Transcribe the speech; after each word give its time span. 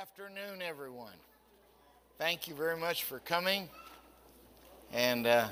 afternoon, 0.00 0.60
everyone. 0.60 1.12
Thank 2.18 2.48
you 2.48 2.54
very 2.54 2.76
much 2.76 3.04
for 3.04 3.20
coming. 3.20 3.68
And 4.92 5.24
uh, 5.24 5.46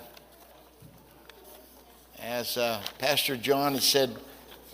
as 2.21 2.57
uh, 2.57 2.83
Pastor 2.99 3.37
John 3.37 3.75
has 3.75 3.85
said, 3.85 4.17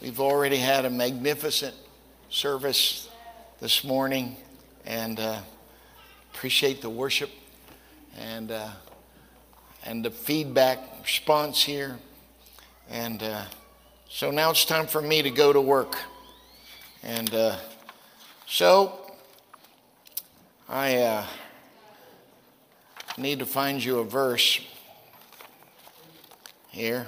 we've 0.01 0.21
already 0.21 0.57
had 0.57 0.87
a 0.87 0.91
magnificent 0.91 1.75
service 2.31 3.11
this 3.61 3.85
morning, 3.85 4.39
and 4.87 5.21
uh, 5.21 5.41
appreciate 6.33 6.81
the 6.81 6.91
worship 6.91 7.31
and 8.17 8.51
uh, 8.51 8.71
and 9.85 10.03
the 10.03 10.11
feedback 10.11 10.79
response 11.03 11.63
here. 11.63 11.99
And 12.89 13.23
uh, 13.23 13.45
so 14.09 14.31
now 14.31 14.51
it's 14.51 14.65
time 14.65 14.87
for 14.87 15.03
me 15.03 15.21
to 15.21 15.31
go 15.31 15.53
to 15.53 15.61
work. 15.61 15.99
And 17.03 17.35
uh, 17.35 17.57
so 18.47 19.08
I 20.71 20.97
uh, 20.97 21.25
need 23.17 23.39
to 23.39 23.47
find 23.47 23.83
you 23.83 24.01
a 24.01 24.05
verse 24.05 24.61
here. 26.69 27.07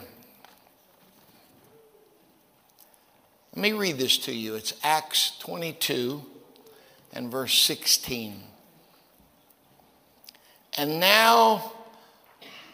Let 3.55 3.63
me 3.63 3.73
read 3.73 3.99
this 3.99 4.17
to 4.19 4.33
you. 4.33 4.55
It's 4.55 4.73
Acts 4.83 5.39
22 5.41 6.25
and 7.13 7.31
verse 7.31 7.61
16. 7.61 8.41
And 10.79 10.99
now, 10.99 11.73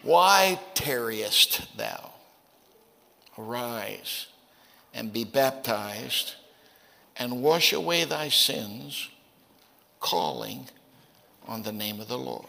why 0.03 0.57
tarriest 0.73 1.75
thou? 1.75 2.11
Arise 3.37 4.27
and 4.93 5.11
be 5.11 5.25
baptized 5.25 6.35
and 7.17 7.41
wash 7.41 7.73
away 7.73 8.05
thy 8.05 8.29
sins, 8.29 9.09
calling 9.99 10.69
on 11.47 11.63
the 11.63 11.71
name 11.71 11.99
of 11.99 12.07
the 12.07 12.17
Lord. 12.17 12.45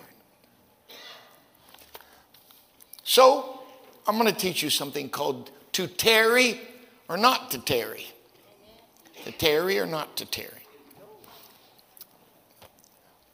So, 3.04 3.60
I'm 4.06 4.18
going 4.18 4.32
to 4.32 4.38
teach 4.38 4.62
you 4.62 4.70
something 4.70 5.08
called 5.08 5.50
to 5.72 5.86
tarry 5.86 6.60
or 7.08 7.16
not 7.16 7.50
to 7.52 7.58
tarry. 7.58 8.06
To 9.24 9.32
tarry 9.32 9.78
or 9.78 9.86
not 9.86 10.16
to 10.16 10.26
tarry. 10.26 10.66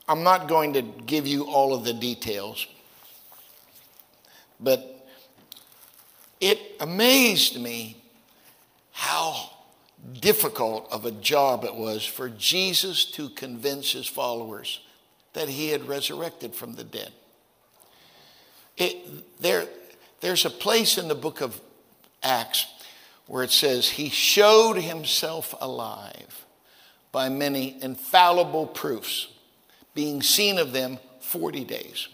I'm 0.06 0.22
not 0.22 0.48
going 0.48 0.74
to 0.74 0.82
give 0.82 1.26
you 1.26 1.44
all 1.44 1.74
of 1.74 1.84
the 1.84 1.94
details, 1.94 2.66
but 4.60 5.06
it 6.40 6.58
amazed 6.80 7.58
me 7.58 7.96
how 8.92 9.50
difficult 10.20 10.88
of 10.92 11.06
a 11.06 11.10
job 11.10 11.64
it 11.64 11.74
was 11.74 12.04
for 12.04 12.28
Jesus 12.28 13.06
to 13.12 13.30
convince 13.30 13.92
his 13.92 14.06
followers 14.06 14.80
that 15.34 15.48
he 15.48 15.68
had 15.68 15.86
resurrected 15.86 16.54
from 16.54 16.74
the 16.74 16.84
dead. 16.84 17.12
It, 18.76 19.40
there, 19.40 19.66
there's 20.20 20.44
a 20.44 20.50
place 20.50 20.96
in 20.98 21.08
the 21.08 21.14
book 21.14 21.40
of 21.40 21.60
Acts 22.22 22.66
where 23.26 23.44
it 23.44 23.50
says, 23.50 23.88
He 23.88 24.08
showed 24.08 24.76
himself 24.76 25.54
alive 25.60 26.46
by 27.12 27.28
many 27.28 27.80
infallible 27.82 28.66
proofs, 28.66 29.28
being 29.94 30.22
seen 30.22 30.58
of 30.58 30.72
them 30.72 30.98
40 31.20 31.64
days. 31.64 32.08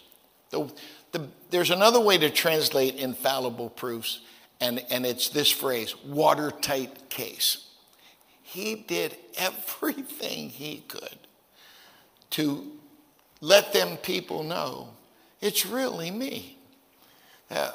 The, 0.51 0.71
the, 1.11 1.27
there's 1.49 1.71
another 1.71 1.99
way 1.99 2.17
to 2.19 2.29
translate 2.29 2.95
infallible 2.95 3.69
proofs, 3.69 4.21
and, 4.59 4.83
and 4.91 5.05
it's 5.05 5.29
this 5.29 5.49
phrase 5.49 5.95
watertight 6.05 7.09
case. 7.09 7.67
He 8.43 8.75
did 8.75 9.15
everything 9.37 10.49
he 10.49 10.83
could 10.87 11.17
to 12.31 12.71
let 13.41 13.73
them 13.73 13.97
people 13.97 14.43
know 14.43 14.89
it's 15.41 15.65
really 15.65 16.11
me. 16.11 16.57
Uh, 17.49 17.71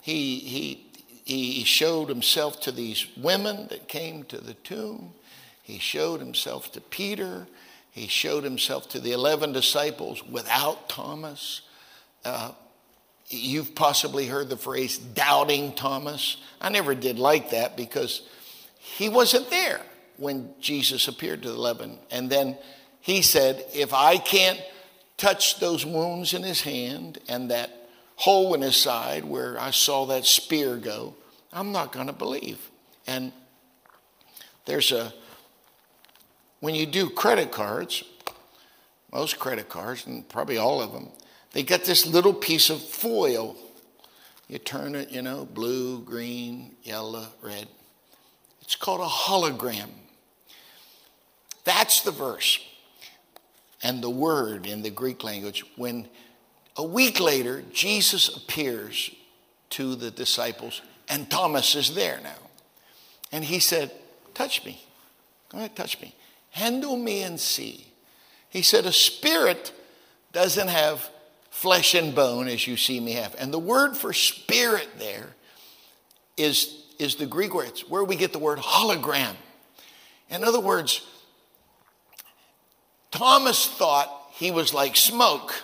he, 0.00 0.38
he, 0.38 0.86
he 1.24 1.64
showed 1.64 2.08
himself 2.08 2.60
to 2.62 2.72
these 2.72 3.06
women 3.16 3.68
that 3.68 3.86
came 3.86 4.24
to 4.24 4.38
the 4.38 4.54
tomb. 4.54 5.12
He 5.62 5.78
showed 5.78 6.20
himself 6.20 6.72
to 6.72 6.80
Peter. 6.80 7.46
He 7.90 8.08
showed 8.08 8.42
himself 8.42 8.88
to 8.90 9.00
the 9.00 9.12
11 9.12 9.52
disciples 9.52 10.24
without 10.26 10.88
Thomas. 10.88 11.60
Uh, 12.24 12.52
you've 13.28 13.74
possibly 13.74 14.26
heard 14.26 14.48
the 14.48 14.56
phrase 14.56 14.98
doubting 14.98 15.74
Thomas. 15.74 16.38
I 16.60 16.70
never 16.70 16.94
did 16.94 17.18
like 17.18 17.50
that 17.50 17.76
because 17.76 18.22
he 18.78 19.08
wasn't 19.08 19.50
there 19.50 19.80
when 20.16 20.54
Jesus 20.60 21.06
appeared 21.06 21.42
to 21.42 21.48
the 21.48 21.54
11. 21.54 21.98
And 22.10 22.30
then 22.30 22.56
he 23.00 23.22
said, 23.22 23.64
If 23.74 23.92
I 23.92 24.16
can't 24.16 24.60
touched 25.22 25.60
those 25.60 25.86
wounds 25.86 26.34
in 26.34 26.42
his 26.42 26.62
hand 26.62 27.16
and 27.28 27.48
that 27.52 27.88
hole 28.16 28.54
in 28.54 28.60
his 28.60 28.74
side 28.74 29.24
where 29.24 29.56
I 29.56 29.70
saw 29.70 30.06
that 30.06 30.24
spear 30.24 30.76
go, 30.76 31.14
I'm 31.52 31.70
not 31.70 31.92
going 31.92 32.08
to 32.08 32.12
believe. 32.12 32.58
And 33.06 33.30
there's 34.64 34.90
a, 34.90 35.14
when 36.58 36.74
you 36.74 36.86
do 36.86 37.08
credit 37.08 37.52
cards, 37.52 38.02
most 39.12 39.38
credit 39.38 39.68
cards, 39.68 40.08
and 40.08 40.28
probably 40.28 40.56
all 40.56 40.82
of 40.82 40.92
them, 40.92 41.08
they 41.52 41.62
got 41.62 41.84
this 41.84 42.04
little 42.04 42.34
piece 42.34 42.68
of 42.68 42.82
foil. 42.82 43.56
You 44.48 44.58
turn 44.58 44.96
it, 44.96 45.12
you 45.12 45.22
know, 45.22 45.44
blue, 45.44 46.02
green, 46.02 46.74
yellow, 46.82 47.28
red. 47.42 47.68
It's 48.60 48.74
called 48.74 49.00
a 49.00 49.04
hologram. 49.04 49.90
That's 51.62 52.00
the 52.00 52.10
verse 52.10 52.58
and 53.82 54.02
the 54.02 54.10
word 54.10 54.66
in 54.66 54.82
the 54.82 54.90
Greek 54.90 55.24
language 55.24 55.64
when 55.76 56.08
a 56.76 56.84
week 56.84 57.20
later 57.20 57.62
Jesus 57.72 58.28
appears 58.36 59.10
to 59.70 59.94
the 59.94 60.10
disciples 60.10 60.82
and 61.08 61.30
Thomas 61.30 61.74
is 61.74 61.94
there 61.94 62.20
now. 62.22 62.48
And 63.32 63.44
he 63.44 63.58
said, 63.58 63.90
Touch 64.34 64.64
me. 64.64 64.82
Go 65.50 65.58
ahead, 65.58 65.76
touch 65.76 66.00
me. 66.00 66.14
Handle 66.50 66.96
me 66.96 67.22
and 67.22 67.38
see. 67.38 67.86
He 68.48 68.62
said, 68.62 68.86
A 68.86 68.92
spirit 68.92 69.72
doesn't 70.32 70.68
have 70.68 71.10
flesh 71.50 71.94
and 71.94 72.14
bone 72.14 72.48
as 72.48 72.66
you 72.66 72.76
see 72.76 72.98
me 72.98 73.12
have. 73.12 73.34
And 73.38 73.52
the 73.52 73.58
word 73.58 73.96
for 73.96 74.12
spirit 74.12 74.88
there 74.98 75.34
is, 76.36 76.84
is 76.98 77.16
the 77.16 77.26
Greek 77.26 77.54
word. 77.54 77.68
It's 77.68 77.88
where 77.88 78.04
we 78.04 78.16
get 78.16 78.32
the 78.32 78.38
word 78.38 78.58
hologram. 78.58 79.34
In 80.30 80.44
other 80.44 80.60
words, 80.60 81.06
Thomas 83.12 83.68
thought 83.68 84.10
he 84.32 84.50
was 84.50 84.74
like 84.74 84.96
smoke. 84.96 85.54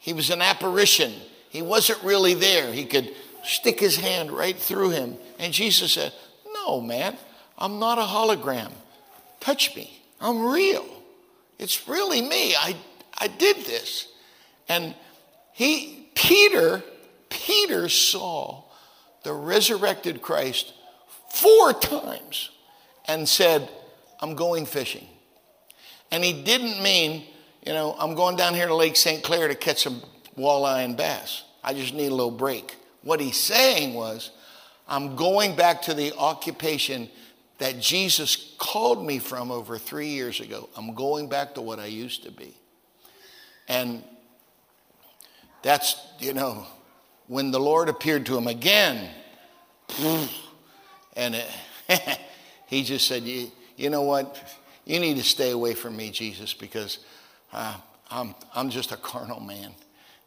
He 0.00 0.12
was 0.12 0.30
an 0.30 0.42
apparition. 0.42 1.12
He 1.50 1.62
wasn't 1.62 2.02
really 2.02 2.34
there. 2.34 2.72
He 2.72 2.84
could 2.84 3.14
stick 3.44 3.78
his 3.78 3.96
hand 3.96 4.32
right 4.32 4.56
through 4.56 4.90
him. 4.90 5.16
And 5.38 5.52
Jesus 5.52 5.92
said, 5.92 6.12
No, 6.52 6.80
man, 6.80 7.16
I'm 7.56 7.78
not 7.78 7.98
a 7.98 8.02
hologram. 8.02 8.72
Touch 9.40 9.76
me. 9.76 10.02
I'm 10.20 10.46
real. 10.46 10.84
It's 11.58 11.88
really 11.88 12.22
me. 12.22 12.54
I, 12.54 12.74
I 13.18 13.28
did 13.28 13.56
this. 13.58 14.08
And 14.68 14.94
he, 15.52 16.08
Peter, 16.14 16.82
Peter 17.28 17.88
saw 17.88 18.64
the 19.22 19.32
resurrected 19.32 20.22
Christ 20.22 20.72
four 21.30 21.72
times 21.72 22.50
and 23.06 23.28
said, 23.28 23.68
I'm 24.20 24.34
going 24.34 24.66
fishing. 24.66 25.06
And 26.10 26.22
he 26.22 26.42
didn't 26.42 26.82
mean, 26.82 27.24
you 27.64 27.72
know, 27.72 27.96
I'm 27.98 28.14
going 28.14 28.36
down 28.36 28.54
here 28.54 28.66
to 28.66 28.74
Lake 28.74 28.96
St. 28.96 29.22
Clair 29.22 29.48
to 29.48 29.54
catch 29.54 29.82
some 29.82 30.02
walleye 30.38 30.84
and 30.84 30.96
bass. 30.96 31.44
I 31.64 31.74
just 31.74 31.94
need 31.94 32.06
a 32.06 32.14
little 32.14 32.30
break. 32.30 32.76
What 33.02 33.20
he's 33.20 33.36
saying 33.36 33.94
was, 33.94 34.30
I'm 34.88 35.16
going 35.16 35.56
back 35.56 35.82
to 35.82 35.94
the 35.94 36.12
occupation 36.16 37.08
that 37.58 37.80
Jesus 37.80 38.54
called 38.58 39.04
me 39.04 39.18
from 39.18 39.50
over 39.50 39.78
three 39.78 40.08
years 40.08 40.40
ago. 40.40 40.68
I'm 40.76 40.94
going 40.94 41.28
back 41.28 41.54
to 41.54 41.60
what 41.60 41.78
I 41.78 41.86
used 41.86 42.24
to 42.24 42.30
be. 42.30 42.54
And 43.68 44.04
that's, 45.62 45.96
you 46.20 46.34
know, 46.34 46.66
when 47.26 47.50
the 47.50 47.58
Lord 47.58 47.88
appeared 47.88 48.26
to 48.26 48.36
him 48.36 48.46
again, 48.46 49.10
and 51.16 51.34
it, 51.34 51.48
he 52.66 52.84
just 52.84 53.08
said, 53.08 53.24
you, 53.24 53.50
you 53.76 53.90
know 53.90 54.02
what? 54.02 54.40
You 54.86 55.00
need 55.00 55.16
to 55.16 55.24
stay 55.24 55.50
away 55.50 55.74
from 55.74 55.96
me, 55.96 56.10
Jesus, 56.10 56.54
because 56.54 57.00
uh, 57.52 57.76
I'm, 58.10 58.34
I'm 58.54 58.70
just 58.70 58.92
a 58.92 58.96
carnal 58.96 59.40
man. 59.40 59.72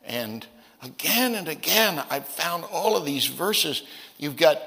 And 0.05 0.45
again 0.83 1.33
and 1.35 1.47
again, 1.47 2.03
I've 2.09 2.27
found 2.27 2.65
all 2.65 2.97
of 2.97 3.05
these 3.05 3.25
verses. 3.25 3.83
You've 4.17 4.35
got 4.37 4.61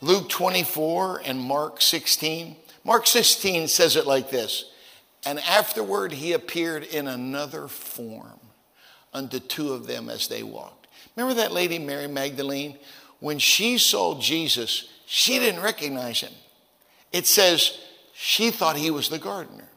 Luke 0.00 0.30
24 0.30 1.22
and 1.24 1.38
Mark 1.38 1.82
16. 1.82 2.56
Mark 2.84 3.06
16 3.06 3.68
says 3.68 3.96
it 3.96 4.06
like 4.06 4.30
this 4.30 4.72
And 5.26 5.38
afterward 5.40 6.12
he 6.12 6.32
appeared 6.32 6.84
in 6.84 7.06
another 7.06 7.68
form 7.68 8.40
unto 9.12 9.40
two 9.40 9.74
of 9.74 9.86
them 9.86 10.08
as 10.08 10.28
they 10.28 10.42
walked. 10.42 10.86
Remember 11.16 11.34
that 11.42 11.52
lady, 11.52 11.78
Mary 11.78 12.08
Magdalene? 12.08 12.78
When 13.20 13.38
she 13.38 13.76
saw 13.76 14.18
Jesus, 14.18 14.88
she 15.04 15.38
didn't 15.38 15.62
recognize 15.62 16.20
him. 16.20 16.32
It 17.12 17.26
says 17.26 17.78
she 18.20 18.50
thought 18.50 18.76
he 18.76 18.90
was 18.90 19.08
the 19.08 19.18
gardener. 19.18 19.68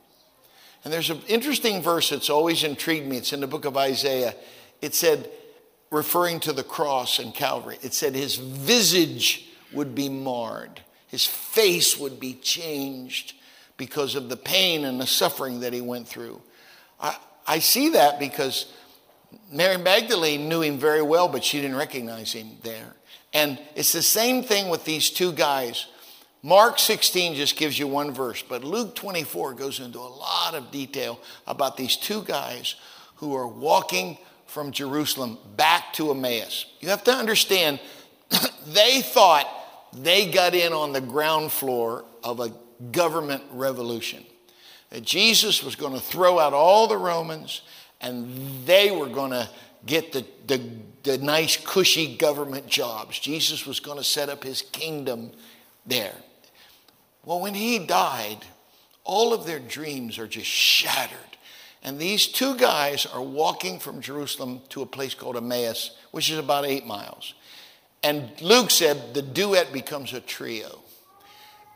And 0.83 0.91
there's 0.91 1.11
an 1.11 1.21
interesting 1.27 1.83
verse 1.83 2.09
that's 2.09 2.31
always 2.31 2.63
intrigued 2.63 3.05
me. 3.05 3.17
It's 3.17 3.33
in 3.33 3.39
the 3.39 3.45
book 3.45 3.65
of 3.65 3.77
Isaiah. 3.77 4.33
It 4.81 4.95
said, 4.95 5.29
referring 5.91 6.39
to 6.39 6.51
the 6.51 6.63
cross 6.63 7.19
and 7.19 7.35
Calvary, 7.35 7.77
it 7.83 7.93
said, 7.93 8.15
His 8.15 8.37
visage 8.37 9.47
would 9.71 9.93
be 9.93 10.09
marred, 10.09 10.81
His 11.05 11.23
face 11.23 11.99
would 11.99 12.19
be 12.19 12.33
changed 12.33 13.35
because 13.77 14.15
of 14.15 14.27
the 14.27 14.37
pain 14.37 14.85
and 14.85 14.99
the 14.99 15.05
suffering 15.05 15.59
that 15.59 15.71
He 15.71 15.81
went 15.81 16.07
through. 16.07 16.41
I, 16.99 17.15
I 17.45 17.59
see 17.59 17.89
that 17.89 18.17
because 18.17 18.73
Mary 19.51 19.77
Magdalene 19.77 20.49
knew 20.49 20.61
Him 20.61 20.79
very 20.79 21.03
well, 21.03 21.27
but 21.27 21.43
she 21.43 21.61
didn't 21.61 21.77
recognize 21.77 22.33
Him 22.33 22.57
there. 22.63 22.95
And 23.33 23.59
it's 23.75 23.93
the 23.93 24.01
same 24.01 24.41
thing 24.41 24.69
with 24.69 24.83
these 24.83 25.11
two 25.11 25.31
guys 25.31 25.85
Mark 26.43 26.79
16 26.79 27.35
just 27.35 27.55
gives 27.55 27.77
you 27.77 27.87
one 27.87 28.11
verse, 28.11 28.41
but 28.41 28.63
Luke 28.63 28.95
24 28.95 29.53
goes 29.53 29.79
into 29.79 29.99
a 29.99 30.01
lot 30.01 30.55
of 30.55 30.71
detail 30.71 31.19
about 31.45 31.77
these 31.77 31.95
two 31.95 32.23
guys 32.23 32.75
who 33.17 33.35
are 33.35 33.47
walking 33.47 34.17
from 34.47 34.71
Jerusalem 34.71 35.37
back 35.55 35.93
to 35.93 36.09
Emmaus. 36.09 36.65
You 36.79 36.89
have 36.89 37.03
to 37.03 37.13
understand, 37.13 37.79
they 38.67 39.01
thought 39.01 39.47
they 39.93 40.31
got 40.31 40.55
in 40.55 40.73
on 40.73 40.93
the 40.93 41.01
ground 41.01 41.51
floor 41.51 42.05
of 42.23 42.39
a 42.39 42.51
government 42.91 43.43
revolution. 43.53 44.25
That 44.89 45.03
Jesus 45.03 45.63
was 45.63 45.75
going 45.75 45.93
to 45.93 45.99
throw 45.99 46.39
out 46.39 46.53
all 46.53 46.87
the 46.87 46.97
Romans 46.97 47.61
and 48.01 48.65
they 48.65 48.89
were 48.89 49.07
going 49.07 49.31
to 49.31 49.47
get 49.85 50.11
the, 50.11 50.25
the, 50.47 50.61
the 51.03 51.17
nice, 51.19 51.55
cushy 51.55 52.17
government 52.17 52.67
jobs. 52.67 53.19
Jesus 53.19 53.67
was 53.67 53.79
going 53.79 53.99
to 53.99 54.03
set 54.03 54.27
up 54.27 54.43
his 54.43 54.63
kingdom 54.63 55.31
there. 55.85 56.15
Well, 57.23 57.39
when 57.39 57.53
he 57.53 57.79
died, 57.79 58.39
all 59.03 59.33
of 59.33 59.45
their 59.45 59.59
dreams 59.59 60.17
are 60.17 60.27
just 60.27 60.47
shattered. 60.47 61.17
And 61.83 61.99
these 61.99 62.27
two 62.27 62.55
guys 62.57 63.05
are 63.05 63.21
walking 63.21 63.79
from 63.79 64.01
Jerusalem 64.01 64.61
to 64.69 64.81
a 64.81 64.85
place 64.85 65.13
called 65.13 65.37
Emmaus, 65.37 65.97
which 66.11 66.29
is 66.29 66.37
about 66.37 66.65
eight 66.65 66.85
miles. 66.85 67.33
And 68.03 68.29
Luke 68.41 68.71
said 68.71 69.13
the 69.13 69.21
duet 69.21 69.73
becomes 69.73 70.13
a 70.13 70.19
trio. 70.21 70.79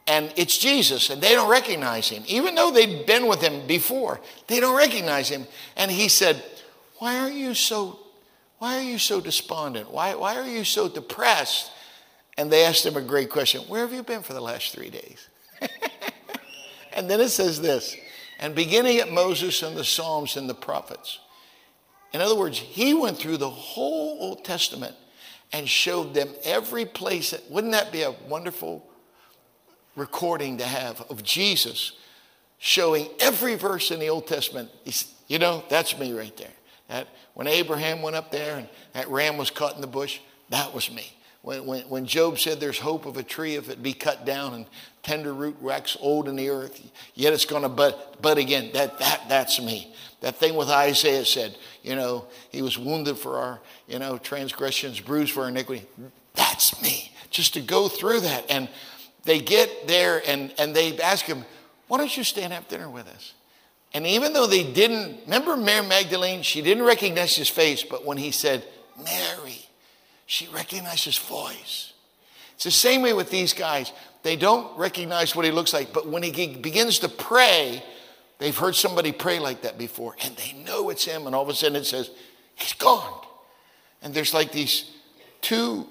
And 0.07 0.31
it's 0.35 0.57
Jesus, 0.57 1.09
and 1.09 1.19
they 1.21 1.33
don't 1.33 1.49
recognize 1.49 2.09
him. 2.09 2.23
Even 2.27 2.53
though 2.53 2.69
they've 2.69 3.05
been 3.07 3.27
with 3.27 3.41
him 3.41 3.65
before, 3.65 4.21
they 4.47 4.59
don't 4.59 4.77
recognize 4.77 5.29
him. 5.29 5.47
And 5.75 5.89
he 5.89 6.09
said, 6.09 6.43
Why 6.99 7.17
are 7.17 7.31
you 7.31 7.55
so, 7.55 7.99
why 8.59 8.77
are 8.77 8.83
you 8.83 8.99
so 8.99 9.19
despondent? 9.19 9.91
Why, 9.91 10.13
why 10.13 10.35
are 10.35 10.47
you 10.47 10.63
so 10.63 10.87
depressed? 10.87 11.71
And 12.37 12.51
they 12.51 12.65
asked 12.65 12.85
him 12.85 12.97
a 12.97 13.01
great 13.01 13.31
question 13.31 13.61
Where 13.61 13.81
have 13.81 13.93
you 13.93 14.03
been 14.03 14.21
for 14.21 14.33
the 14.33 14.41
last 14.41 14.75
three 14.75 14.91
days? 14.91 15.27
and 16.93 17.09
then 17.09 17.21
it 17.21 17.29
says 17.29 17.61
this 17.61 17.95
and 18.39 18.55
beginning 18.55 18.99
at 18.99 19.11
Moses 19.11 19.63
and 19.63 19.77
the 19.77 19.83
Psalms 19.83 20.37
and 20.37 20.49
the 20.49 20.55
prophets. 20.55 21.19
In 22.13 22.21
other 22.21 22.35
words, 22.35 22.57
he 22.57 22.93
went 22.93 23.17
through 23.17 23.37
the 23.37 23.49
whole 23.49 24.17
Old 24.19 24.45
Testament 24.45 24.95
and 25.51 25.67
showed 25.67 26.13
them 26.13 26.29
every 26.43 26.85
place. 26.85 27.31
That, 27.31 27.49
wouldn't 27.49 27.73
that 27.73 27.91
be 27.91 28.03
a 28.03 28.11
wonderful 28.27 28.85
recording 29.95 30.57
to 30.57 30.65
have 30.65 31.01
of 31.09 31.23
Jesus 31.23 31.93
showing 32.57 33.09
every 33.19 33.55
verse 33.55 33.91
in 33.91 33.99
the 33.99 34.09
Old 34.09 34.27
Testament? 34.27 34.69
You 35.27 35.39
know, 35.39 35.63
that's 35.69 35.97
me 35.97 36.13
right 36.13 36.35
there. 36.37 36.53
That, 36.87 37.07
when 37.33 37.47
Abraham 37.47 38.01
went 38.01 38.15
up 38.15 38.31
there 38.31 38.57
and 38.57 38.69
that 38.93 39.09
ram 39.09 39.37
was 39.37 39.49
caught 39.49 39.75
in 39.75 39.81
the 39.81 39.87
bush, 39.87 40.19
that 40.49 40.73
was 40.73 40.91
me. 40.91 41.11
When, 41.45 41.67
when, 41.67 41.81
when 41.83 42.05
Job 42.07 42.39
said 42.39 42.59
there's 42.59 42.79
hope 42.79 43.05
of 43.05 43.17
a 43.17 43.23
tree 43.23 43.53
if 43.53 43.69
it 43.69 43.83
be 43.83 43.93
cut 43.93 44.25
down 44.25 44.55
and 44.55 44.65
tender 45.03 45.31
root 45.31 45.61
wax 45.61 45.95
old 45.99 46.27
in 46.27 46.35
the 46.35 46.49
earth, 46.49 46.81
yet 47.13 47.33
it's 47.33 47.45
going 47.45 47.61
to 47.61 47.69
bud, 47.69 47.93
bud 48.19 48.39
again. 48.39 48.71
That, 48.73 48.97
that, 48.97 49.29
that's 49.29 49.61
me. 49.61 49.93
That 50.21 50.37
thing 50.37 50.55
with 50.55 50.69
Isaiah 50.69 51.23
said, 51.23 51.55
you 51.83 51.95
know, 51.95 52.25
he 52.49 52.63
was 52.63 52.79
wounded 52.79 53.19
for 53.19 53.37
our, 53.37 53.59
you 53.87 53.99
know, 53.99 54.17
transgressions, 54.17 54.99
bruised 54.99 55.33
for 55.33 55.43
our 55.43 55.49
iniquity. 55.49 55.85
That's 56.33 56.81
me. 56.81 57.11
Just 57.29 57.53
to 57.53 57.61
go 57.61 57.89
through 57.89 58.21
that. 58.21 58.49
And 58.49 58.67
they 59.23 59.37
get 59.39 59.87
there 59.87 60.23
and, 60.27 60.51
and 60.57 60.75
they 60.75 60.99
ask 60.99 61.25
him, 61.25 61.45
why 61.87 61.99
don't 61.99 62.17
you 62.17 62.23
stay 62.23 62.41
and 62.41 62.53
have 62.53 62.67
dinner 62.67 62.89
with 62.89 63.07
us? 63.07 63.35
And 63.93 64.07
even 64.07 64.33
though 64.33 64.47
they 64.47 64.63
didn't, 64.63 65.25
remember 65.25 65.55
Mary 65.55 65.85
Magdalene? 65.85 66.41
She 66.41 66.63
didn't 66.63 66.85
recognize 66.85 67.35
his 67.35 67.49
face, 67.49 67.83
but 67.83 68.03
when 68.03 68.17
he 68.17 68.31
said, 68.31 68.65
Mary, 68.97 69.64
she 70.25 70.47
recognized 70.47 71.05
his 71.05 71.17
voice. 71.17 71.93
It's 72.55 72.63
the 72.63 72.71
same 72.71 73.01
way 73.01 73.13
with 73.13 73.29
these 73.29 73.53
guys. 73.53 73.91
They 74.23 74.35
don't 74.35 74.77
recognize 74.77 75.35
what 75.35 75.45
he 75.45 75.51
looks 75.51 75.73
like, 75.73 75.93
but 75.93 76.07
when 76.07 76.23
he 76.23 76.55
begins 76.55 76.99
to 76.99 77.09
pray, 77.09 77.83
they've 78.39 78.57
heard 78.57 78.75
somebody 78.75 79.11
pray 79.11 79.39
like 79.39 79.61
that 79.61 79.77
before, 79.77 80.15
and 80.23 80.35
they 80.35 80.53
know 80.53 80.89
it's 80.89 81.05
him, 81.05 81.27
and 81.27 81.35
all 81.35 81.43
of 81.43 81.49
a 81.49 81.53
sudden 81.53 81.75
it 81.75 81.85
says, 81.85 82.09
He's 82.55 82.73
gone. 82.73 83.21
And 84.01 84.13
there's 84.13 84.33
like 84.33 84.51
these 84.51 84.89
two 85.41 85.85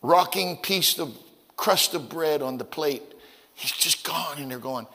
rocking 0.00 0.56
piece 0.58 0.98
of 0.98 1.16
crust 1.56 1.94
of 1.94 2.08
bread 2.08 2.40
on 2.40 2.56
the 2.56 2.64
plate. 2.64 3.02
He's 3.54 3.72
just 3.72 4.04
gone, 4.04 4.38
and 4.38 4.50
they're 4.50 4.58
going, 4.58 4.86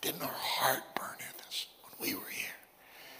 Didn't 0.00 0.22
our 0.22 0.28
heart 0.28 0.82
burn 0.94 1.16
in 1.18 1.40
us 1.46 1.66
when 1.82 2.08
we 2.08 2.14
were 2.14 2.30
here? 2.30 2.46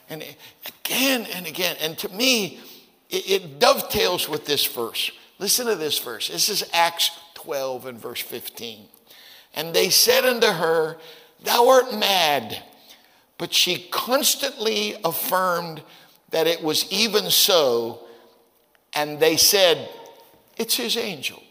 And 0.08 0.24
again 0.66 1.26
and 1.34 1.46
again. 1.46 1.76
And 1.80 1.98
to 1.98 2.08
me, 2.08 2.60
it, 3.10 3.30
it 3.30 3.58
dovetails 3.58 4.28
with 4.28 4.46
this 4.46 4.66
verse. 4.66 5.10
Listen 5.38 5.66
to 5.66 5.76
this 5.76 5.98
verse. 5.98 6.28
This 6.28 6.48
is 6.48 6.68
Acts 6.72 7.10
12 7.34 7.86
and 7.86 7.98
verse 7.98 8.20
15. 8.20 8.86
And 9.54 9.74
they 9.74 9.90
said 9.90 10.24
unto 10.24 10.48
her, 10.48 10.96
Thou 11.42 11.68
art 11.68 11.94
mad. 11.94 12.62
But 13.38 13.54
she 13.54 13.86
constantly 13.90 14.96
affirmed 15.04 15.82
that 16.30 16.46
it 16.46 16.62
was 16.62 16.90
even 16.92 17.30
so. 17.30 18.00
And 18.92 19.20
they 19.20 19.36
said, 19.36 19.88
It's 20.56 20.76
his 20.76 20.96
angel. 20.96 21.42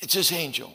It's 0.00 0.14
his 0.14 0.32
angel. 0.32 0.72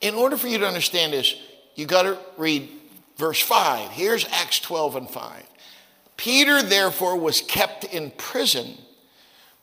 In 0.00 0.14
order 0.14 0.36
for 0.36 0.48
you 0.48 0.58
to 0.58 0.66
understand 0.66 1.12
this, 1.12 1.34
you 1.74 1.86
got 1.86 2.02
to 2.02 2.18
read 2.36 2.68
verse 3.16 3.40
5. 3.40 3.90
Here's 3.90 4.26
Acts 4.26 4.60
12 4.60 4.96
and 4.96 5.10
5. 5.10 5.42
Peter, 6.16 6.62
therefore, 6.62 7.18
was 7.18 7.40
kept 7.40 7.84
in 7.84 8.10
prison, 8.12 8.78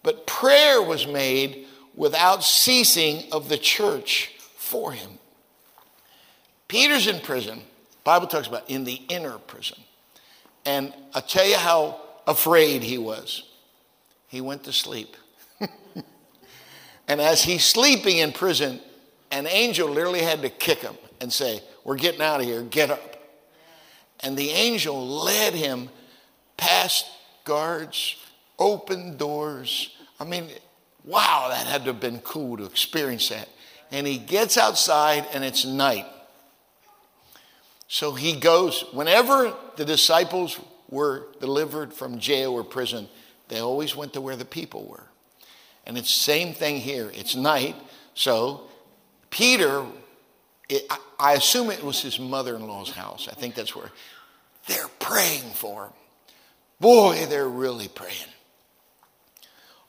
but 0.04 0.28
prayer 0.28 0.82
was 0.82 1.08
made 1.08 1.66
without 1.96 2.44
ceasing 2.44 3.32
of 3.32 3.50
the 3.50 3.58
church 3.58 4.32
for 4.56 4.92
him. 4.92 5.20
Peter's 6.68 7.08
in 7.08 7.20
prison. 7.22 7.62
Bible 8.04 8.28
talks 8.28 8.48
about 8.48 8.70
in 8.70 8.84
the 8.84 9.02
inner 9.10 9.38
prison. 9.38 9.78
And 10.66 10.94
I'll 11.14 11.22
tell 11.22 11.46
you 11.46 11.58
how 11.58 12.02
afraid 12.26 12.84
he 12.84 12.98
was. 12.98 13.44
He 14.28 14.42
went 14.42 14.64
to 14.64 14.74
sleep. 14.74 15.16
and 17.08 17.22
as 17.22 17.44
he's 17.44 17.64
sleeping 17.64 18.18
in 18.18 18.32
prison, 18.32 18.80
an 19.32 19.48
angel 19.48 19.90
literally 19.90 20.22
had 20.22 20.42
to 20.42 20.50
kick 20.50 20.80
him 20.80 20.96
and 21.22 21.32
say, 21.32 21.62
We're 21.84 21.98
getting 21.98 22.22
out 22.22 22.40
of 22.40 22.46
here, 22.46 22.62
get 22.64 22.92
up. 22.92 23.22
And 24.22 24.38
the 24.38 24.50
angel 24.52 25.08
led 25.08 25.54
him 25.54 25.90
past 26.64 27.06
guards, 27.44 28.16
open 28.58 29.18
doors. 29.18 29.94
I 30.18 30.24
mean, 30.24 30.48
wow, 31.04 31.48
that 31.50 31.68
had 31.68 31.82
to 31.82 31.92
have 31.92 32.00
been 32.00 32.20
cool 32.20 32.56
to 32.58 32.64
experience 32.64 33.28
that. 33.30 33.50
And 33.92 34.08
he 34.08 34.18
gets 34.18 34.58
outside 34.58 35.28
and 35.34 35.44
it's 35.44 35.66
night. 35.66 36.06
So 37.90 38.14
he 38.14 38.40
goes, 38.40 38.86
whenever 38.94 39.54
the 39.76 39.84
disciples 39.84 40.58
were 40.90 41.28
delivered 41.42 41.94
from 41.94 42.18
jail 42.18 42.54
or 42.54 42.64
prison, 42.64 43.10
they 43.50 43.60
always 43.60 43.94
went 43.94 44.14
to 44.14 44.22
where 44.22 44.38
the 44.38 44.46
people 44.46 44.88
were. 44.88 45.04
And 45.86 45.98
it's 45.98 46.14
the 46.16 46.24
same 46.24 46.54
thing 46.54 46.78
here. 46.78 47.12
It's 47.14 47.36
night. 47.36 47.76
So 48.14 48.70
Peter, 49.30 49.86
it, 50.70 50.90
I 51.20 51.34
assume 51.34 51.72
it 51.72 51.84
was 51.84 52.02
his 52.02 52.20
mother 52.20 52.56
in 52.56 52.66
law's 52.66 52.92
house. 52.92 53.28
I 53.30 53.36
think 53.36 53.54
that's 53.54 53.76
where 53.76 53.92
they're 54.68 54.88
praying 55.00 55.52
for 55.52 55.88
him. 55.88 55.94
Boy, 56.84 57.28
they're 57.30 57.48
really 57.48 57.88
praying. 57.88 58.12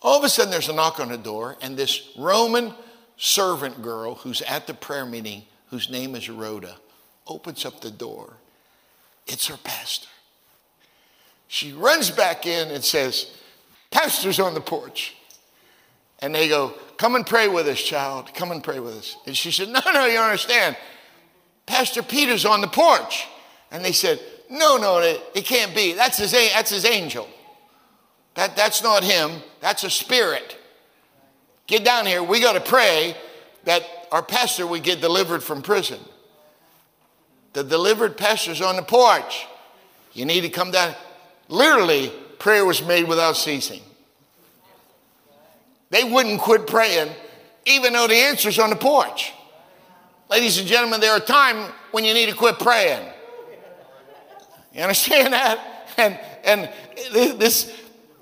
All 0.01 0.17
of 0.17 0.23
a 0.23 0.29
sudden, 0.29 0.53
there's 0.53 0.69
a 0.69 0.73
knock 0.73 1.01
on 1.01 1.09
the 1.09 1.19
door, 1.19 1.57
and 1.61 1.77
this 1.77 2.09
Roman 2.17 2.73
servant 3.17 3.83
girl 3.83 4.15
who's 4.15 4.43
at 4.43 4.69
the 4.69 4.75
prayer 4.75 5.05
meeting, 5.05 5.43
whose 5.71 5.91
name 5.91 6.15
is 6.15 6.31
Rhoda, 6.31 6.77
opens 7.27 7.65
up 7.65 7.81
the 7.81 7.91
door. 7.91 8.35
It's 9.27 9.49
her 9.49 9.57
pastor. 9.57 10.07
She 11.49 11.73
runs 11.73 12.13
back 12.13 12.47
in 12.47 12.71
and 12.71 12.85
says, 12.85 13.35
Pastor's 13.91 14.39
on 14.39 14.55
the 14.55 14.61
porch. 14.61 15.17
And 16.21 16.33
they 16.33 16.49
go, 16.49 16.75
Come 16.97 17.17
and 17.17 17.27
pray 17.27 17.49
with 17.49 17.67
us, 17.67 17.83
child. 17.83 18.33
Come 18.35 18.53
and 18.53 18.63
pray 18.63 18.79
with 18.79 18.95
us. 18.95 19.17
And 19.27 19.37
she 19.37 19.51
said, 19.51 19.69
No, 19.69 19.81
no, 19.93 20.07
you 20.07 20.21
understand. 20.21 20.77
Pastor 21.67 22.05
Peter's 22.05 22.45
on 22.45 22.61
the 22.61 22.69
porch. 22.69 23.27
And 23.73 23.85
they 23.85 23.91
said, 23.91 24.21
no, 24.51 24.77
no, 24.77 24.99
it, 24.99 25.21
it 25.35 25.45
can't 25.45 25.75
be. 25.75 25.95
That's 25.95 26.19
his, 26.19 26.33
that's 26.33 26.71
his 26.71 26.85
angel. 26.85 27.29
That, 28.35 28.57
that's 28.57 28.83
not 28.83 29.05
him. 29.05 29.43
That's 29.61 29.85
a 29.85 29.91
spirit. 29.91 30.57
Get 31.67 31.85
down 31.85 32.07
here. 32.07 32.23
We 32.23 32.41
got 32.41 32.53
to 32.55 32.61
pray 32.61 33.17
that 33.65 33.83
our 34.13 34.23
pastor 34.23 34.67
would 34.67 34.83
get 34.83 35.01
delivered 35.01 35.43
from 35.43 35.63
prison. 35.63 35.99
The 37.53 37.65
delivered 37.65 38.17
pastor's 38.17 38.61
on 38.61 38.77
the 38.77 38.83
porch. 38.83 39.47
You 40.13 40.25
need 40.25 40.43
to 40.43 40.49
come 40.49 40.71
down. 40.71 40.95
Literally, 41.49 42.13
prayer 42.39 42.65
was 42.65 42.85
made 42.85 43.09
without 43.09 43.37
ceasing. 43.37 43.81
They 45.91 46.05
wouldn't 46.05 46.41
quit 46.41 46.67
praying, 46.67 47.13
even 47.67 47.93
though 47.93 48.09
the 48.09 48.17
answer's 48.17 48.59
on 48.59 48.71
the 48.71 48.77
porch. 48.77 49.33
Ladies 50.29 50.59
and 50.59 50.67
gentlemen, 50.67 51.01
there 51.01 51.13
are 51.13 51.21
times 51.21 51.71
when 51.93 52.05
you 52.05 52.13
need 52.15 52.29
to 52.29 52.35
quit 52.35 52.59
praying. 52.59 53.09
You 54.75 54.83
understand 54.83 55.33
that? 55.33 55.71
And, 55.97 56.19
and 56.45 56.71
this, 57.39 57.73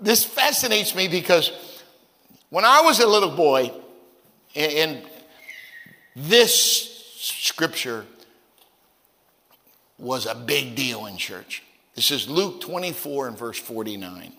this 0.00 0.24
fascinates 0.24 0.94
me 0.94 1.08
because 1.08 1.52
when 2.50 2.66
I 2.66 2.82
was 2.82 3.00
a 3.00 3.06
little 3.06 3.34
boy, 3.34 3.72
and 4.54 5.02
this 6.14 7.14
scripture 7.16 8.04
was 9.98 10.26
a 10.26 10.34
big 10.34 10.74
deal 10.74 11.06
in 11.06 11.16
church. 11.16 11.62
This 11.94 12.10
is 12.10 12.28
Luke 12.28 12.60
24 12.60 13.28
and 13.28 13.38
verse 13.38 13.58
49. 13.58 14.32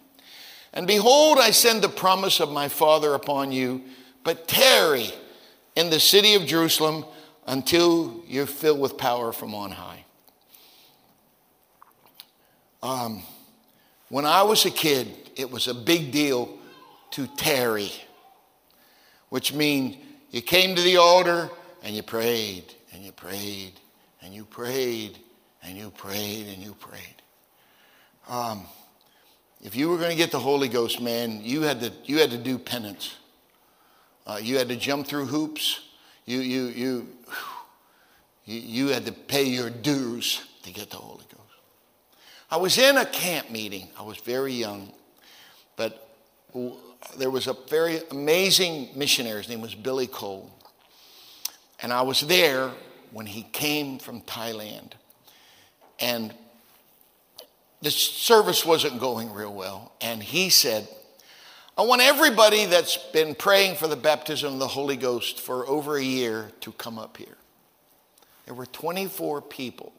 And 0.73 0.87
behold, 0.87 1.39
I 1.39 1.51
send 1.51 1.81
the 1.81 1.89
promise 1.89 2.39
of 2.39 2.51
my 2.51 2.67
Father 2.67 3.13
upon 3.13 3.51
you, 3.51 3.81
but 4.23 4.47
tarry 4.47 5.09
in 5.75 5.89
the 5.89 5.99
city 5.99 6.35
of 6.35 6.45
Jerusalem 6.45 7.05
until 7.47 8.23
you're 8.27 8.45
filled 8.45 8.79
with 8.79 8.97
power 8.97 9.31
from 9.31 9.55
on 9.55 9.71
high. 9.71 10.02
Um, 12.83 13.23
when 14.09 14.25
I 14.25 14.43
was 14.43 14.65
a 14.65 14.69
kid, 14.69 15.07
it 15.37 15.49
was 15.49 15.69
a 15.69 15.73
big 15.73 16.11
deal 16.11 16.57
to 17.11 17.27
tarry, 17.27 17.93
which 19.29 19.53
means 19.53 19.95
you 20.31 20.41
came 20.41 20.75
to 20.75 20.81
the 20.81 20.97
altar 20.97 21.49
and 21.81 21.95
you 21.95 22.03
prayed 22.03 22.65
and 22.91 23.01
you 23.01 23.13
prayed 23.13 23.71
and 24.21 24.33
you 24.33 24.43
prayed 24.43 25.17
and 25.63 25.77
you 25.77 25.91
prayed 25.91 26.47
and 26.47 26.57
you 26.57 26.73
prayed. 26.73 27.21
Um, 28.27 28.63
if 29.61 29.77
you 29.77 29.87
were 29.87 29.97
going 29.97 30.11
to 30.11 30.17
get 30.17 30.31
the 30.31 30.39
Holy 30.39 30.67
Ghost, 30.67 30.99
man, 30.99 31.39
you 31.41 31.61
had 31.61 31.79
to, 31.79 31.91
you 32.03 32.19
had 32.19 32.31
to 32.31 32.37
do 32.37 32.57
penance. 32.57 33.15
Uh, 34.27 34.39
you 34.41 34.57
had 34.57 34.67
to 34.67 34.75
jump 34.75 35.07
through 35.07 35.27
hoops. 35.27 35.79
You, 36.25 36.39
you, 36.39 36.65
you, 36.65 37.07
you, 38.43 38.59
you 38.59 38.87
had 38.87 39.05
to 39.05 39.13
pay 39.13 39.45
your 39.45 39.69
dues 39.69 40.41
to 40.63 40.71
get 40.73 40.89
the 40.89 40.97
Holy. 40.97 41.22
I 42.53 42.57
was 42.57 42.77
in 42.77 42.97
a 42.97 43.05
camp 43.07 43.49
meeting. 43.49 43.87
I 43.97 44.03
was 44.03 44.19
very 44.19 44.53
young, 44.53 44.93
but 45.75 46.07
there 47.17 47.31
was 47.31 47.47
a 47.47 47.53
very 47.67 48.01
amazing 48.11 48.89
missionary. 48.95 49.39
His 49.39 49.49
name 49.49 49.59
was 49.59 49.73
Billy 49.73 50.05
Cole. 50.05 50.51
And 51.81 51.91
I 51.91 52.03
was 52.03 52.21
there 52.21 52.69
when 53.11 53.25
he 53.25 53.41
came 53.41 53.97
from 53.97 54.21
Thailand. 54.21 54.91
And 55.99 56.31
the 57.81 57.89
service 57.89 58.63
wasn't 58.63 58.99
going 58.99 59.33
real 59.33 59.51
well. 59.55 59.91
And 59.99 60.21
he 60.21 60.49
said, 60.49 60.87
I 61.75 61.81
want 61.81 62.03
everybody 62.03 62.67
that's 62.67 62.97
been 62.97 63.33
praying 63.33 63.77
for 63.77 63.87
the 63.87 63.95
baptism 63.95 64.53
of 64.53 64.59
the 64.59 64.67
Holy 64.67 64.95
Ghost 64.95 65.39
for 65.39 65.67
over 65.67 65.97
a 65.97 66.03
year 66.03 66.51
to 66.61 66.71
come 66.73 66.99
up 66.99 67.17
here. 67.17 67.37
There 68.45 68.53
were 68.53 68.67
24 68.67 69.41
people 69.41 69.91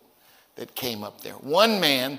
that 0.57 0.75
came 0.75 1.03
up 1.03 1.21
there. 1.23 1.35
One 1.35 1.81
man 1.81 2.19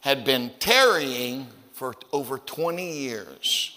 had 0.00 0.24
been 0.24 0.50
tarrying 0.58 1.46
for 1.72 1.94
over 2.12 2.38
20 2.38 2.98
years 2.98 3.76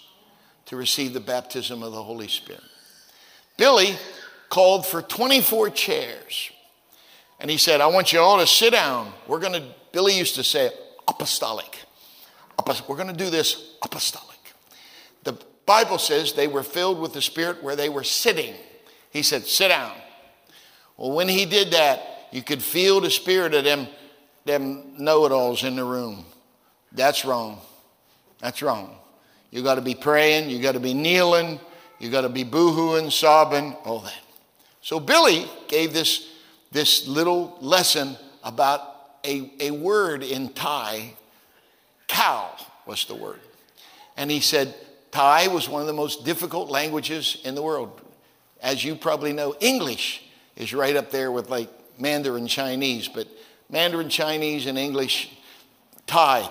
to 0.66 0.76
receive 0.76 1.12
the 1.12 1.20
baptism 1.20 1.82
of 1.82 1.92
the 1.92 2.02
Holy 2.02 2.28
Spirit. 2.28 2.62
Billy 3.56 3.96
called 4.48 4.86
for 4.86 5.02
24 5.02 5.70
chairs. 5.70 6.50
And 7.40 7.50
he 7.50 7.56
said, 7.56 7.80
I 7.80 7.86
want 7.88 8.12
you 8.12 8.20
all 8.20 8.38
to 8.38 8.46
sit 8.46 8.72
down. 8.72 9.12
We're 9.26 9.40
going 9.40 9.54
to, 9.54 9.64
Billy 9.92 10.16
used 10.16 10.36
to 10.36 10.44
say, 10.44 10.70
apostolic. 11.08 11.80
We're 12.88 12.96
going 12.96 13.08
to 13.08 13.12
do 13.12 13.30
this 13.30 13.76
apostolic. 13.82 14.38
The 15.24 15.36
Bible 15.66 15.98
says 15.98 16.32
they 16.32 16.46
were 16.48 16.62
filled 16.62 17.00
with 17.00 17.12
the 17.12 17.22
Spirit 17.22 17.62
where 17.62 17.76
they 17.76 17.88
were 17.88 18.04
sitting. 18.04 18.54
He 19.10 19.22
said, 19.22 19.44
sit 19.44 19.68
down. 19.68 19.92
Well, 20.96 21.12
when 21.12 21.28
he 21.28 21.44
did 21.44 21.72
that, 21.72 22.00
you 22.34 22.42
could 22.42 22.64
feel 22.64 23.00
the 23.00 23.12
spirit 23.12 23.54
of 23.54 23.62
them, 23.62 23.86
them 24.44 24.94
know 24.98 25.24
it 25.24 25.30
alls 25.30 25.62
in 25.62 25.76
the 25.76 25.84
room. 25.84 26.24
That's 26.90 27.24
wrong. 27.24 27.60
That's 28.40 28.60
wrong. 28.60 28.96
You 29.52 29.62
got 29.62 29.76
to 29.76 29.80
be 29.80 29.94
praying, 29.94 30.50
you 30.50 30.60
got 30.60 30.72
to 30.72 30.80
be 30.80 30.94
kneeling, 30.94 31.60
you 32.00 32.10
got 32.10 32.22
to 32.22 32.28
be 32.28 32.44
boohooing, 32.44 33.12
sobbing, 33.12 33.74
all 33.84 34.00
that. 34.00 34.20
So 34.82 34.98
Billy 34.98 35.46
gave 35.68 35.92
this, 35.92 36.28
this 36.72 37.06
little 37.06 37.56
lesson 37.60 38.16
about 38.42 38.80
a, 39.24 39.52
a 39.60 39.70
word 39.70 40.24
in 40.24 40.48
Thai. 40.48 41.12
Cow 42.08 42.50
was 42.84 43.04
the 43.04 43.14
word. 43.14 43.38
And 44.16 44.28
he 44.28 44.40
said, 44.40 44.74
Thai 45.12 45.46
was 45.46 45.68
one 45.68 45.82
of 45.82 45.86
the 45.86 45.92
most 45.92 46.24
difficult 46.24 46.68
languages 46.68 47.40
in 47.44 47.54
the 47.54 47.62
world. 47.62 48.00
As 48.60 48.84
you 48.84 48.96
probably 48.96 49.32
know, 49.32 49.54
English 49.60 50.24
is 50.56 50.74
right 50.74 50.96
up 50.96 51.12
there 51.12 51.30
with 51.30 51.48
like 51.48 51.70
Mandarin 51.98 52.46
Chinese, 52.46 53.08
but 53.08 53.28
Mandarin 53.70 54.08
Chinese 54.08 54.66
and 54.66 54.78
English, 54.78 55.30
Thai, 56.06 56.48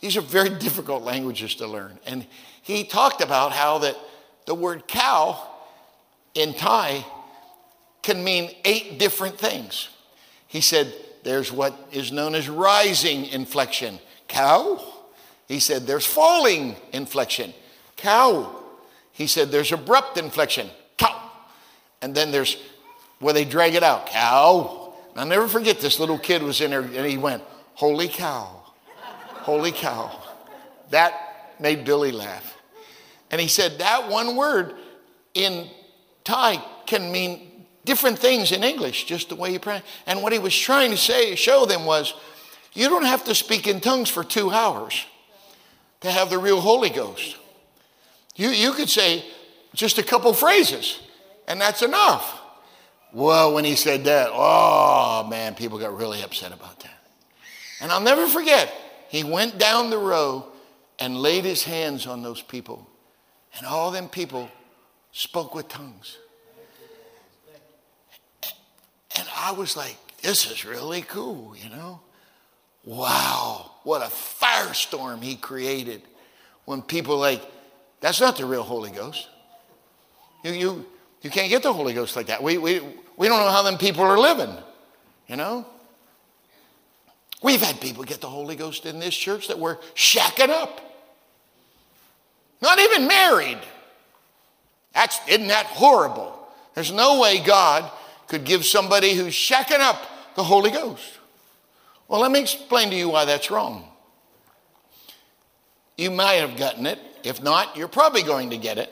these 0.00 0.16
are 0.16 0.22
very 0.22 0.50
difficult 0.58 1.02
languages 1.02 1.54
to 1.56 1.66
learn. 1.66 1.98
And 2.06 2.26
he 2.62 2.84
talked 2.84 3.20
about 3.20 3.52
how 3.52 3.78
that 3.78 3.96
the 4.46 4.54
word 4.54 4.88
cow 4.88 5.40
in 6.34 6.54
Thai 6.54 7.04
can 8.02 8.22
mean 8.22 8.50
eight 8.64 8.98
different 8.98 9.38
things. 9.38 9.88
He 10.46 10.60
said 10.60 10.92
there's 11.24 11.50
what 11.50 11.74
is 11.90 12.12
known 12.12 12.34
as 12.34 12.48
rising 12.48 13.26
inflection, 13.26 13.98
cow. 14.28 14.80
He 15.48 15.60
said 15.60 15.86
there's 15.86 16.06
falling 16.06 16.76
inflection, 16.92 17.52
cow. 17.96 18.62
He 19.12 19.26
said 19.26 19.50
there's 19.50 19.72
abrupt 19.72 20.18
inflection, 20.18 20.68
cow. 20.96 21.30
And 22.00 22.14
then 22.14 22.30
there's 22.30 22.56
where 23.18 23.34
they 23.34 23.44
drag 23.44 23.74
it 23.74 23.82
out, 23.82 24.06
cow. 24.06 24.94
I'll 25.14 25.26
never 25.26 25.48
forget 25.48 25.80
this 25.80 25.98
little 25.98 26.18
kid 26.18 26.42
was 26.42 26.60
in 26.60 26.70
there 26.70 26.82
and 26.82 27.06
he 27.06 27.16
went, 27.16 27.42
Holy 27.74 28.08
cow. 28.08 28.62
Holy 29.32 29.72
cow. 29.72 30.10
That 30.90 31.14
made 31.58 31.84
Billy 31.84 32.12
laugh. 32.12 32.56
And 33.30 33.40
he 33.40 33.48
said 33.48 33.78
that 33.78 34.08
one 34.10 34.36
word 34.36 34.74
in 35.34 35.68
Thai 36.24 36.62
can 36.86 37.10
mean 37.10 37.66
different 37.84 38.18
things 38.18 38.52
in 38.52 38.64
English, 38.64 39.04
just 39.04 39.28
the 39.28 39.36
way 39.36 39.52
you 39.52 39.60
pray. 39.60 39.82
And 40.06 40.22
what 40.22 40.32
he 40.32 40.38
was 40.38 40.56
trying 40.56 40.90
to 40.90 40.96
say, 40.96 41.34
show 41.34 41.66
them 41.66 41.84
was, 41.84 42.14
you 42.72 42.88
don't 42.88 43.04
have 43.04 43.24
to 43.24 43.34
speak 43.34 43.66
in 43.66 43.80
tongues 43.80 44.10
for 44.10 44.24
two 44.24 44.50
hours 44.50 45.06
to 46.00 46.10
have 46.10 46.28
the 46.28 46.38
real 46.38 46.60
Holy 46.60 46.90
Ghost. 46.90 47.36
You, 48.34 48.50
you 48.50 48.72
could 48.72 48.90
say 48.90 49.24
just 49.74 49.98
a 49.98 50.02
couple 50.02 50.32
phrases, 50.34 51.00
and 51.48 51.60
that's 51.60 51.82
enough. 51.82 52.40
Well, 53.16 53.54
when 53.54 53.64
he 53.64 53.76
said 53.76 54.04
that, 54.04 54.28
oh 54.30 55.26
man, 55.26 55.54
people 55.54 55.78
got 55.78 55.96
really 55.96 56.20
upset 56.20 56.52
about 56.52 56.80
that. 56.80 57.08
And 57.80 57.90
I'll 57.90 58.02
never 58.02 58.26
forget, 58.26 58.70
he 59.08 59.24
went 59.24 59.56
down 59.56 59.88
the 59.88 59.96
row 59.96 60.44
and 60.98 61.16
laid 61.16 61.46
his 61.46 61.64
hands 61.64 62.06
on 62.06 62.22
those 62.22 62.42
people. 62.42 62.86
And 63.56 63.66
all 63.66 63.90
them 63.90 64.10
people 64.10 64.50
spoke 65.12 65.54
with 65.54 65.66
tongues. 65.66 66.18
And 69.16 69.26
I 69.34 69.52
was 69.52 69.78
like, 69.78 69.96
this 70.20 70.50
is 70.50 70.66
really 70.66 71.00
cool, 71.00 71.56
you 71.56 71.70
know? 71.70 72.02
Wow, 72.84 73.76
what 73.84 74.02
a 74.02 74.10
firestorm 74.10 75.22
he 75.22 75.36
created 75.36 76.02
when 76.66 76.82
people 76.82 77.16
like, 77.16 77.40
that's 78.02 78.20
not 78.20 78.36
the 78.36 78.44
real 78.44 78.62
Holy 78.62 78.90
Ghost. 78.90 79.26
You, 80.44 80.52
you, 80.52 80.86
you 81.22 81.30
can't 81.30 81.48
get 81.48 81.62
the 81.62 81.72
Holy 81.72 81.94
Ghost 81.94 82.14
like 82.14 82.26
that. 82.26 82.42
We, 82.42 82.58
we, 82.58 82.82
we 83.16 83.28
don't 83.28 83.40
know 83.40 83.50
how 83.50 83.62
them 83.62 83.78
people 83.78 84.02
are 84.02 84.18
living, 84.18 84.54
you 85.26 85.36
know? 85.36 85.66
We've 87.42 87.62
had 87.62 87.80
people 87.80 88.04
get 88.04 88.20
the 88.20 88.28
Holy 88.28 88.56
Ghost 88.56 88.86
in 88.86 88.98
this 88.98 89.14
church 89.14 89.48
that 89.48 89.58
were 89.58 89.78
shacking 89.94 90.48
up. 90.48 90.80
Not 92.60 92.78
even 92.78 93.06
married. 93.06 93.58
That's, 94.94 95.18
isn't 95.28 95.48
that 95.48 95.66
horrible? 95.66 96.32
There's 96.74 96.92
no 96.92 97.20
way 97.20 97.40
God 97.40 97.90
could 98.28 98.44
give 98.44 98.64
somebody 98.64 99.14
who's 99.14 99.34
shacking 99.34 99.80
up 99.80 100.02
the 100.34 100.42
Holy 100.42 100.70
Ghost. 100.70 101.18
Well, 102.08 102.20
let 102.20 102.30
me 102.30 102.40
explain 102.40 102.90
to 102.90 102.96
you 102.96 103.08
why 103.08 103.24
that's 103.24 103.50
wrong. 103.50 103.84
You 105.96 106.10
might 106.10 106.34
have 106.34 106.56
gotten 106.56 106.86
it. 106.86 106.98
If 107.24 107.42
not, 107.42 107.76
you're 107.76 107.88
probably 107.88 108.22
going 108.22 108.50
to 108.50 108.58
get 108.58 108.78
it. 108.78 108.90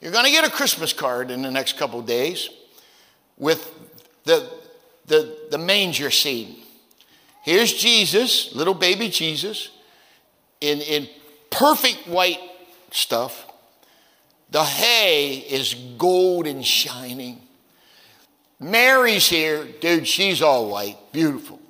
You're 0.00 0.12
going 0.12 0.26
to 0.26 0.30
get 0.30 0.46
a 0.46 0.50
Christmas 0.50 0.92
card 0.92 1.30
in 1.30 1.42
the 1.42 1.50
next 1.50 1.78
couple 1.78 2.00
days 2.02 2.50
with 3.38 3.72
the, 4.24 4.50
the, 5.06 5.36
the 5.50 5.58
manger 5.58 6.10
scene. 6.10 6.56
Here's 7.42 7.72
Jesus, 7.72 8.54
little 8.54 8.74
baby 8.74 9.08
Jesus, 9.08 9.70
in, 10.60 10.80
in 10.80 11.08
perfect 11.50 12.08
white 12.08 12.40
stuff. 12.90 13.46
The 14.50 14.64
hay 14.64 15.38
is 15.38 15.74
gold 15.98 16.46
and 16.46 16.64
shining. 16.64 17.40
Mary's 18.58 19.28
here. 19.28 19.64
Dude, 19.80 20.08
she's 20.08 20.40
all 20.40 20.70
white. 20.70 20.96
Beautiful. 21.12 21.60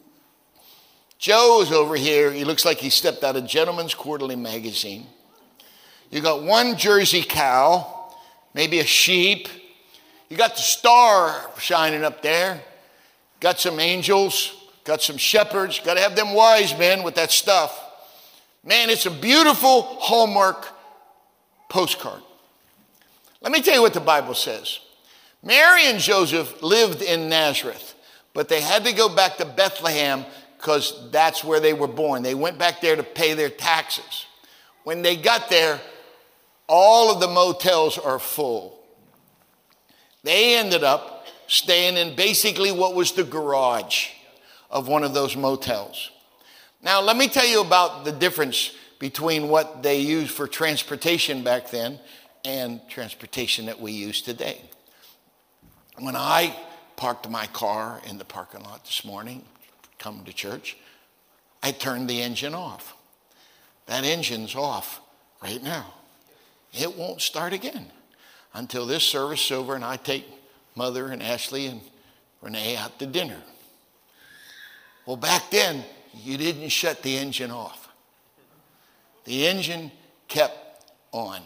Joe 1.19 1.61
is 1.63 1.73
over 1.73 1.97
here. 1.97 2.31
He 2.31 2.45
looks 2.45 2.65
like 2.65 2.79
he 2.79 2.91
stepped 2.91 3.25
out 3.25 3.37
of 3.37 3.47
Gentleman's 3.47 3.95
Quarterly 3.95 4.37
magazine. 4.37 5.07
You 6.11 6.21
got 6.21 6.43
one 6.43 6.77
Jersey 6.77 7.23
cow, 7.23 8.15
maybe 8.55 8.79
a 8.79 8.85
sheep. 8.85 9.49
You 10.29 10.37
got 10.37 10.57
the 10.57 10.63
star 10.63 11.51
shining 11.59 12.05
up 12.05 12.23
there. 12.23 12.61
Got 13.41 13.61
some 13.61 13.79
angels, 13.79 14.55
got 14.85 15.03
some 15.03 15.17
shepherds. 15.17 15.81
Got 15.81 15.95
to 15.95 16.01
have 16.01 16.17
them 16.17 16.35
wise 16.35 16.77
men 16.79 17.03
with 17.03 17.15
that 17.17 17.31
stuff. 17.31 17.83
Man, 18.65 18.91
it's 18.91 19.07
a 19.07 19.11
beautiful 19.11 19.83
Hallmark 19.83 20.67
postcard. 21.69 22.23
Let 23.41 23.53
me 23.53 23.63
tell 23.63 23.75
you 23.75 23.83
what 23.83 23.95
the 23.95 24.01
Bible 24.01 24.35
says. 24.35 24.81
Mary 25.43 25.87
and 25.87 26.01
Joseph 26.01 26.63
lived 26.63 27.03
in 27.03 27.29
Nazareth, 27.29 27.95
but 28.35 28.49
they 28.49 28.61
had 28.61 28.85
to 28.87 28.93
go 28.93 29.09
back 29.15 29.37
to 29.37 29.45
Bethlehem 29.45 30.25
because 30.57 31.11
that's 31.13 31.45
where 31.45 31.61
they 31.61 31.73
were 31.73 31.87
born. 31.87 32.23
They 32.23 32.35
went 32.35 32.59
back 32.59 32.81
there 32.81 32.97
to 32.97 33.05
pay 33.05 33.35
their 33.35 33.51
taxes. 33.51 34.27
When 34.83 35.03
they 35.03 35.17
got 35.17 35.49
there, 35.49 35.81
all 36.67 37.13
of 37.13 37.21
the 37.21 37.29
motels 37.29 37.99
are 37.99 38.19
full. 38.19 38.76
They 40.27 40.57
ended 40.57 40.83
up 40.83 41.25
staying 41.47 41.97
in 41.97 42.17
basically 42.17 42.73
what 42.73 42.97
was 42.97 43.13
the 43.13 43.23
garage 43.23 44.09
of 44.69 44.89
one 44.89 45.05
of 45.05 45.15
those 45.15 45.37
motels. 45.37 46.11
Now, 46.83 47.01
let 47.01 47.17
me 47.17 47.29
tell 47.29 47.47
you 47.47 47.61
about 47.61 48.05
the 48.05 48.11
difference 48.11 48.73
between 48.99 49.47
what 49.47 49.85
they 49.85 50.01
used 50.01 50.33
for 50.33 50.49
transportation 50.49 51.45
back 51.45 51.71
then 51.71 52.01
and 52.45 52.81
transportation 52.89 53.67
that 53.67 53.81
we 53.81 53.93
use 53.93 54.21
today. 54.21 54.61
When 55.97 56.17
I 56.17 56.57
parked 56.97 57.31
my 57.31 57.47
car 57.47 58.01
in 58.11 58.19
the 58.19 58.25
parking 58.25 58.65
lot 58.65 58.85
this 58.85 59.05
morning, 59.05 59.45
come 60.01 60.25
to 60.25 60.33
church, 60.33 60.77
I 61.63 61.71
turned 61.71 62.11
the 62.11 62.21
engine 62.21 62.53
off. 62.53 62.97
That 63.87 64.03
engine's 64.03 64.57
off 64.57 65.01
right 65.41 65.63
now. 65.63 65.95
It 66.73 66.97
won't 66.97 67.21
start 67.21 67.53
again 67.53 67.93
until 68.55 68.87
this 68.87 69.05
service 69.05 69.45
is 69.47 69.53
over 69.53 69.75
and 69.75 69.85
I 69.85 69.97
take 69.97 70.27
Mother 70.75 71.09
and 71.09 71.23
Ashley 71.23 71.67
and 71.67 71.81
Renee 72.43 72.77
out 72.77 72.99
to 72.99 73.07
dinner. 73.07 73.43
Well, 75.07 75.17
back 75.17 75.51
then, 75.51 75.85
you 76.23 76.37
didn't 76.37 76.69
shut 76.69 77.03
the 77.03 77.17
engine 77.17 77.51
off. 77.51 77.89
The 79.25 79.47
engine 79.47 79.91
kept 80.29 80.93
on. 81.13 81.41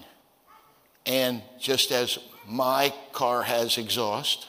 And 1.06 1.42
just 1.58 1.92
as 1.92 2.18
my 2.46 2.92
car 3.12 3.42
has 3.42 3.78
exhaust, 3.78 4.48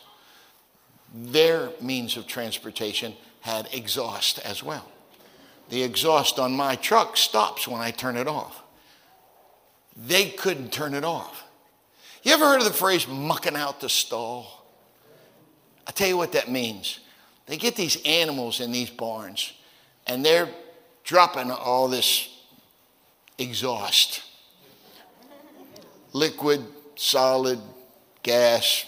their 1.13 1.69
means 1.81 2.17
of 2.17 2.27
transportation 2.27 3.13
had 3.41 3.67
exhaust 3.73 4.39
as 4.39 4.63
well. 4.63 4.89
The 5.69 5.83
exhaust 5.83 6.39
on 6.39 6.53
my 6.53 6.75
truck 6.75 7.17
stops 7.17 7.67
when 7.67 7.81
I 7.81 7.91
turn 7.91 8.17
it 8.17 8.27
off. 8.27 8.63
They 9.95 10.29
couldn't 10.29 10.71
turn 10.71 10.93
it 10.93 11.03
off. 11.03 11.43
You 12.23 12.33
ever 12.33 12.45
heard 12.45 12.59
of 12.59 12.65
the 12.65 12.73
phrase 12.73 13.07
mucking 13.07 13.55
out 13.55 13.79
the 13.81 13.89
stall? 13.89 14.65
I 15.87 15.91
tell 15.91 16.07
you 16.07 16.17
what 16.17 16.33
that 16.33 16.51
means. 16.51 16.99
They 17.47 17.57
get 17.57 17.75
these 17.75 18.01
animals 18.05 18.59
in 18.59 18.71
these 18.71 18.89
barns 18.89 19.53
and 20.05 20.23
they're 20.23 20.49
dropping 21.03 21.51
all 21.51 21.87
this 21.87 22.29
exhaust 23.37 24.23
liquid, 26.13 26.61
solid, 26.95 27.59
gas, 28.23 28.85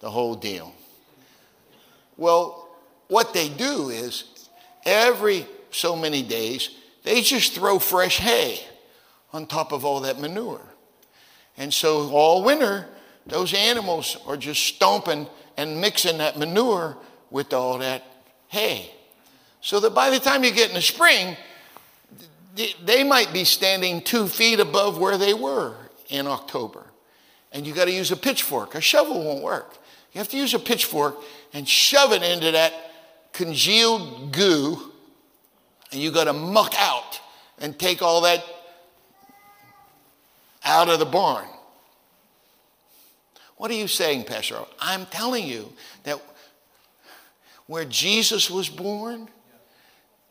the 0.00 0.10
whole 0.10 0.34
deal. 0.34 0.74
Well, 2.16 2.68
what 3.08 3.32
they 3.32 3.48
do 3.48 3.90
is 3.90 4.48
every 4.84 5.46
so 5.70 5.96
many 5.96 6.22
days, 6.22 6.70
they 7.02 7.20
just 7.20 7.54
throw 7.54 7.78
fresh 7.78 8.18
hay 8.18 8.60
on 9.32 9.46
top 9.46 9.72
of 9.72 9.84
all 9.84 10.00
that 10.00 10.20
manure. 10.20 10.73
And 11.56 11.72
so 11.72 12.10
all 12.10 12.44
winter, 12.44 12.86
those 13.26 13.54
animals 13.54 14.16
are 14.26 14.36
just 14.36 14.62
stomping 14.62 15.26
and 15.56 15.80
mixing 15.80 16.18
that 16.18 16.38
manure 16.38 16.96
with 17.30 17.52
all 17.52 17.78
that 17.78 18.02
hay. 18.48 18.90
So 19.60 19.80
that 19.80 19.94
by 19.94 20.10
the 20.10 20.18
time 20.18 20.44
you 20.44 20.52
get 20.52 20.68
in 20.68 20.74
the 20.74 20.82
spring, 20.82 21.36
they 22.84 23.02
might 23.02 23.32
be 23.32 23.44
standing 23.44 24.02
two 24.02 24.26
feet 24.28 24.60
above 24.60 24.98
where 24.98 25.16
they 25.16 25.34
were 25.34 25.74
in 26.08 26.26
October. 26.26 26.84
And 27.52 27.66
you 27.66 27.72
got 27.72 27.86
to 27.86 27.92
use 27.92 28.10
a 28.10 28.16
pitchfork. 28.16 28.74
A 28.74 28.80
shovel 28.80 29.24
won't 29.24 29.42
work. 29.42 29.78
You 30.12 30.18
have 30.18 30.28
to 30.28 30.36
use 30.36 30.54
a 30.54 30.58
pitchfork 30.58 31.16
and 31.52 31.68
shove 31.68 32.12
it 32.12 32.22
into 32.22 32.52
that 32.52 32.72
congealed 33.32 34.32
goo, 34.32 34.92
and 35.90 36.00
you 36.00 36.10
got 36.12 36.24
to 36.24 36.32
muck 36.32 36.72
out 36.78 37.20
and 37.58 37.76
take 37.78 38.00
all 38.00 38.20
that 38.22 38.44
out 40.64 40.88
of 40.88 40.98
the 40.98 41.06
barn. 41.06 41.46
What 43.64 43.70
are 43.70 43.76
you 43.76 43.88
saying, 43.88 44.24
Pastor? 44.24 44.58
I'm 44.78 45.06
telling 45.06 45.46
you 45.46 45.72
that 46.02 46.20
where 47.66 47.86
Jesus 47.86 48.50
was 48.50 48.68
born 48.68 49.26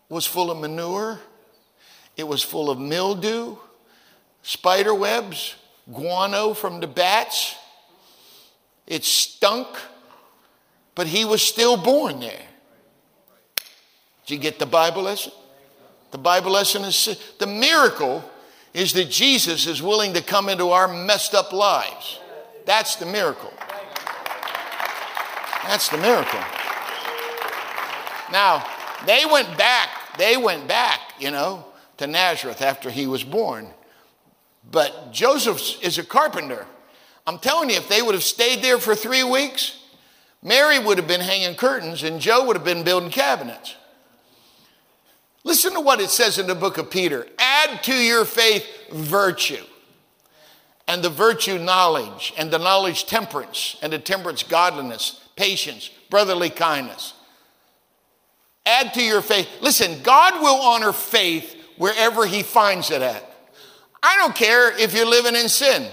was 0.08 0.28
full 0.28 0.52
of 0.52 0.60
manure, 0.60 1.19
it 2.15 2.28
was 2.28 2.43
full 2.43 2.69
of 2.69 2.78
mildew, 2.78 3.56
spider 4.43 4.93
webs, 4.93 5.56
guano 5.91 6.54
from 6.54 6.80
the 6.80 6.86
bats. 6.86 7.56
It 8.86 9.04
stunk, 9.04 9.67
but 10.93 11.08
he 11.08 11.26
was 11.26 11.41
still 11.41 11.76
born 11.76 12.19
there. 12.19 12.46
Did 14.28 14.36
you 14.36 14.38
get 14.38 14.60
the 14.60 14.67
Bible 14.67 15.02
lesson? 15.02 15.32
The 16.12 16.19
Bible 16.19 16.52
lesson 16.52 16.84
is 16.84 17.19
the 17.39 17.48
miracle 17.48 18.24
is 18.76 18.93
that 18.93 19.10
Jesus 19.10 19.65
is 19.65 19.82
willing 19.82 20.13
to 20.13 20.22
come 20.22 20.50
into 20.50 20.69
our 20.69 20.88
messed 20.88 21.34
up 21.34 21.52
lives. 21.52 22.19
That's 22.65 22.95
the 22.95 23.06
miracle. 23.06 23.54
That's 25.63 25.89
the 25.89 25.97
miracle. 25.97 26.39
Now, 28.32 28.65
they 29.06 29.26
went 29.26 29.58
back, 29.58 29.89
they 30.17 30.38
went 30.38 30.67
back, 30.67 30.99
you 31.19 31.32
know, 31.32 31.65
to 31.97 32.08
Nazareth 32.08 32.62
after 32.62 32.89
he 32.89 33.08
was 33.08 33.23
born. 33.23 33.67
But 34.71 35.12
Joseph 35.12 35.84
is 35.84 35.97
a 35.97 36.04
carpenter. 36.04 36.65
I'm 37.26 37.39
telling 37.39 37.69
you, 37.69 37.76
if 37.78 37.88
they 37.88 38.02
would 38.02 38.15
have 38.15 38.23
stayed 38.23 38.62
there 38.62 38.78
for 38.78 38.95
three 38.95 39.23
weeks, 39.23 39.80
Mary 40.41 40.80
would 40.80 40.97
have 40.97 41.08
been 41.08 41.21
hanging 41.21 41.56
curtains 41.56 42.04
and 42.04 42.19
Joe 42.19 42.45
would 42.45 42.56
have 42.56 42.65
been 42.65 42.84
building 42.84 43.10
cabinets. 43.10 43.76
Listen 45.45 45.73
to 45.73 45.80
what 45.80 45.99
it 45.99 46.10
says 46.10 46.38
in 46.38 46.47
the 46.47 46.56
book 46.56 46.78
of 46.78 46.89
Peter 46.89 47.28
add 47.38 47.84
to 47.84 47.93
your 47.93 48.26
faith 48.26 48.65
virtue, 48.91 49.63
and 50.88 51.04
the 51.04 51.10
virtue 51.10 51.58
knowledge, 51.58 52.34
and 52.38 52.52
the 52.52 52.58
knowledge 52.58 53.06
temperance, 53.06 53.78
and 53.82 53.93
the 53.93 54.00
temperance 54.00 54.43
godliness, 54.43 55.22
patience, 55.36 55.89
brotherly 56.10 56.50
kindness. 56.50 57.13
Add 58.65 58.93
to 58.93 59.04
your 59.04 59.22
faith. 59.22 59.48
Listen, 59.62 60.02
God 60.04 60.41
will 60.41 60.62
honor 60.62 60.93
faith 60.93 61.56
wherever 61.78 62.26
He 62.26 62.43
finds 62.43 62.91
it 62.91 63.02
at. 63.02 63.30
I 64.02 64.17
don't 64.17 64.36
care 64.36 64.78
if 64.78 64.93
you're 64.93 65.10
living 65.10 65.36
in 65.36 65.48
sin. 65.48 65.88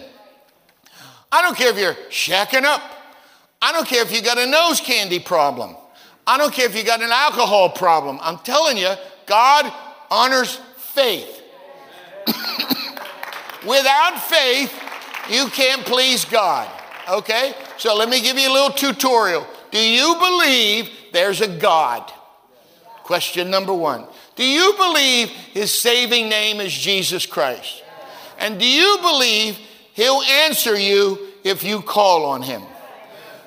I 1.33 1.43
don't 1.43 1.57
care 1.57 1.71
if 1.71 1.79
you're 1.79 1.95
shacking 2.11 2.65
up. 2.65 2.83
I 3.63 3.73
don't 3.73 3.87
care 3.87 4.03
if 4.03 4.13
you 4.13 4.23
got 4.23 4.39
a 4.39 4.47
nose 4.47 4.81
candy 4.81 5.21
problem. 5.21 5.77
I 6.27 6.39
don't 6.39 6.53
care 6.53 6.67
if 6.67 6.77
you 6.77 6.85
got 6.85 7.03
an 7.03 7.11
alcohol 7.11 7.71
problem. 7.71 8.19
I'm 8.21 8.39
telling 8.39 8.77
you, 8.77 8.93
God 9.27 9.73
honors 10.11 10.61
faith. 10.77 11.43
Without 13.67 14.21
faith, 14.21 14.73
you 15.29 15.47
can't 15.49 15.85
please 15.85 16.25
God. 16.25 16.69
Okay? 17.09 17.55
So 17.77 17.97
let 17.97 18.09
me 18.09 18.21
give 18.21 18.39
you 18.39 18.51
a 18.51 18.53
little 18.53 18.71
tutorial. 18.71 19.47
Do 19.71 19.79
you 19.79 20.17
believe 20.19 20.91
there's 21.13 21.41
a 21.41 21.49
God? 21.49 22.11
Question 23.03 23.51
number 23.51 23.75
one. 23.75 24.07
Do 24.37 24.45
you 24.45 24.75
believe 24.77 25.29
his 25.29 25.79
saving 25.79 26.29
name 26.29 26.61
is 26.61 26.73
Jesus 26.73 27.27
Christ? 27.27 27.83
And 28.39 28.59
do 28.59 28.67
you 28.67 28.99
believe 29.03 29.59
he'll 29.93 30.23
answer 30.23 30.79
you 30.79 31.19
if 31.45 31.63
you 31.63 31.83
call 31.83 32.25
on 32.25 32.43
him? 32.43 32.63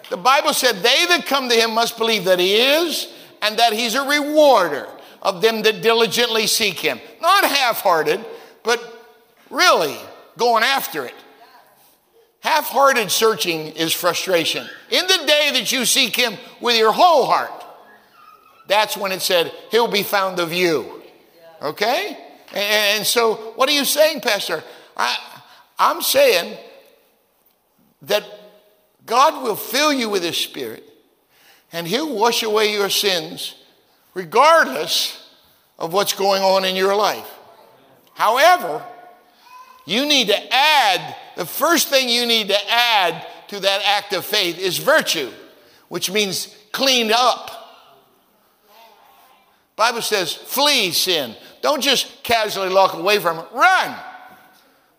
The 0.09 0.17
Bible 0.17 0.53
said, 0.53 0.75
They 0.75 1.05
that 1.07 1.25
come 1.25 1.49
to 1.49 1.55
him 1.55 1.73
must 1.73 1.97
believe 1.97 2.25
that 2.25 2.39
he 2.39 2.55
is 2.55 3.11
and 3.41 3.57
that 3.57 3.73
he's 3.73 3.95
a 3.95 4.07
rewarder 4.07 4.87
of 5.21 5.41
them 5.41 5.63
that 5.63 5.81
diligently 5.81 6.45
seek 6.45 6.77
him. 6.77 6.99
Not 7.21 7.45
half 7.45 7.81
hearted, 7.81 8.23
but 8.63 9.02
really 9.53 9.97
going 10.37 10.63
after 10.63 11.05
it. 11.05 11.15
Half 12.41 12.65
hearted 12.65 13.09
searching 13.09 13.67
is 13.67 13.93
frustration. 13.93 14.67
In 14.89 15.07
the 15.07 15.23
day 15.25 15.51
that 15.53 15.71
you 15.71 15.85
seek 15.85 16.15
him 16.15 16.33
with 16.59 16.77
your 16.77 16.91
whole 16.91 17.25
heart, 17.25 17.63
that's 18.67 18.97
when 18.97 19.11
it 19.11 19.21
said, 19.21 19.53
He'll 19.71 19.87
be 19.87 20.03
found 20.03 20.39
of 20.39 20.51
you. 20.51 21.01
Okay? 21.61 22.17
And 22.53 23.05
so, 23.05 23.35
what 23.55 23.69
are 23.69 23.73
you 23.73 23.85
saying, 23.85 24.21
Pastor? 24.21 24.63
I, 24.95 25.17
I'm 25.79 26.01
saying 26.01 26.57
that 28.03 28.23
God 29.05 29.43
will 29.43 29.55
fill 29.55 29.93
you 29.93 30.09
with 30.09 30.23
His 30.23 30.37
Spirit 30.37 30.83
and 31.71 31.87
He'll 31.87 32.13
wash 32.13 32.43
away 32.43 32.73
your 32.73 32.89
sins 32.89 33.55
regardless 34.13 35.31
of 35.79 35.93
what's 35.93 36.13
going 36.13 36.43
on 36.43 36.65
in 36.65 36.75
your 36.75 36.95
life. 36.95 37.29
However, 38.13 38.85
you 39.85 40.05
need 40.05 40.27
to 40.27 40.53
add, 40.53 41.15
the 41.35 41.45
first 41.45 41.89
thing 41.89 42.09
you 42.09 42.25
need 42.25 42.47
to 42.49 42.71
add 42.71 43.25
to 43.49 43.59
that 43.59 43.81
act 43.85 44.13
of 44.13 44.25
faith 44.25 44.57
is 44.57 44.77
virtue, 44.77 45.31
which 45.89 46.09
means 46.09 46.55
cleaned 46.71 47.11
up. 47.11 47.51
Bible 49.75 50.01
says, 50.01 50.33
flee 50.33 50.91
sin. 50.91 51.35
Don't 51.61 51.81
just 51.81 52.23
casually 52.23 52.73
walk 52.73 52.93
away 52.93 53.19
from 53.19 53.39
it. 53.39 53.45
Run. 53.53 53.95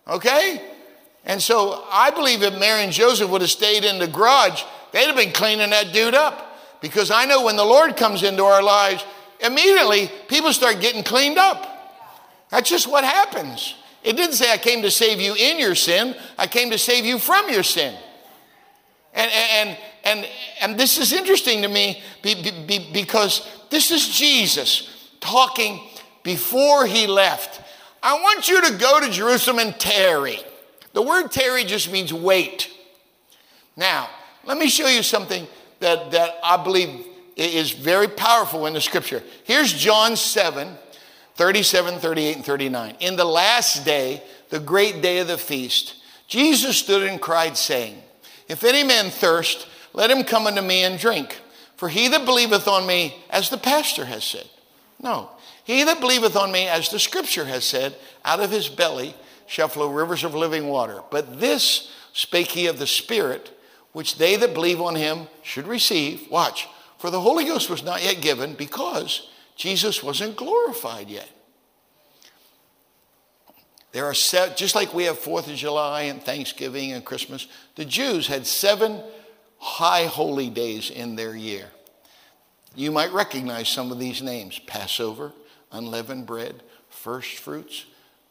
Okay? 0.07 0.61
And 1.23 1.41
so 1.41 1.85
I 1.89 2.11
believe 2.11 2.43
if 2.43 2.59
Mary 2.59 2.83
and 2.83 2.91
Joseph 2.91 3.29
would 3.29 3.41
have 3.41 3.49
stayed 3.49 3.83
in 3.83 3.99
the 3.99 4.07
garage, 4.07 4.63
they'd 4.91 5.07
have 5.07 5.15
been 5.15 5.31
cleaning 5.31 5.69
that 5.71 5.93
dude 5.93 6.13
up. 6.13 6.59
Because 6.81 7.09
I 7.09 7.25
know 7.25 7.43
when 7.43 7.55
the 7.55 7.65
Lord 7.65 7.97
comes 7.97 8.21
into 8.21 8.43
our 8.43 8.61
lives, 8.61 9.03
immediately 9.39 10.11
people 10.27 10.53
start 10.53 10.81
getting 10.81 11.03
cleaned 11.03 11.37
up. 11.37 11.71
That's 12.49 12.69
just 12.69 12.87
what 12.87 13.03
happens. 13.03 13.75
It 14.05 14.15
didn't 14.15 14.35
say 14.35 14.53
I 14.53 14.57
came 14.57 14.83
to 14.83 14.91
save 14.91 15.19
you 15.19 15.33
in 15.33 15.59
your 15.59 15.73
sin, 15.73 16.15
I 16.37 16.45
came 16.45 16.69
to 16.69 16.77
save 16.77 17.05
you 17.05 17.17
from 17.17 17.49
your 17.49 17.63
sin. 17.63 17.95
And, 19.15 19.31
and, 19.31 19.77
and, 20.03 20.29
and 20.61 20.79
this 20.79 20.97
is 20.99 21.11
interesting 21.11 21.63
to 21.63 21.67
me 21.67 22.03
because 22.21 23.49
this 23.69 23.89
is 23.89 24.07
Jesus 24.09 25.09
talking 25.19 25.81
before 26.21 26.85
he 26.85 27.07
left. 27.07 27.61
I 28.03 28.13
want 28.13 28.47
you 28.47 28.61
to 28.61 28.77
go 28.77 28.99
to 28.99 29.09
Jerusalem 29.09 29.57
and 29.59 29.79
tarry. 29.79 30.39
The 30.93 31.01
word 31.01 31.31
tarry 31.31 31.63
just 31.63 31.91
means 31.91 32.13
wait. 32.13 32.69
Now, 33.75 34.09
let 34.45 34.57
me 34.57 34.67
show 34.69 34.87
you 34.87 35.01
something 35.01 35.47
that, 35.79 36.11
that 36.11 36.35
I 36.43 36.61
believe 36.63 37.07
is 37.35 37.71
very 37.71 38.07
powerful 38.07 38.67
in 38.67 38.73
the 38.73 38.81
scripture. 38.81 39.23
Here's 39.45 39.73
John 39.73 40.15
7 40.15 40.77
37, 41.35 41.99
38, 41.99 42.35
and 42.37 42.45
39. 42.45 42.95
In 42.99 43.15
the 43.15 43.25
last 43.25 43.85
day, 43.85 44.23
the 44.49 44.59
great 44.59 45.01
day 45.01 45.19
of 45.19 45.27
the 45.27 45.37
feast, 45.37 45.95
Jesus 46.27 46.77
stood 46.77 47.03
and 47.03 47.21
cried, 47.21 47.57
saying, 47.57 48.01
If 48.47 48.63
any 48.63 48.83
man 48.83 49.09
thirst, 49.09 49.67
let 49.93 50.09
him 50.09 50.23
come 50.23 50.47
unto 50.47 50.61
me 50.61 50.83
and 50.83 50.97
drink. 50.97 51.39
For 51.75 51.89
he 51.89 52.07
that 52.07 52.25
believeth 52.25 52.67
on 52.67 52.87
me, 52.87 53.21
as 53.29 53.49
the 53.49 53.57
pastor 53.57 54.05
has 54.05 54.23
said. 54.23 54.49
No, 55.01 55.29
he 55.65 55.83
that 55.83 55.99
believeth 55.99 56.37
on 56.37 56.51
me, 56.51 56.67
as 56.67 56.89
the 56.89 56.99
scripture 56.99 57.45
has 57.45 57.65
said, 57.65 57.95
out 58.23 58.39
of 58.39 58.51
his 58.51 58.69
belly 58.69 59.13
shall 59.45 59.67
flow 59.67 59.89
rivers 59.89 60.23
of 60.23 60.33
living 60.33 60.67
water. 60.67 61.01
But 61.11 61.39
this 61.39 61.91
spake 62.13 62.51
he 62.51 62.67
of 62.67 62.79
the 62.79 62.87
Spirit, 62.87 63.51
which 63.91 64.17
they 64.17 64.37
that 64.37 64.53
believe 64.53 64.79
on 64.79 64.95
him 64.95 65.27
should 65.43 65.67
receive. 65.67 66.29
Watch, 66.31 66.67
for 66.97 67.09
the 67.09 67.19
Holy 67.19 67.43
Ghost 67.43 67.69
was 67.69 67.83
not 67.83 68.03
yet 68.03 68.21
given 68.21 68.53
because 68.53 69.29
Jesus 69.55 70.03
wasn't 70.03 70.35
glorified 70.35 71.09
yet. 71.09 71.29
There 73.91 74.05
are 74.05 74.13
seven, 74.13 74.55
just 74.57 74.75
like 74.75 74.93
we 74.93 75.05
have 75.05 75.17
Fourth 75.17 75.47
of 75.47 75.55
July 75.55 76.03
and 76.03 76.21
Thanksgiving 76.21 76.91
and 76.91 77.05
Christmas, 77.05 77.47
the 77.75 77.85
Jews 77.85 78.27
had 78.27 78.45
seven 78.45 79.01
high 79.57 80.05
holy 80.05 80.49
days 80.49 80.89
in 80.89 81.15
their 81.15 81.33
year. 81.33 81.67
You 82.75 82.91
might 82.91 83.13
recognize 83.13 83.69
some 83.69 83.93
of 83.93 83.99
these 83.99 84.21
names 84.21 84.59
Passover, 84.59 85.31
unleavened 85.71 86.25
bread, 86.25 86.61
first 86.89 87.37
fruits, 87.37 87.85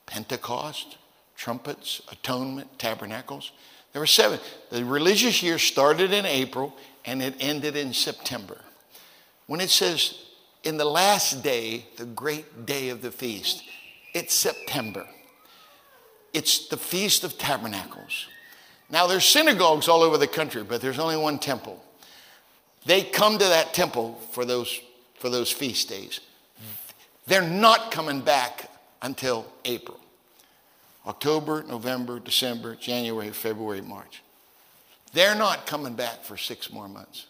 Pentecost, 0.04 0.98
trumpets, 1.34 2.02
atonement, 2.12 2.78
tabernacles. 2.78 3.52
There 3.92 4.00
were 4.00 4.06
seven. 4.06 4.40
The 4.70 4.84
religious 4.84 5.42
year 5.42 5.58
started 5.58 6.12
in 6.12 6.26
April 6.26 6.76
and 7.06 7.22
it 7.22 7.36
ended 7.40 7.74
in 7.74 7.94
September. 7.94 8.60
When 9.46 9.60
it 9.60 9.70
says 9.70 10.18
in 10.64 10.76
the 10.78 10.84
last 10.84 11.42
day, 11.42 11.86
the 11.96 12.06
great 12.06 12.66
day 12.66 12.88
of 12.88 13.02
the 13.02 13.10
feast, 13.10 13.62
it's 14.12 14.34
September. 14.34 15.06
It's 16.32 16.68
the 16.68 16.76
Feast 16.76 17.22
of 17.22 17.38
Tabernacles. 17.38 18.26
Now, 18.90 19.06
there's 19.06 19.24
synagogues 19.24 19.88
all 19.88 20.02
over 20.02 20.18
the 20.18 20.26
country, 20.26 20.64
but 20.64 20.80
there's 20.80 20.98
only 20.98 21.16
one 21.16 21.38
temple. 21.38 21.82
They 22.86 23.02
come 23.02 23.38
to 23.38 23.44
that 23.44 23.72
temple 23.72 24.20
for 24.32 24.44
those, 24.44 24.80
for 25.14 25.30
those 25.30 25.50
feast 25.50 25.88
days. 25.88 26.20
They're 27.26 27.42
not 27.42 27.90
coming 27.90 28.20
back 28.20 28.70
until 29.00 29.46
April. 29.64 29.98
October, 31.06 31.62
November, 31.62 32.18
December, 32.18 32.74
January, 32.74 33.30
February, 33.30 33.80
March. 33.80 34.22
They're 35.12 35.34
not 35.34 35.66
coming 35.66 35.94
back 35.94 36.24
for 36.24 36.36
six 36.36 36.72
more 36.72 36.88
months. 36.88 37.26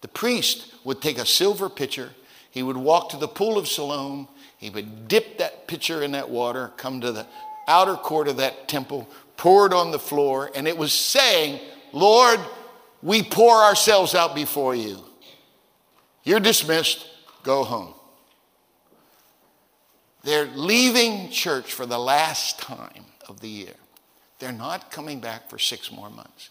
The 0.00 0.08
priest 0.08 0.74
would 0.84 1.00
take 1.00 1.18
a 1.18 1.26
silver 1.26 1.68
pitcher, 1.68 2.10
he 2.50 2.62
would 2.62 2.76
walk 2.76 3.10
to 3.10 3.16
the 3.16 3.28
pool 3.28 3.58
of 3.58 3.68
Siloam, 3.68 4.28
he 4.58 4.70
would 4.70 5.08
dip 5.08 5.38
that 5.38 5.66
pitcher 5.66 6.02
in 6.02 6.12
that 6.12 6.28
water, 6.28 6.72
come 6.76 7.00
to 7.00 7.12
the 7.12 7.26
outer 7.66 7.94
court 7.94 8.28
of 8.28 8.36
that 8.38 8.68
temple, 8.68 9.08
pour 9.36 9.66
it 9.66 9.72
on 9.72 9.90
the 9.90 9.98
floor, 9.98 10.50
and 10.54 10.68
it 10.68 10.76
was 10.76 10.92
saying, 10.92 11.60
Lord, 11.92 12.40
we 13.02 13.22
pour 13.22 13.56
ourselves 13.56 14.14
out 14.14 14.34
before 14.34 14.74
you. 14.74 14.98
You're 16.24 16.40
dismissed, 16.40 17.06
go 17.42 17.64
home. 17.64 17.94
They're 20.22 20.50
leaving 20.54 21.30
church 21.30 21.72
for 21.72 21.86
the 21.86 21.98
last 21.98 22.58
time 22.58 23.04
of 23.28 23.40
the 23.40 23.48
year. 23.48 23.74
They're 24.38 24.52
not 24.52 24.90
coming 24.90 25.20
back 25.20 25.48
for 25.48 25.58
six 25.58 25.90
more 25.90 26.10
months. 26.10 26.50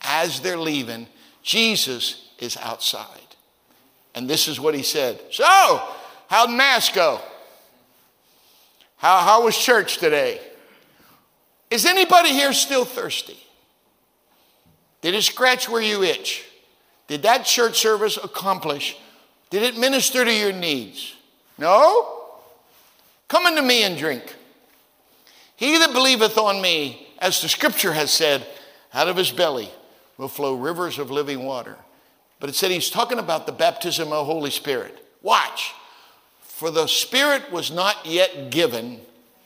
As 0.00 0.40
they're 0.40 0.56
leaving, 0.56 1.08
Jesus 1.42 2.30
is 2.38 2.56
outside. 2.56 3.27
And 4.18 4.28
this 4.28 4.48
is 4.48 4.58
what 4.58 4.74
he 4.74 4.82
said 4.82 5.20
So, 5.30 5.44
how'd 6.26 6.50
Mass 6.50 6.90
go? 6.90 7.20
How, 8.96 9.18
how 9.18 9.44
was 9.44 9.56
church 9.56 9.98
today? 9.98 10.40
Is 11.70 11.86
anybody 11.86 12.30
here 12.30 12.52
still 12.52 12.84
thirsty? 12.84 13.38
Did 15.02 15.14
it 15.14 15.22
scratch 15.22 15.68
where 15.68 15.80
you 15.80 16.02
itch? 16.02 16.44
Did 17.06 17.22
that 17.22 17.44
church 17.44 17.78
service 17.78 18.16
accomplish? 18.16 18.96
Did 19.50 19.62
it 19.62 19.78
minister 19.78 20.24
to 20.24 20.34
your 20.34 20.52
needs? 20.52 21.14
No? 21.56 22.24
Come 23.28 23.46
unto 23.46 23.62
me 23.62 23.84
and 23.84 23.96
drink. 23.96 24.34
He 25.54 25.78
that 25.78 25.92
believeth 25.92 26.36
on 26.36 26.60
me, 26.60 27.06
as 27.20 27.40
the 27.40 27.48
scripture 27.48 27.92
has 27.92 28.10
said, 28.10 28.44
out 28.92 29.06
of 29.06 29.16
his 29.16 29.30
belly 29.30 29.70
will 30.16 30.26
flow 30.26 30.54
rivers 30.54 30.98
of 30.98 31.12
living 31.12 31.44
water. 31.44 31.76
But 32.40 32.50
it 32.50 32.54
said 32.54 32.70
he's 32.70 32.90
talking 32.90 33.18
about 33.18 33.46
the 33.46 33.52
baptism 33.52 34.12
of 34.12 34.26
the 34.26 34.32
Holy 34.32 34.50
Spirit. 34.50 35.04
Watch. 35.22 35.74
For 36.40 36.70
the 36.70 36.86
Spirit 36.86 37.50
was 37.50 37.70
not 37.70 38.04
yet 38.04 38.50
given. 38.50 39.00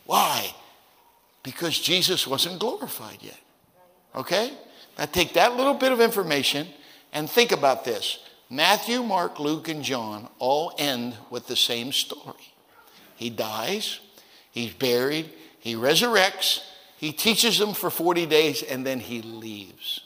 Why? 0.06 0.54
Because 1.42 1.78
Jesus 1.78 2.26
wasn't 2.26 2.58
glorified 2.58 3.18
yet. 3.20 3.40
Okay? 4.14 4.52
Now 4.98 5.06
take 5.06 5.34
that 5.34 5.56
little 5.56 5.74
bit 5.74 5.92
of 5.92 6.00
information 6.00 6.68
and 7.12 7.28
think 7.28 7.52
about 7.52 7.84
this. 7.84 8.18
Matthew, 8.50 9.02
Mark, 9.02 9.40
Luke, 9.40 9.68
and 9.68 9.82
John 9.82 10.28
all 10.38 10.74
end 10.78 11.16
with 11.30 11.46
the 11.46 11.56
same 11.56 11.90
story. 11.92 12.52
He 13.16 13.30
dies, 13.30 14.00
he's 14.50 14.74
buried, 14.74 15.30
he 15.58 15.74
resurrects, 15.74 16.60
he 16.98 17.12
teaches 17.12 17.58
them 17.58 17.72
for 17.72 17.88
40 17.88 18.26
days, 18.26 18.62
and 18.62 18.86
then 18.86 19.00
he 19.00 19.22
leaves. 19.22 20.01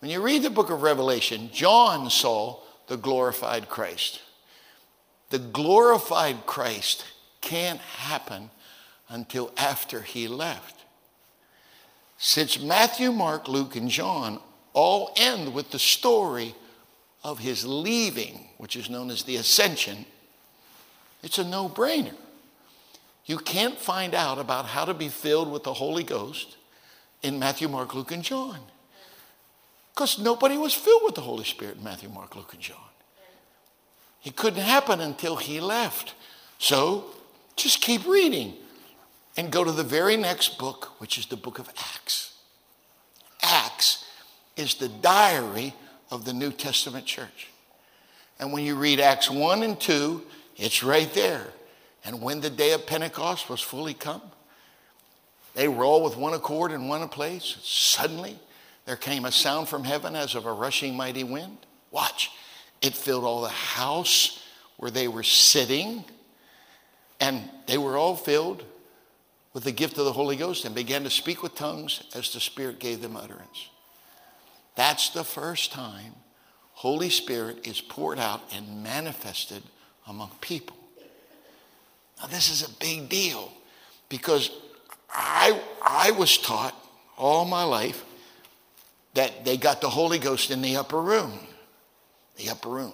When 0.00 0.10
you 0.10 0.20
read 0.20 0.42
the 0.42 0.50
book 0.50 0.70
of 0.70 0.82
Revelation, 0.82 1.50
John 1.52 2.10
saw 2.10 2.60
the 2.86 2.96
glorified 2.96 3.68
Christ. 3.68 4.20
The 5.30 5.38
glorified 5.38 6.46
Christ 6.46 7.04
can't 7.40 7.80
happen 7.80 8.50
until 9.08 9.52
after 9.56 10.02
he 10.02 10.28
left. 10.28 10.84
Since 12.18 12.60
Matthew, 12.60 13.12
Mark, 13.12 13.48
Luke, 13.48 13.76
and 13.76 13.88
John 13.88 14.40
all 14.72 15.12
end 15.16 15.54
with 15.54 15.70
the 15.70 15.78
story 15.78 16.54
of 17.24 17.38
his 17.38 17.66
leaving, 17.66 18.48
which 18.58 18.76
is 18.76 18.90
known 18.90 19.10
as 19.10 19.22
the 19.22 19.36
ascension, 19.36 20.06
it's 21.22 21.38
a 21.38 21.44
no 21.44 21.68
brainer. 21.68 22.14
You 23.24 23.38
can't 23.38 23.78
find 23.78 24.14
out 24.14 24.38
about 24.38 24.66
how 24.66 24.84
to 24.84 24.94
be 24.94 25.08
filled 25.08 25.50
with 25.50 25.64
the 25.64 25.74
Holy 25.74 26.04
Ghost 26.04 26.56
in 27.22 27.38
Matthew, 27.38 27.68
Mark, 27.68 27.94
Luke, 27.94 28.12
and 28.12 28.22
John. 28.22 28.60
Because 29.96 30.18
nobody 30.18 30.58
was 30.58 30.74
filled 30.74 31.04
with 31.04 31.14
the 31.14 31.22
Holy 31.22 31.44
Spirit 31.44 31.78
in 31.78 31.84
Matthew, 31.84 32.10
Mark, 32.10 32.36
Luke, 32.36 32.52
and 32.52 32.60
John. 32.60 32.76
It 34.24 34.36
couldn't 34.36 34.60
happen 34.60 35.00
until 35.00 35.36
he 35.36 35.58
left. 35.58 36.12
So 36.58 37.06
just 37.56 37.80
keep 37.80 38.06
reading 38.06 38.52
and 39.38 39.50
go 39.50 39.64
to 39.64 39.72
the 39.72 39.82
very 39.82 40.18
next 40.18 40.58
book, 40.58 41.00
which 41.00 41.16
is 41.16 41.24
the 41.26 41.36
book 41.36 41.58
of 41.58 41.70
Acts. 41.94 42.34
Acts 43.42 44.04
is 44.54 44.74
the 44.74 44.88
diary 44.88 45.72
of 46.10 46.26
the 46.26 46.34
New 46.34 46.52
Testament 46.52 47.06
church. 47.06 47.48
And 48.38 48.52
when 48.52 48.64
you 48.64 48.76
read 48.76 49.00
Acts 49.00 49.30
1 49.30 49.62
and 49.62 49.80
2, 49.80 50.22
it's 50.58 50.82
right 50.82 51.12
there. 51.14 51.46
And 52.04 52.20
when 52.20 52.42
the 52.42 52.50
day 52.50 52.72
of 52.72 52.86
Pentecost 52.86 53.48
was 53.48 53.62
fully 53.62 53.94
come, 53.94 54.22
they 55.54 55.68
were 55.68 55.86
all 55.86 56.04
with 56.04 56.18
one 56.18 56.34
accord 56.34 56.70
in 56.70 56.86
one 56.86 57.08
place. 57.08 57.56
Suddenly, 57.62 58.38
there 58.86 58.96
came 58.96 59.24
a 59.24 59.32
sound 59.32 59.68
from 59.68 59.84
heaven 59.84 60.16
as 60.16 60.34
of 60.34 60.46
a 60.46 60.52
rushing 60.52 60.96
mighty 60.96 61.24
wind. 61.24 61.58
Watch. 61.90 62.30
It 62.80 62.94
filled 62.94 63.24
all 63.24 63.42
the 63.42 63.48
house 63.48 64.42
where 64.76 64.92
they 64.92 65.08
were 65.08 65.24
sitting. 65.24 66.04
And 67.20 67.42
they 67.66 67.78
were 67.78 67.96
all 67.96 68.14
filled 68.14 68.64
with 69.52 69.64
the 69.64 69.72
gift 69.72 69.98
of 69.98 70.04
the 70.04 70.12
Holy 70.12 70.36
Ghost 70.36 70.64
and 70.64 70.74
began 70.74 71.02
to 71.02 71.10
speak 71.10 71.42
with 71.42 71.54
tongues 71.56 72.02
as 72.14 72.32
the 72.32 72.40
Spirit 72.40 72.78
gave 72.78 73.02
them 73.02 73.16
utterance. 73.16 73.70
That's 74.76 75.10
the 75.10 75.24
first 75.24 75.72
time 75.72 76.12
Holy 76.74 77.10
Spirit 77.10 77.66
is 77.66 77.80
poured 77.80 78.18
out 78.18 78.42
and 78.54 78.84
manifested 78.84 79.62
among 80.06 80.30
people. 80.40 80.76
Now, 82.20 82.26
this 82.26 82.50
is 82.50 82.68
a 82.68 82.70
big 82.78 83.08
deal 83.08 83.50
because 84.08 84.50
I, 85.10 85.60
I 85.82 86.12
was 86.12 86.38
taught 86.38 86.74
all 87.16 87.44
my 87.46 87.64
life 87.64 88.04
that 89.16 89.46
they 89.46 89.56
got 89.56 89.80
the 89.80 89.88
Holy 89.88 90.18
Ghost 90.18 90.50
in 90.50 90.60
the 90.60 90.76
upper 90.76 91.00
room. 91.00 91.32
The 92.36 92.50
upper 92.50 92.68
room. 92.68 92.92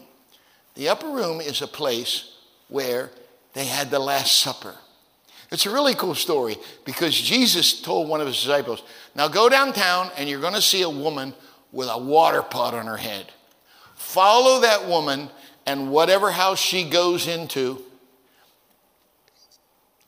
The 0.74 0.88
upper 0.88 1.08
room 1.08 1.40
is 1.40 1.62
a 1.62 1.66
place 1.66 2.36
where 2.68 3.10
they 3.54 3.64
had 3.64 3.90
the 3.90 3.98
Last 3.98 4.38
Supper. 4.38 4.74
It's 5.50 5.66
a 5.66 5.70
really 5.70 5.94
cool 5.94 6.14
story 6.14 6.56
because 6.84 7.20
Jesus 7.20 7.82
told 7.82 8.08
one 8.08 8.20
of 8.20 8.28
his 8.28 8.36
disciples, 8.36 8.84
Now 9.16 9.26
go 9.26 9.48
downtown 9.48 10.10
and 10.16 10.28
you're 10.28 10.40
going 10.40 10.54
to 10.54 10.62
see 10.62 10.82
a 10.82 10.88
woman 10.88 11.34
with 11.72 11.88
a 11.90 11.98
water 11.98 12.40
pot 12.40 12.72
on 12.72 12.86
her 12.86 12.96
head. 12.96 13.26
Follow 13.96 14.60
that 14.60 14.86
woman, 14.86 15.28
and 15.66 15.90
whatever 15.90 16.30
house 16.30 16.60
she 16.60 16.88
goes 16.88 17.26
into, 17.26 17.82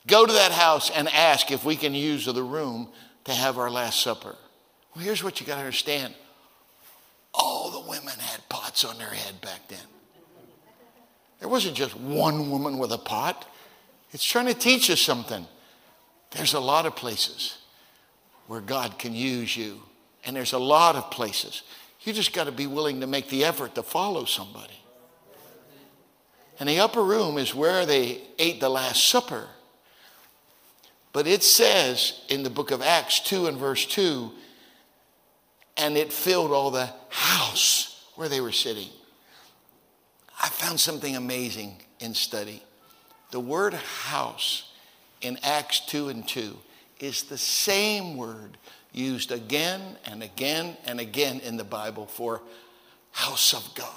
go 0.07 0.25
to 0.25 0.33
that 0.33 0.53
house 0.53 0.91
and 0.91 1.09
ask 1.09 1.51
if 1.51 1.65
we 1.65 1.75
can 1.75 1.93
use 1.93 2.25
the 2.25 2.43
room 2.43 2.89
to 3.25 3.33
have 3.33 3.59
our 3.59 3.71
Last 3.71 4.01
Supper. 4.01 4.37
Well, 4.95 5.05
here's 5.05 5.25
what 5.25 5.41
you 5.41 5.47
got 5.47 5.55
to 5.55 5.61
understand 5.61 6.15
all 7.33 7.71
the 7.71 7.91
women 7.91 8.15
had 8.19 8.49
pots 8.49 8.85
on 8.85 8.97
their 8.97 9.09
head 9.09 9.41
back 9.41 9.67
then. 9.69 9.79
There 11.41 11.49
wasn't 11.49 11.75
just 11.75 11.97
one 11.99 12.51
woman 12.51 12.79
with 12.79 12.93
a 12.93 12.99
pot. 12.99 13.51
It's 14.13 14.25
trying 14.25 14.47
to 14.47 14.55
teach 14.55 14.89
us 14.89 15.01
something. 15.01 15.47
There's 16.31 16.55
a 16.55 16.61
lot 16.61 16.87
of 16.87 16.95
places 16.95 17.59
where 18.47 18.61
God 18.61 18.99
can 18.99 19.15
use 19.15 19.57
you, 19.57 19.81
and 20.25 20.37
there's 20.37 20.53
a 20.53 20.59
lot 20.59 20.95
of 20.95 21.11
places. 21.11 21.63
You 22.03 22.13
just 22.13 22.33
got 22.33 22.45
to 22.45 22.53
be 22.53 22.67
willing 22.67 23.01
to 23.01 23.07
make 23.07 23.29
the 23.29 23.45
effort 23.45 23.75
to 23.75 23.83
follow 23.83 24.25
somebody. 24.25 24.79
And 26.61 26.69
the 26.69 26.79
upper 26.79 27.03
room 27.03 27.37
is 27.37 27.55
where 27.55 27.85
they 27.85 28.21
ate 28.39 28.61
the 28.61 28.69
Last 28.69 29.09
Supper. 29.09 29.49
But 31.13 31.27
it 31.27 31.43
says 31.43 32.21
in 32.29 32.43
the 32.43 32.51
book 32.51 32.71
of 32.71 32.81
Acts 32.81 33.21
2 33.21 33.49
and 33.49 33.59
verse 33.59 33.87
2, 33.87 34.31
and 35.77 35.97
it 35.97 36.13
filled 36.13 36.53
all 36.53 36.71
the 36.71 36.91
house 37.09 38.05
where 38.15 38.29
they 38.29 38.41
were 38.41 38.53
sitting. 38.53 38.89
I 40.43 40.49
found 40.49 40.79
something 40.79 41.17
amazing 41.17 41.77
in 42.01 42.15
study. 42.15 42.63
The 43.31 43.41
word 43.41 43.75
house 43.75 44.73
in 45.21 45.39
Acts 45.43 45.81
2 45.81 46.09
and 46.09 46.27
2 46.27 46.57
is 47.01 47.25
the 47.25 47.39
same 47.39 48.17
word 48.17 48.57
used 48.93 49.33
again 49.33 49.81
and 50.07 50.23
again 50.23 50.77
and 50.87 51.01
again 51.01 51.41
in 51.41 51.57
the 51.57 51.65
Bible 51.65 52.07
for 52.07 52.43
house 53.11 53.53
of 53.53 53.75
God. 53.75 53.89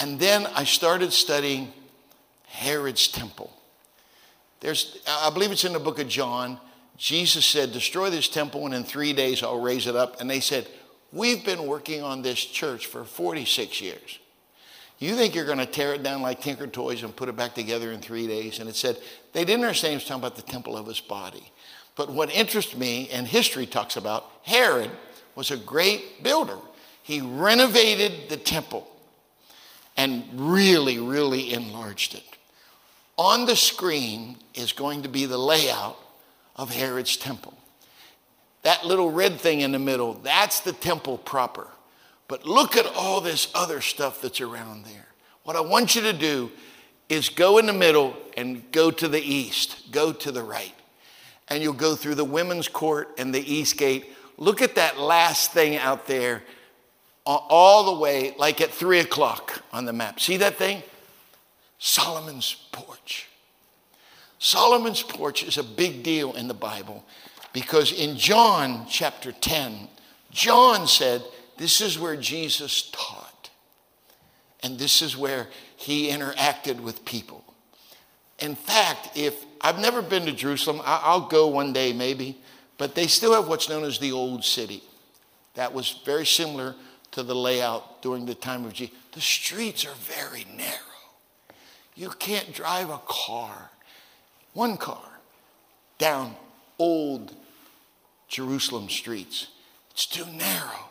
And 0.00 0.18
then 0.18 0.46
I 0.54 0.64
started 0.64 1.12
studying 1.12 1.72
Herod's 2.46 3.08
temple. 3.08 3.52
There's, 4.60 4.98
I 5.06 5.30
believe 5.30 5.52
it's 5.52 5.64
in 5.64 5.72
the 5.72 5.80
book 5.80 5.98
of 5.98 6.08
John. 6.08 6.58
Jesus 7.02 7.44
said, 7.44 7.72
Destroy 7.72 8.10
this 8.10 8.28
temple, 8.28 8.64
and 8.64 8.72
in 8.72 8.84
three 8.84 9.12
days 9.12 9.42
I'll 9.42 9.60
raise 9.60 9.88
it 9.88 9.96
up. 9.96 10.20
And 10.20 10.30
they 10.30 10.38
said, 10.38 10.68
We've 11.12 11.44
been 11.44 11.66
working 11.66 12.00
on 12.00 12.22
this 12.22 12.38
church 12.38 12.86
for 12.86 13.02
46 13.02 13.80
years. 13.80 14.20
You 15.00 15.16
think 15.16 15.34
you're 15.34 15.44
going 15.44 15.58
to 15.58 15.66
tear 15.66 15.94
it 15.94 16.04
down 16.04 16.22
like 16.22 16.40
Tinker 16.40 16.68
Toys 16.68 17.02
and 17.02 17.14
put 17.14 17.28
it 17.28 17.34
back 17.34 17.56
together 17.56 17.90
in 17.90 18.00
three 18.00 18.28
days? 18.28 18.60
And 18.60 18.68
it 18.68 18.76
said, 18.76 18.98
they 19.32 19.44
didn't 19.44 19.64
understand 19.64 19.90
he 19.90 19.96
was 19.96 20.04
talking 20.04 20.20
about 20.20 20.36
the 20.36 20.42
temple 20.42 20.76
of 20.76 20.86
his 20.86 21.00
body. 21.00 21.42
But 21.96 22.08
what 22.08 22.32
interests 22.32 22.76
me, 22.76 23.10
and 23.10 23.26
history 23.26 23.66
talks 23.66 23.96
about, 23.96 24.30
Herod 24.44 24.92
was 25.34 25.50
a 25.50 25.56
great 25.56 26.22
builder. 26.22 26.56
He 27.02 27.20
renovated 27.20 28.28
the 28.28 28.36
temple 28.36 28.88
and 29.96 30.24
really, 30.34 31.00
really 31.00 31.52
enlarged 31.52 32.14
it. 32.14 32.38
On 33.18 33.44
the 33.44 33.56
screen 33.56 34.36
is 34.54 34.72
going 34.72 35.02
to 35.02 35.08
be 35.08 35.26
the 35.26 35.36
layout 35.36 35.98
of 36.56 36.74
Herod's 36.74 37.16
temple. 37.16 37.54
That 38.62 38.86
little 38.86 39.10
red 39.10 39.40
thing 39.40 39.60
in 39.60 39.72
the 39.72 39.78
middle, 39.78 40.14
that's 40.14 40.60
the 40.60 40.72
temple 40.72 41.18
proper. 41.18 41.66
But 42.28 42.46
look 42.46 42.76
at 42.76 42.86
all 42.86 43.20
this 43.20 43.50
other 43.54 43.80
stuff 43.80 44.20
that's 44.22 44.40
around 44.40 44.84
there. 44.84 45.06
What 45.42 45.56
I 45.56 45.60
want 45.60 45.94
you 45.94 46.02
to 46.02 46.12
do 46.12 46.50
is 47.08 47.28
go 47.28 47.58
in 47.58 47.66
the 47.66 47.72
middle 47.72 48.16
and 48.36 48.70
go 48.72 48.90
to 48.90 49.08
the 49.08 49.20
east, 49.20 49.90
go 49.90 50.12
to 50.12 50.30
the 50.32 50.42
right. 50.42 50.74
And 51.48 51.62
you'll 51.62 51.72
go 51.74 51.96
through 51.96 52.14
the 52.14 52.24
women's 52.24 52.68
court 52.68 53.08
and 53.18 53.34
the 53.34 53.52
east 53.52 53.76
gate. 53.76 54.06
Look 54.38 54.62
at 54.62 54.76
that 54.76 54.98
last 54.98 55.52
thing 55.52 55.76
out 55.76 56.06
there, 56.06 56.42
all 57.26 57.94
the 57.94 58.00
way, 58.00 58.34
like 58.38 58.60
at 58.60 58.70
three 58.70 59.00
o'clock 59.00 59.62
on 59.72 59.84
the 59.84 59.92
map. 59.92 60.20
See 60.20 60.38
that 60.38 60.56
thing? 60.56 60.82
Solomon's 61.78 62.54
porch. 62.70 63.28
Solomon's 64.42 65.04
porch 65.04 65.44
is 65.44 65.56
a 65.56 65.62
big 65.62 66.02
deal 66.02 66.32
in 66.32 66.48
the 66.48 66.52
Bible 66.52 67.04
because 67.52 67.92
in 67.92 68.16
John 68.16 68.86
chapter 68.88 69.30
10, 69.30 69.86
John 70.32 70.88
said, 70.88 71.22
This 71.58 71.80
is 71.80 71.96
where 71.96 72.16
Jesus 72.16 72.90
taught, 72.90 73.50
and 74.60 74.80
this 74.80 75.00
is 75.00 75.16
where 75.16 75.46
he 75.76 76.10
interacted 76.10 76.80
with 76.80 77.04
people. 77.04 77.44
In 78.40 78.56
fact, 78.56 79.10
if 79.14 79.44
I've 79.60 79.78
never 79.78 80.02
been 80.02 80.26
to 80.26 80.32
Jerusalem, 80.32 80.82
I'll 80.84 81.28
go 81.28 81.46
one 81.46 81.72
day 81.72 81.92
maybe, 81.92 82.36
but 82.78 82.96
they 82.96 83.06
still 83.06 83.34
have 83.34 83.46
what's 83.46 83.68
known 83.68 83.84
as 83.84 84.00
the 84.00 84.10
Old 84.10 84.44
City. 84.44 84.82
That 85.54 85.72
was 85.72 86.00
very 86.04 86.26
similar 86.26 86.74
to 87.12 87.22
the 87.22 87.36
layout 87.36 88.02
during 88.02 88.26
the 88.26 88.34
time 88.34 88.64
of 88.64 88.72
Jesus. 88.72 88.96
The 89.12 89.20
streets 89.20 89.86
are 89.86 89.94
very 89.94 90.46
narrow. 90.56 90.78
You 91.94 92.08
can't 92.08 92.52
drive 92.52 92.90
a 92.90 92.98
car, 93.06 93.70
one 94.52 94.76
car, 94.76 95.02
down 95.98 96.36
old 96.78 97.34
Jerusalem 98.28 98.88
streets. 98.88 99.48
It's 99.90 100.06
too 100.06 100.26
narrow. 100.26 100.88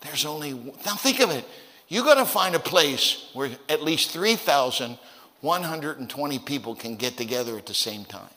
There's 0.00 0.24
only, 0.24 0.54
now 0.54 0.94
think 0.94 1.18
of 1.20 1.30
it. 1.30 1.44
You 1.88 2.04
got 2.04 2.14
to 2.14 2.24
find 2.24 2.54
a 2.54 2.60
place 2.60 3.30
where 3.32 3.50
at 3.68 3.82
least 3.82 4.10
3,120 4.10 6.38
people 6.40 6.74
can 6.74 6.96
get 6.96 7.16
together 7.16 7.56
at 7.56 7.66
the 7.66 7.74
same 7.74 8.04
time. 8.04 8.28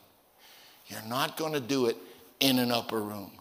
You're 0.87 1.01
not 1.07 1.37
going 1.37 1.53
to 1.53 1.59
do 1.59 1.87
it 1.87 1.97
in 2.39 2.59
an 2.59 2.71
upper 2.71 3.01
room. 3.01 3.31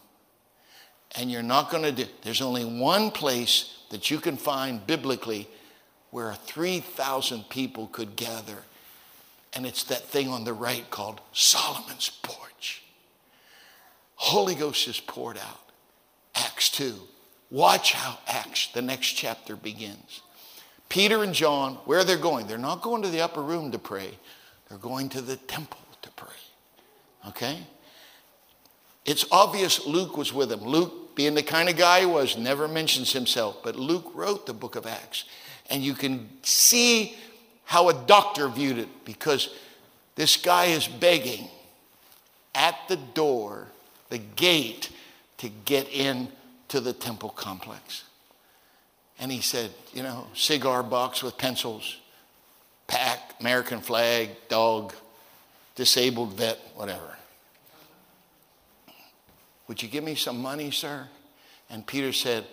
And 1.16 1.30
you're 1.30 1.42
not 1.42 1.70
going 1.70 1.82
to 1.82 1.92
do, 1.92 2.06
there's 2.22 2.40
only 2.40 2.64
one 2.64 3.10
place 3.10 3.76
that 3.90 4.10
you 4.10 4.18
can 4.18 4.36
find 4.36 4.86
biblically 4.86 5.48
where 6.10 6.34
3,000 6.34 7.48
people 7.48 7.88
could 7.88 8.16
gather. 8.16 8.58
And 9.52 9.66
it's 9.66 9.84
that 9.84 10.04
thing 10.04 10.28
on 10.28 10.44
the 10.44 10.52
right 10.52 10.88
called 10.90 11.20
Solomon's 11.32 12.10
porch. 12.22 12.82
Holy 14.14 14.54
Ghost 14.54 14.86
is 14.86 15.00
poured 15.00 15.38
out. 15.38 15.70
Acts 16.34 16.68
2. 16.70 16.94
Watch 17.50 17.92
how 17.94 18.18
Acts, 18.28 18.68
the 18.72 18.82
next 18.82 19.08
chapter, 19.12 19.56
begins. 19.56 20.22
Peter 20.88 21.22
and 21.22 21.34
John, 21.34 21.74
where 21.84 22.04
they're 22.04 22.16
going, 22.16 22.46
they're 22.46 22.58
not 22.58 22.82
going 22.82 23.02
to 23.02 23.08
the 23.08 23.20
upper 23.20 23.42
room 23.42 23.72
to 23.72 23.78
pray, 23.78 24.18
they're 24.68 24.78
going 24.78 25.08
to 25.10 25.20
the 25.20 25.36
temple 25.36 25.80
to 26.02 26.10
pray. 26.10 26.28
Okay? 27.28 27.58
It's 29.04 29.24
obvious 29.32 29.86
Luke 29.86 30.16
was 30.16 30.32
with 30.32 30.50
them. 30.50 30.62
Luke, 30.62 31.16
being 31.16 31.34
the 31.34 31.42
kind 31.42 31.68
of 31.68 31.76
guy 31.76 32.00
he 32.00 32.06
was, 32.06 32.36
never 32.36 32.68
mentions 32.68 33.12
himself, 33.12 33.58
but 33.64 33.74
Luke 33.76 34.10
wrote 34.14 34.46
the 34.46 34.52
book 34.52 34.76
of 34.76 34.86
Acts. 34.86 35.24
And 35.68 35.82
you 35.82 35.94
can 35.94 36.28
see 36.42 37.16
how 37.70 37.88
a 37.88 37.94
doctor 37.94 38.48
viewed 38.48 38.78
it 38.78 38.88
because 39.04 39.54
this 40.16 40.36
guy 40.36 40.64
is 40.64 40.88
begging 40.88 41.46
at 42.52 42.74
the 42.88 42.96
door 42.96 43.68
the 44.08 44.18
gate 44.18 44.90
to 45.38 45.48
get 45.66 45.88
in 45.88 46.26
to 46.66 46.80
the 46.80 46.92
temple 46.92 47.28
complex. 47.28 48.02
And 49.20 49.30
he 49.30 49.40
said, 49.40 49.70
you 49.94 50.02
know, 50.02 50.26
cigar 50.34 50.82
box 50.82 51.22
with 51.22 51.38
pencils, 51.38 51.98
pack, 52.88 53.36
American 53.38 53.78
flag, 53.78 54.30
dog, 54.48 54.92
disabled 55.76 56.32
vet, 56.32 56.58
whatever. 56.74 57.16
Would 59.68 59.80
you 59.80 59.88
give 59.88 60.02
me 60.02 60.16
some 60.16 60.42
money, 60.42 60.72
sir? 60.72 61.06
And 61.70 61.86
Peter 61.86 62.12
said, 62.12 62.44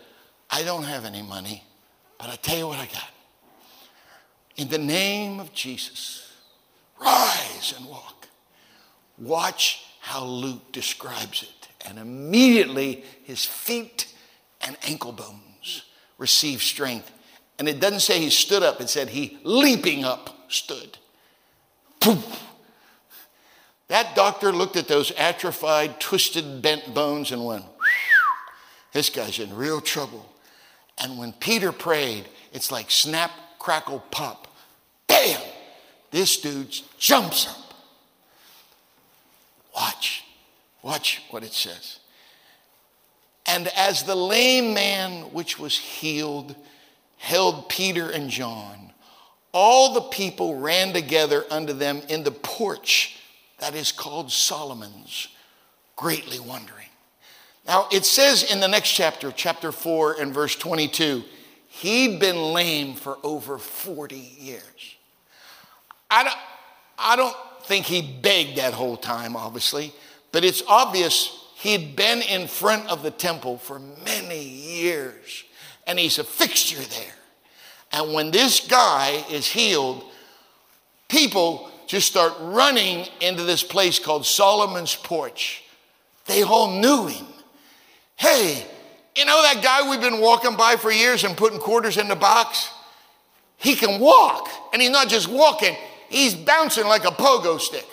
I 0.51 0.61
don't 0.61 0.83
have 0.83 1.05
any 1.05 1.23
money, 1.23 1.63
but 2.19 2.29
I 2.29 2.35
tell 2.35 2.59
you 2.59 2.67
what 2.67 2.77
I 2.77 2.85
got. 2.85 3.16
In 4.57 4.69
the 4.69 4.77
name 4.77 5.39
of 5.39 5.53
Jesus, 5.53 6.31
rise 6.99 7.73
and 7.77 7.87
walk. 7.87 8.27
Watch 9.17 9.83
how 10.01 10.23
Luke 10.23 10.71
describes 10.71 11.43
it. 11.43 11.67
And 11.87 11.99
immediately 11.99 13.03
his 13.23 13.45
feet 13.45 14.13
and 14.61 14.75
ankle 14.83 15.11
bones 15.11 15.83
received 16.17 16.63
strength. 16.63 17.11
And 17.59 17.67
it 17.69 17.79
doesn't 17.79 18.01
say 18.01 18.19
he 18.19 18.29
stood 18.29 18.63
up, 18.63 18.81
it 18.81 18.89
said 18.89 19.09
he 19.09 19.37
leaping 19.43 20.03
up 20.03 20.51
stood. 20.51 20.97
Poof. 21.99 22.43
That 23.87 24.15
doctor 24.15 24.51
looked 24.51 24.75
at 24.75 24.87
those 24.87 25.11
atrophied, 25.11 25.99
twisted, 25.99 26.61
bent 26.61 26.93
bones 26.93 27.31
and 27.31 27.45
went, 27.45 27.63
This 28.91 29.09
guy's 29.09 29.39
in 29.39 29.55
real 29.55 29.81
trouble. 29.81 30.27
And 30.97 31.17
when 31.17 31.31
Peter 31.31 31.71
prayed, 31.71 32.27
it's 32.51 32.71
like 32.71 32.91
snap, 32.91 33.31
crackle, 33.59 34.03
pop. 34.11 34.46
Bam! 35.27 35.41
This 36.11 36.37
dude 36.37 36.75
jumps 36.97 37.47
up. 37.47 37.73
Watch. 39.75 40.23
Watch 40.81 41.21
what 41.29 41.43
it 41.43 41.53
says. 41.53 41.99
And 43.45 43.67
as 43.69 44.03
the 44.03 44.15
lame 44.15 44.73
man 44.73 45.33
which 45.33 45.59
was 45.59 45.77
healed 45.77 46.55
held 47.17 47.69
Peter 47.69 48.09
and 48.09 48.29
John, 48.29 48.91
all 49.53 49.93
the 49.93 50.01
people 50.01 50.59
ran 50.59 50.93
together 50.93 51.45
unto 51.49 51.73
them 51.73 52.01
in 52.09 52.23
the 52.23 52.31
porch 52.31 53.17
that 53.59 53.73
is 53.73 53.91
called 53.91 54.31
Solomon's, 54.31 55.29
greatly 55.95 56.39
wondering. 56.39 56.87
Now, 57.65 57.87
it 57.91 58.05
says 58.05 58.43
in 58.43 58.59
the 58.59 58.67
next 58.67 58.91
chapter, 58.91 59.31
chapter 59.31 59.71
4 59.71 60.21
and 60.21 60.33
verse 60.33 60.55
22, 60.55 61.23
he'd 61.67 62.19
been 62.19 62.53
lame 62.53 62.95
for 62.95 63.17
over 63.23 63.57
40 63.57 64.15
years. 64.15 64.96
I 66.09 66.23
don't, 66.23 66.35
I 66.97 67.15
don't 67.15 67.35
think 67.63 67.85
he 67.85 68.01
begged 68.01 68.57
that 68.57 68.73
whole 68.73 68.97
time, 68.97 69.35
obviously, 69.35 69.93
but 70.31 70.43
it's 70.43 70.63
obvious 70.67 71.45
he'd 71.55 71.95
been 71.95 72.21
in 72.21 72.47
front 72.47 72.87
of 72.87 73.03
the 73.03 73.11
temple 73.11 73.57
for 73.57 73.79
many 73.79 74.43
years, 74.43 75.43
and 75.85 75.99
he's 75.99 76.19
a 76.19 76.23
fixture 76.23 76.81
there. 76.81 77.13
And 77.91 78.13
when 78.13 78.31
this 78.31 78.67
guy 78.67 79.23
is 79.29 79.47
healed, 79.47 80.03
people 81.07 81.71
just 81.87 82.07
start 82.07 82.33
running 82.39 83.07
into 83.21 83.43
this 83.43 83.63
place 83.63 83.97
called 83.97 84.25
Solomon's 84.25 84.95
Porch. 84.95 85.63
They 86.25 86.43
all 86.43 86.79
knew 86.79 87.07
him. 87.07 87.25
Hey, 88.17 88.65
you 89.15 89.25
know 89.25 89.41
that 89.41 89.63
guy 89.63 89.89
we've 89.89 90.01
been 90.01 90.19
walking 90.19 90.55
by 90.57 90.75
for 90.75 90.91
years 90.91 91.23
and 91.23 91.35
putting 91.35 91.59
quarters 91.59 91.97
in 91.97 92.07
the 92.07 92.15
box? 92.15 92.69
He 93.55 93.75
can 93.75 93.99
walk. 93.99 94.49
And 94.73 94.81
he's 94.81 94.91
not 94.91 95.07
just 95.07 95.27
walking, 95.27 95.75
he's 96.09 96.35
bouncing 96.35 96.85
like 96.85 97.05
a 97.05 97.11
pogo 97.11 97.59
stick. 97.59 97.85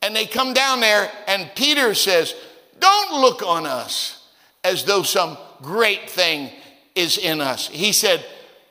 And 0.00 0.14
they 0.14 0.26
come 0.26 0.52
down 0.52 0.80
there, 0.80 1.10
and 1.26 1.50
Peter 1.56 1.94
says, 1.94 2.34
Don't 2.78 3.20
look 3.20 3.42
on 3.42 3.66
us 3.66 4.28
as 4.62 4.84
though 4.84 5.02
some 5.02 5.36
great 5.60 6.08
thing 6.08 6.50
is 6.94 7.18
in 7.18 7.40
us. 7.40 7.68
He 7.68 7.92
said, 7.92 8.24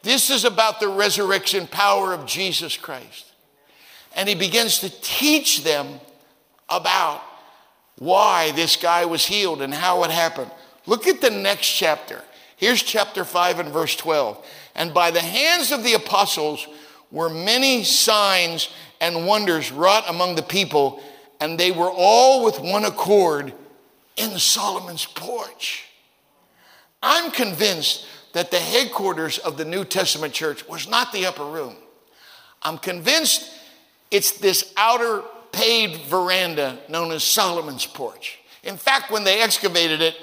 This 0.04 0.30
is 0.30 0.46
about 0.46 0.80
the 0.80 0.88
resurrection 0.88 1.68
power 1.68 2.14
of 2.14 2.26
Jesus 2.26 2.78
Christ 2.78 3.28
and 4.18 4.28
he 4.28 4.36
begins 4.36 4.80
to 4.80 4.90
teach 5.02 5.64
them 5.64 6.00
about 6.70 7.22
why 8.00 8.52
this 8.52 8.76
guy 8.76 9.06
was 9.06 9.26
healed 9.26 9.62
and 9.62 9.74
how 9.74 10.04
it 10.04 10.12
happened. 10.12 10.52
Look 10.88 11.08
at 11.08 11.22
the 11.22 11.30
next 11.30 11.68
chapter. 11.68 12.24
Here's 12.58 12.82
chapter 12.82 13.24
5 13.24 13.60
and 13.60 13.70
verse 13.70 13.96
12. 13.96 14.44
And 14.76 14.92
by 14.92 15.12
the 15.12 15.22
hands 15.22 15.72
of 15.72 15.84
the 15.84 15.94
apostles 15.94 16.68
were 17.12 17.30
many 17.30 17.84
signs 17.84 18.70
and 19.00 19.26
wonders 19.26 19.72
wrought 19.72 20.06
among 20.10 20.36
the 20.36 20.44
people, 20.44 21.02
and 21.40 21.60
they 21.60 21.72
were 21.72 21.92
all 21.92 22.44
with 22.44 22.60
one 22.60 22.86
accord 22.86 23.54
in 24.16 24.38
Solomon's 24.38 25.06
porch. 25.06 25.86
I'm 27.02 27.32
convinced 27.32 28.06
that 28.34 28.52
the 28.52 28.60
headquarters 28.60 29.38
of 29.38 29.58
the 29.58 29.66
New 29.66 29.86
Testament 29.86 30.34
church 30.34 30.68
was 30.68 30.90
not 30.90 31.12
the 31.12 31.26
upper 31.26 31.46
room. 31.46 31.76
I'm 32.62 32.78
convinced 32.78 33.52
it's 34.12 34.32
this 34.40 34.74
outer 34.78 35.24
paved 35.52 36.02
veranda 36.02 36.80
known 36.90 37.12
as 37.12 37.24
Solomon's 37.24 37.86
porch. 37.86 38.40
In 38.64 38.78
fact, 38.78 39.12
when 39.12 39.24
they 39.24 39.42
excavated 39.42 40.02
it, 40.02 40.16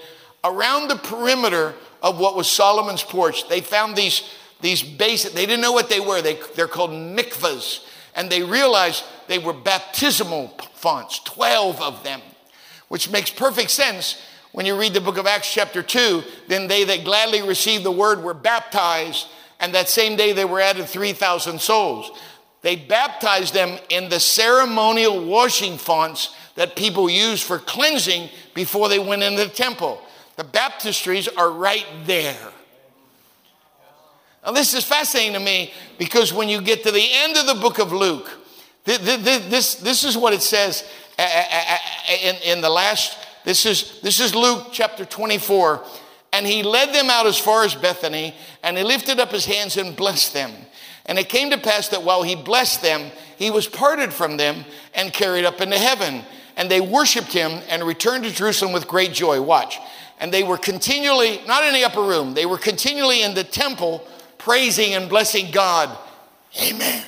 around 0.43 0.89
the 0.89 0.97
perimeter 0.97 1.75
of 2.03 2.19
what 2.21 2.37
was 2.37 2.47
Solomon's 2.47 3.03
porch, 3.03 3.49
they 3.49 3.61
found 3.61 3.97
these, 3.97 4.23
these 4.61 4.83
basic, 4.83 5.33
they 5.33 5.47
didn't 5.47 5.61
know 5.63 5.73
what 5.73 5.89
they 5.89 6.01
were. 6.01 6.23
They, 6.23 6.39
they're 6.55 6.69
called 6.69 6.91
mikvahs. 6.91 7.87
And 8.15 8.31
they 8.31 8.43
realized 8.43 9.05
they 9.27 9.39
were 9.39 9.53
baptismal 9.53 10.49
fonts, 10.75 11.19
12 11.21 11.83
of 11.83 12.05
them, 12.05 12.21
which 12.89 13.11
makes 13.11 13.31
perfect 13.31 13.71
sense 13.71 14.23
when 14.53 14.67
you 14.67 14.79
read 14.79 14.95
the 14.95 15.01
book 15.01 15.19
of 15.19 15.27
Acts, 15.27 15.53
chapter 15.53 15.83
2. 15.83 16.23
Then 16.47 16.69
they 16.69 16.85
that 16.85 17.05
gladly 17.05 17.43
received 17.43 17.85
the 17.85 17.91
word 17.91 18.23
were 18.23 18.35
baptized, 18.35 19.27
and 19.59 19.75
that 19.75 19.89
same 19.89 20.17
day 20.17 20.33
they 20.33 20.45
were 20.45 20.61
added 20.61 20.87
3,000 20.87 21.61
souls. 21.61 22.17
They 22.63 22.77
baptized 22.77 23.53
them 23.53 23.79
in 23.91 24.09
the 24.09 24.21
ceremonial 24.21 25.27
washing 25.27 25.77
fonts 25.77 26.35
that 26.55 26.77
people 26.77 27.11
use 27.11 27.43
for 27.43 27.59
cleansing 27.59 28.31
before 28.55 28.89
they 28.89 28.99
went 28.99 29.23
into 29.23 29.45
the 29.45 29.51
temple. 29.51 30.01
The 30.37 30.45
baptistries 30.45 31.29
are 31.37 31.51
right 31.51 31.87
there. 32.05 32.54
Now, 34.45 34.53
this 34.53 34.75
is 34.75 34.85
fascinating 34.85 35.33
to 35.35 35.41
me 35.41 35.73
because 35.99 36.33
when 36.33 36.49
you 36.49 36.61
get 36.61 36.83
to 36.83 36.91
the 36.91 37.07
end 37.11 37.37
of 37.37 37.47
the 37.47 37.55
book 37.55 37.79
of 37.79 37.93
Luke, 37.93 38.31
this, 38.85 39.77
this 39.77 40.05
is 40.05 40.19
what 40.19 40.35
it 40.35 40.43
says 40.43 40.85
in, 41.19 42.37
in 42.45 42.61
the 42.61 42.69
last, 42.69 43.17
this 43.45 43.65
is, 43.65 44.01
this 44.03 44.21
is 44.21 44.35
Luke 44.35 44.69
chapter 44.73 45.05
24. 45.05 45.83
And 46.35 46.47
he 46.47 46.63
led 46.63 46.93
them 46.93 47.11
out 47.11 47.27
as 47.27 47.39
far 47.39 47.65
as 47.65 47.77
Bethany, 47.77 48.35
and 48.63 48.77
he 48.77 48.83
lifted 48.83 49.21
up 49.21 49.31
his 49.31 49.47
hands 49.47 49.77
and 49.77 49.95
blessed 49.95 50.35
them. 50.35 50.51
And 51.07 51.19
it 51.19 51.29
came 51.29 51.51
to 51.51 51.59
pass 51.59 51.89
that 51.91 52.03
while 52.03 52.23
he 52.23 52.35
blessed 52.35 52.83
them, 52.83 53.13
he 53.39 53.51
was 53.51 53.69
parted 53.69 54.13
from 54.13 54.37
them 54.37 54.65
and 54.95 55.13
carried 55.13 55.45
up 55.45 55.61
into 55.61 55.79
heaven. 55.79 56.23
And 56.57 56.71
they 56.71 56.81
worshiped 56.81 57.33
him 57.33 57.63
and 57.69 57.85
returned 57.85 58.25
to 58.25 58.31
Jerusalem 58.31 58.73
with 58.73 58.89
great 58.89 59.13
joy. 59.13 59.41
Watch. 59.41 59.79
And 60.19 60.33
they 60.33 60.43
were 60.43 60.59
continually, 60.59 61.41
not 61.47 61.65
in 61.65 61.73
the 61.73 61.85
upper 61.85 62.03
room, 62.03 62.35
they 62.35 62.47
were 62.47 62.59
continually 62.59 63.23
in 63.23 63.35
the 63.35 63.45
temple 63.45 64.07
praising 64.45 64.93
and 64.93 65.09
blessing 65.09 65.51
God. 65.51 65.97
Amen. 66.61 67.03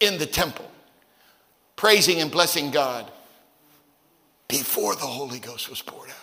In 0.00 0.16
the 0.16 0.24
temple, 0.24 0.64
praising 1.76 2.22
and 2.22 2.30
blessing 2.30 2.70
God 2.70 3.12
before 4.48 4.94
the 4.94 5.02
Holy 5.02 5.38
Ghost 5.38 5.68
was 5.68 5.82
poured 5.82 6.08
out. 6.08 6.16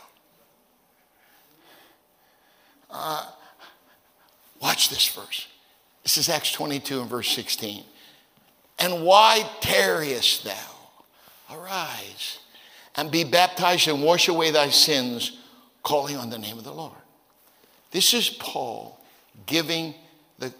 Uh, 2.90 3.30
watch 4.60 4.90
this 4.90 5.08
verse. 5.08 5.46
This 6.02 6.18
is 6.18 6.30
Acts 6.30 6.52
22 6.52 7.02
and 7.02 7.08
verse 7.08 7.30
16. 7.30 7.84
And 8.80 9.04
why 9.04 9.48
tarriest 9.62 10.46
thou? 10.46 10.72
Arise 11.52 12.40
and 12.98 13.12
be 13.12 13.24
baptized 13.24 13.88
and 13.88 14.04
wash 14.04 14.28
away 14.28 14.52
thy 14.52 14.70
sins, 14.70 15.38
calling 15.84 16.18
on 16.18 16.30
the 16.30 16.40
name 16.40 16.58
of 16.58 16.64
the 16.64 16.74
Lord. 16.74 16.98
This 17.92 18.14
is 18.14 18.30
Paul 18.30 19.00
giving 19.46 19.94
the 20.40 20.54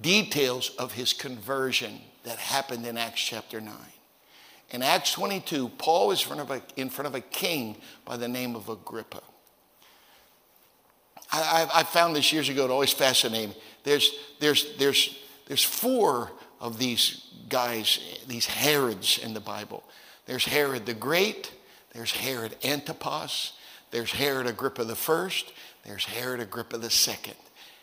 details 0.00 0.70
of 0.78 0.92
his 0.92 1.12
conversion 1.12 2.00
that 2.24 2.38
happened 2.38 2.86
in 2.86 2.96
Acts 2.96 3.20
chapter 3.20 3.60
9. 3.60 3.74
In 4.70 4.82
Acts 4.82 5.12
22, 5.12 5.68
Paul 5.68 6.10
is 6.12 6.22
in 6.22 6.26
front 6.26 6.40
of 6.40 6.50
a, 6.50 6.88
front 6.88 7.06
of 7.06 7.14
a 7.14 7.20
king 7.20 7.76
by 8.06 8.16
the 8.16 8.26
name 8.26 8.56
of 8.56 8.70
Agrippa. 8.70 9.20
I, 11.30 11.68
I, 11.74 11.82
found 11.82 12.14
this 12.14 12.32
years 12.32 12.50
ago, 12.50 12.64
it 12.64 12.70
always 12.70 12.92
fascinated 12.92 13.50
me. 13.50 13.56
There's, 13.84 14.10
there's, 14.38 14.76
there's, 14.76 15.18
there's 15.46 15.62
four 15.62 16.30
of 16.60 16.78
these 16.78 17.26
guys, 17.48 18.18
these 18.26 18.44
Herods 18.44 19.18
in 19.18 19.32
the 19.32 19.40
Bible. 19.40 19.82
There's 20.26 20.44
Herod 20.44 20.84
the 20.84 20.94
Great, 20.94 21.50
there's 21.92 22.12
Herod 22.12 22.56
Antipas, 22.64 23.52
there's 23.90 24.12
Herod 24.12 24.46
Agrippa 24.46 24.84
the 24.84 24.96
First, 24.96 25.52
there's 25.84 26.04
Herod 26.04 26.40
Agrippa 26.40 26.78
the 26.78 26.90
Second. 26.90 27.36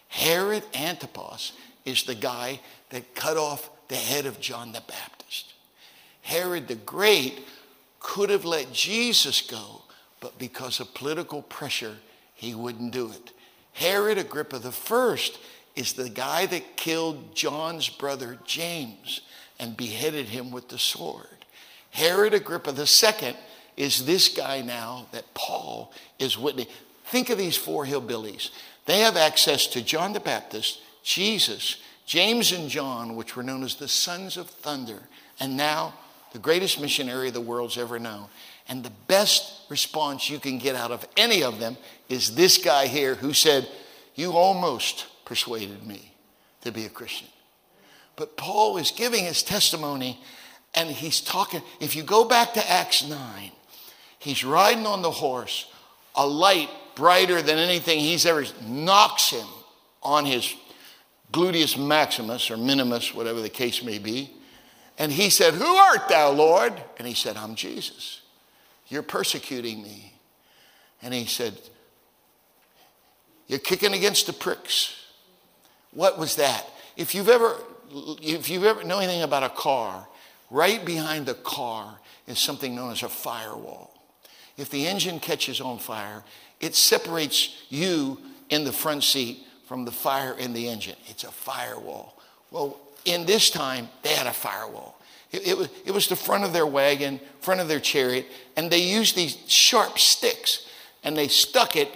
Herod 0.07 0.63
Antipas 0.73 1.53
is 1.85 2.03
the 2.03 2.15
guy 2.15 2.59
that 2.89 3.15
cut 3.15 3.37
off 3.37 3.69
the 3.87 3.95
head 3.95 4.25
of 4.25 4.39
John 4.39 4.71
the 4.71 4.81
Baptist. 4.81 5.53
Herod 6.21 6.67
the 6.67 6.75
Great 6.75 7.39
could 7.99 8.29
have 8.29 8.45
let 8.45 8.71
Jesus 8.71 9.41
go, 9.41 9.83
but 10.19 10.37
because 10.39 10.79
of 10.79 10.93
political 10.93 11.41
pressure, 11.43 11.97
he 12.33 12.55
wouldn't 12.55 12.93
do 12.93 13.11
it. 13.11 13.31
Herod 13.73 14.17
Agrippa 14.17 14.61
I 14.63 15.17
is 15.75 15.93
the 15.93 16.09
guy 16.09 16.45
that 16.47 16.75
killed 16.75 17.35
John's 17.35 17.89
brother 17.89 18.37
James 18.45 19.21
and 19.59 19.77
beheaded 19.77 20.27
him 20.27 20.51
with 20.51 20.69
the 20.69 20.79
sword. 20.79 21.45
Herod 21.91 22.33
Agrippa 22.33 22.71
II 22.71 23.35
is 23.79 24.05
this 24.05 24.27
guy 24.27 24.61
now 24.61 25.07
that 25.13 25.33
Paul 25.33 25.91
is 26.19 26.37
witnessing. 26.37 26.71
Think 27.05 27.29
of 27.29 27.37
these 27.37 27.55
four 27.55 27.85
hillbillies. 27.85 28.51
They 28.85 28.99
have 28.99 29.15
access 29.15 29.65
to 29.67 29.81
John 29.81 30.11
the 30.11 30.19
Baptist, 30.19 30.81
Jesus, 31.01 31.77
James 32.05 32.51
and 32.51 32.69
John, 32.69 33.15
which 33.15 33.35
were 33.35 33.41
known 33.41 33.63
as 33.63 33.75
the 33.75 33.87
sons 33.87 34.35
of 34.35 34.49
thunder, 34.49 34.99
and 35.39 35.55
now 35.55 35.93
the 36.33 36.39
greatest 36.39 36.81
missionary 36.81 37.29
the 37.29 37.39
world's 37.39 37.77
ever 37.77 37.99
known. 37.99 38.25
And 38.67 38.83
the 38.83 38.91
best 39.07 39.69
response 39.69 40.29
you 40.29 40.39
can 40.39 40.59
get 40.59 40.75
out 40.75 40.91
of 40.91 41.07
any 41.15 41.41
of 41.41 41.59
them 41.59 41.77
is 42.09 42.35
this 42.35 42.57
guy 42.57 42.87
here 42.87 43.15
who 43.15 43.33
said, 43.33 43.67
You 44.13 44.33
almost 44.33 45.07
persuaded 45.23 45.87
me 45.87 46.11
to 46.61 46.71
be 46.71 46.85
a 46.85 46.89
Christian. 46.89 47.29
But 48.17 48.35
Paul 48.35 48.77
is 48.77 48.91
giving 48.91 49.23
his 49.23 49.41
testimony 49.41 50.19
and 50.75 50.89
he's 50.89 51.21
talking. 51.21 51.61
If 51.79 51.95
you 51.95 52.03
go 52.03 52.25
back 52.25 52.53
to 52.53 52.69
Acts 52.69 53.07
9, 53.07 53.51
he's 54.19 54.43
riding 54.43 54.85
on 54.85 55.01
the 55.01 55.11
horse. 55.11 55.71
A 56.15 56.25
light 56.25 56.69
brighter 56.95 57.41
than 57.41 57.57
anything 57.57 57.99
he's 57.99 58.25
ever 58.25 58.45
knocks 58.61 59.29
him 59.29 59.47
on 60.03 60.25
his 60.25 60.53
gluteus 61.31 61.77
maximus 61.77 62.51
or 62.51 62.57
minimus, 62.57 63.13
whatever 63.13 63.41
the 63.41 63.49
case 63.49 63.83
may 63.83 63.99
be. 63.99 64.31
And 64.97 65.11
he 65.11 65.29
said, 65.29 65.53
Who 65.53 65.65
art 65.65 66.09
thou, 66.09 66.31
Lord? 66.31 66.73
And 66.97 67.07
he 67.07 67.13
said, 67.13 67.37
I'm 67.37 67.55
Jesus. 67.55 68.21
You're 68.89 69.03
persecuting 69.03 69.81
me. 69.81 70.13
And 71.01 71.13
he 71.13 71.25
said, 71.25 71.57
You're 73.47 73.59
kicking 73.59 73.93
against 73.93 74.27
the 74.27 74.33
pricks. 74.33 74.95
What 75.91 76.19
was 76.19 76.35
that? 76.35 76.67
If 76.97 77.15
you've 77.15 77.29
ever, 77.29 77.55
if 78.21 78.49
you've 78.49 78.65
ever 78.65 78.83
know 78.83 78.99
anything 78.99 79.21
about 79.21 79.43
a 79.43 79.49
car, 79.49 80.07
right 80.51 80.83
behind 80.83 81.25
the 81.25 81.33
car 81.33 81.97
is 82.27 82.39
something 82.39 82.75
known 82.75 82.91
as 82.91 83.03
a 83.03 83.09
firewall. 83.09 83.98
If 84.59 84.69
the 84.69 84.87
engine 84.87 85.19
catches 85.19 85.61
on 85.61 85.79
fire, 85.79 86.23
it 86.59 86.75
separates 86.75 87.55
you 87.69 88.19
in 88.49 88.63
the 88.63 88.71
front 88.71 89.03
seat 89.03 89.45
from 89.65 89.85
the 89.85 89.91
fire 89.91 90.35
in 90.37 90.53
the 90.53 90.67
engine. 90.67 90.95
It's 91.07 91.23
a 91.23 91.31
firewall. 91.31 92.19
Well, 92.51 92.77
in 93.05 93.25
this 93.25 93.49
time, 93.49 93.87
they 94.03 94.09
had 94.09 94.27
a 94.27 94.33
firewall. 94.33 94.99
It, 95.31 95.47
it, 95.47 95.57
was, 95.57 95.69
it 95.85 95.91
was 95.91 96.07
the 96.07 96.15
front 96.15 96.43
of 96.43 96.53
their 96.53 96.65
wagon, 96.65 97.19
front 97.39 97.61
of 97.61 97.67
their 97.67 97.79
chariot, 97.79 98.25
and 98.57 98.71
they 98.71 98.79
used 98.79 99.15
these 99.15 99.37
sharp 99.47 99.99
sticks 99.99 100.67
and 101.03 101.15
they 101.15 101.27
stuck 101.27 101.75
it 101.75 101.87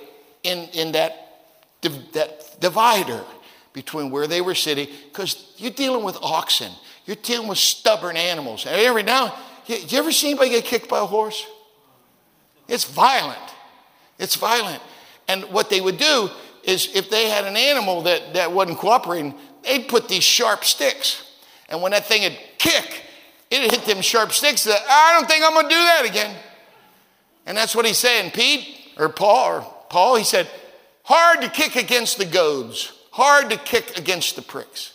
in, 0.44 0.70
in 0.74 0.92
that, 0.94 1.42
that 1.82 2.60
divider 2.60 3.24
between 3.74 4.12
where 4.12 4.28
they 4.28 4.40
were 4.40 4.56
sitting 4.56 4.88
because 5.12 5.54
you're 5.58 5.72
dealing 5.72 6.04
with 6.04 6.18
oxen, 6.22 6.72
you're 7.06 7.18
dealing 7.18 7.48
with 7.48 7.58
stubborn 7.58 8.16
animals. 8.16 8.66
Every 8.68 9.04
now, 9.04 9.36
you, 9.66 9.78
you 9.78 9.98
ever 9.98 10.12
see 10.12 10.30
anybody 10.30 10.52
get 10.52 10.66
kicked 10.66 10.88
by 10.88 11.00
a 11.00 11.06
horse? 11.06 11.46
It's 12.74 12.86
violent. 12.86 13.54
It's 14.18 14.36
violent. 14.36 14.82
And 15.28 15.44
what 15.46 15.70
they 15.70 15.80
would 15.80 15.98
do 15.98 16.30
is 16.64 16.90
if 16.96 17.08
they 17.08 17.30
had 17.30 17.46
an 17.46 17.56
animal 17.56 18.02
that, 18.02 18.34
that 18.34 18.52
wasn't 18.52 18.80
cooperating, 18.80 19.36
they'd 19.62 19.88
put 19.88 20.08
these 20.08 20.24
sharp 20.24 20.66
sticks. 20.66 21.24
And 21.70 21.84
when 21.84 21.92
that 21.92 22.06
thing 22.06 22.24
would 22.24 22.40
kick, 22.58 23.04
it'd 23.52 23.70
hit 23.70 23.86
them 23.86 24.02
sharp 24.02 24.32
sticks. 24.32 24.64
That, 24.64 24.82
I 24.90 25.14
don't 25.14 25.30
think 25.30 25.46
I'm 25.46 25.54
to 25.54 25.70
do 25.70 25.76
that 25.76 26.06
again. 26.06 26.36
And 27.46 27.56
that's 27.56 27.76
what 27.76 27.86
he's 27.86 28.00
saying. 28.00 28.32
Pete 28.32 28.68
or 28.98 29.08
Paul 29.08 29.52
or 29.52 29.74
Paul, 29.90 30.16
he 30.16 30.24
said, 30.24 30.50
hard 31.04 31.42
to 31.42 31.50
kick 31.50 31.76
against 31.76 32.18
the 32.18 32.26
goads, 32.26 32.92
hard 33.12 33.52
to 33.52 33.58
kick 33.58 34.00
against 34.00 34.36
the 34.36 34.42
pricks. 34.42 34.94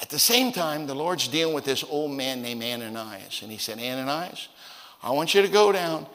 At 0.00 0.08
the 0.08 0.18
same 0.18 0.52
time, 0.52 0.86
the 0.86 0.94
Lord's 0.94 1.28
dealing 1.28 1.54
with 1.54 1.64
this 1.64 1.84
old 1.84 2.12
man 2.12 2.40
named 2.40 2.62
Ananias. 2.62 3.42
And 3.42 3.52
he 3.52 3.58
said, 3.58 3.78
Ananias, 3.78 4.48
I 5.02 5.10
want 5.10 5.34
you 5.34 5.42
to 5.42 5.48
go 5.48 5.72
down 5.72 6.06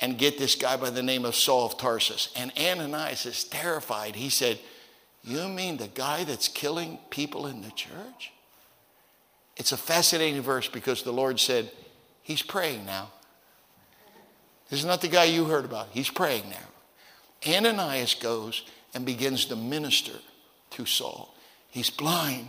and 0.00 0.18
get 0.18 0.38
this 0.38 0.54
guy 0.54 0.76
by 0.76 0.90
the 0.90 1.02
name 1.02 1.24
of 1.24 1.34
Saul 1.34 1.66
of 1.66 1.78
Tarsus. 1.78 2.30
And 2.36 2.52
Ananias 2.58 3.26
is 3.26 3.44
terrified. 3.44 4.16
He 4.16 4.28
said, 4.28 4.58
You 5.22 5.48
mean 5.48 5.76
the 5.76 5.88
guy 5.88 6.24
that's 6.24 6.48
killing 6.48 6.98
people 7.10 7.46
in 7.46 7.62
the 7.62 7.70
church? 7.70 8.32
It's 9.56 9.72
a 9.72 9.76
fascinating 9.76 10.42
verse 10.42 10.68
because 10.68 11.02
the 11.02 11.12
Lord 11.12 11.38
said, 11.38 11.70
He's 12.22 12.42
praying 12.42 12.86
now. 12.86 13.10
This 14.68 14.80
is 14.80 14.86
not 14.86 15.00
the 15.00 15.08
guy 15.08 15.24
you 15.24 15.44
heard 15.44 15.64
about. 15.64 15.88
He's 15.92 16.10
praying 16.10 16.48
now. 16.50 17.54
Ananias 17.54 18.14
goes 18.14 18.64
and 18.94 19.04
begins 19.04 19.44
to 19.46 19.56
minister 19.56 20.18
to 20.70 20.86
Saul. 20.86 21.34
He's 21.70 21.90
blind. 21.90 22.48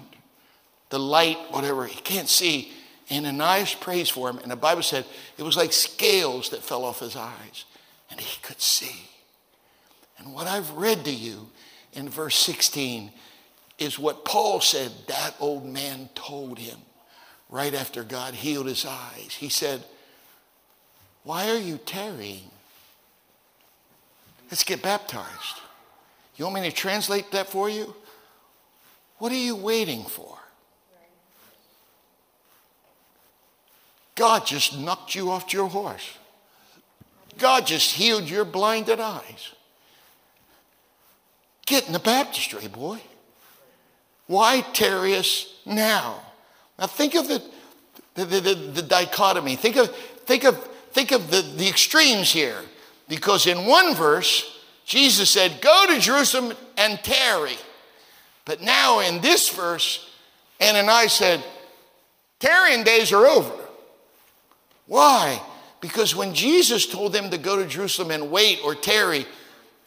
The 0.89 0.99
light, 0.99 1.37
whatever, 1.49 1.85
he 1.85 1.99
can't 2.01 2.29
see. 2.29 2.71
Ananias 3.11 3.75
prays 3.75 4.09
for 4.09 4.29
him, 4.29 4.39
and 4.39 4.51
the 4.51 4.55
Bible 4.55 4.81
said 4.81 5.05
it 5.37 5.43
was 5.43 5.57
like 5.57 5.73
scales 5.73 6.49
that 6.49 6.63
fell 6.63 6.83
off 6.83 6.99
his 6.99 7.15
eyes, 7.15 7.65
and 8.09 8.19
he 8.19 8.39
could 8.41 8.61
see. 8.61 9.09
And 10.17 10.33
what 10.33 10.47
I've 10.47 10.71
read 10.71 11.05
to 11.05 11.11
you 11.11 11.49
in 11.93 12.09
verse 12.09 12.35
16 12.35 13.11
is 13.77 13.99
what 13.99 14.25
Paul 14.25 14.61
said 14.61 14.91
that 15.07 15.35
old 15.39 15.65
man 15.65 16.09
told 16.15 16.57
him 16.57 16.77
right 17.49 17.73
after 17.73 18.03
God 18.03 18.33
healed 18.33 18.67
his 18.67 18.85
eyes. 18.85 19.35
He 19.37 19.49
said, 19.49 19.83
Why 21.23 21.49
are 21.49 21.59
you 21.59 21.77
tarrying? 21.77 22.49
Let's 24.49 24.63
get 24.63 24.81
baptized. 24.81 25.61
You 26.37 26.45
want 26.45 26.55
me 26.61 26.69
to 26.69 26.75
translate 26.75 27.31
that 27.31 27.49
for 27.49 27.69
you? 27.69 27.95
What 29.17 29.31
are 29.31 29.35
you 29.35 29.55
waiting 29.55 30.03
for? 30.03 30.37
God 34.15 34.45
just 34.45 34.77
knocked 34.77 35.13
you 35.13 35.29
off 35.29 35.53
your 35.53 35.67
horse. 35.67 36.17
God 37.37 37.67
just 37.67 37.91
healed 37.91 38.29
your 38.29 38.45
blinded 38.45 38.99
eyes. 38.99 39.51
Get 41.65 41.87
in 41.87 41.93
the 41.93 41.99
baptistry, 41.99 42.67
boy. 42.67 43.01
Why 44.27 44.61
tarry 44.61 45.15
us 45.15 45.53
now? 45.65 46.21
Now 46.79 46.87
think 46.87 47.15
of 47.15 47.27
the, 47.27 47.43
the, 48.15 48.25
the, 48.25 48.53
the, 48.73 48.81
dichotomy. 48.81 49.55
Think 49.55 49.75
of, 49.75 49.93
think 49.95 50.43
of, 50.45 50.63
think 50.91 51.11
of 51.11 51.29
the, 51.29 51.41
the 51.41 51.67
extremes 51.67 52.31
here. 52.31 52.61
Because 53.07 53.47
in 53.47 53.65
one 53.65 53.93
verse, 53.95 54.59
Jesus 54.85 55.29
said, 55.29 55.61
Go 55.61 55.85
to 55.87 55.99
Jerusalem 55.99 56.55
and 56.77 56.99
tarry. 57.03 57.57
But 58.45 58.61
now 58.61 58.99
in 58.99 59.21
this 59.21 59.49
verse, 59.49 60.09
Ananias 60.61 61.13
said, 61.13 61.43
Tarrying 62.39 62.83
days 62.83 63.11
are 63.11 63.25
over. 63.25 63.64
Why? 64.87 65.41
Because 65.81 66.15
when 66.15 66.33
Jesus 66.33 66.87
told 66.87 67.13
them 67.13 67.29
to 67.29 67.37
go 67.37 67.57
to 67.57 67.67
Jerusalem 67.67 68.11
and 68.11 68.31
wait 68.31 68.59
or 68.63 68.75
tarry, 68.75 69.25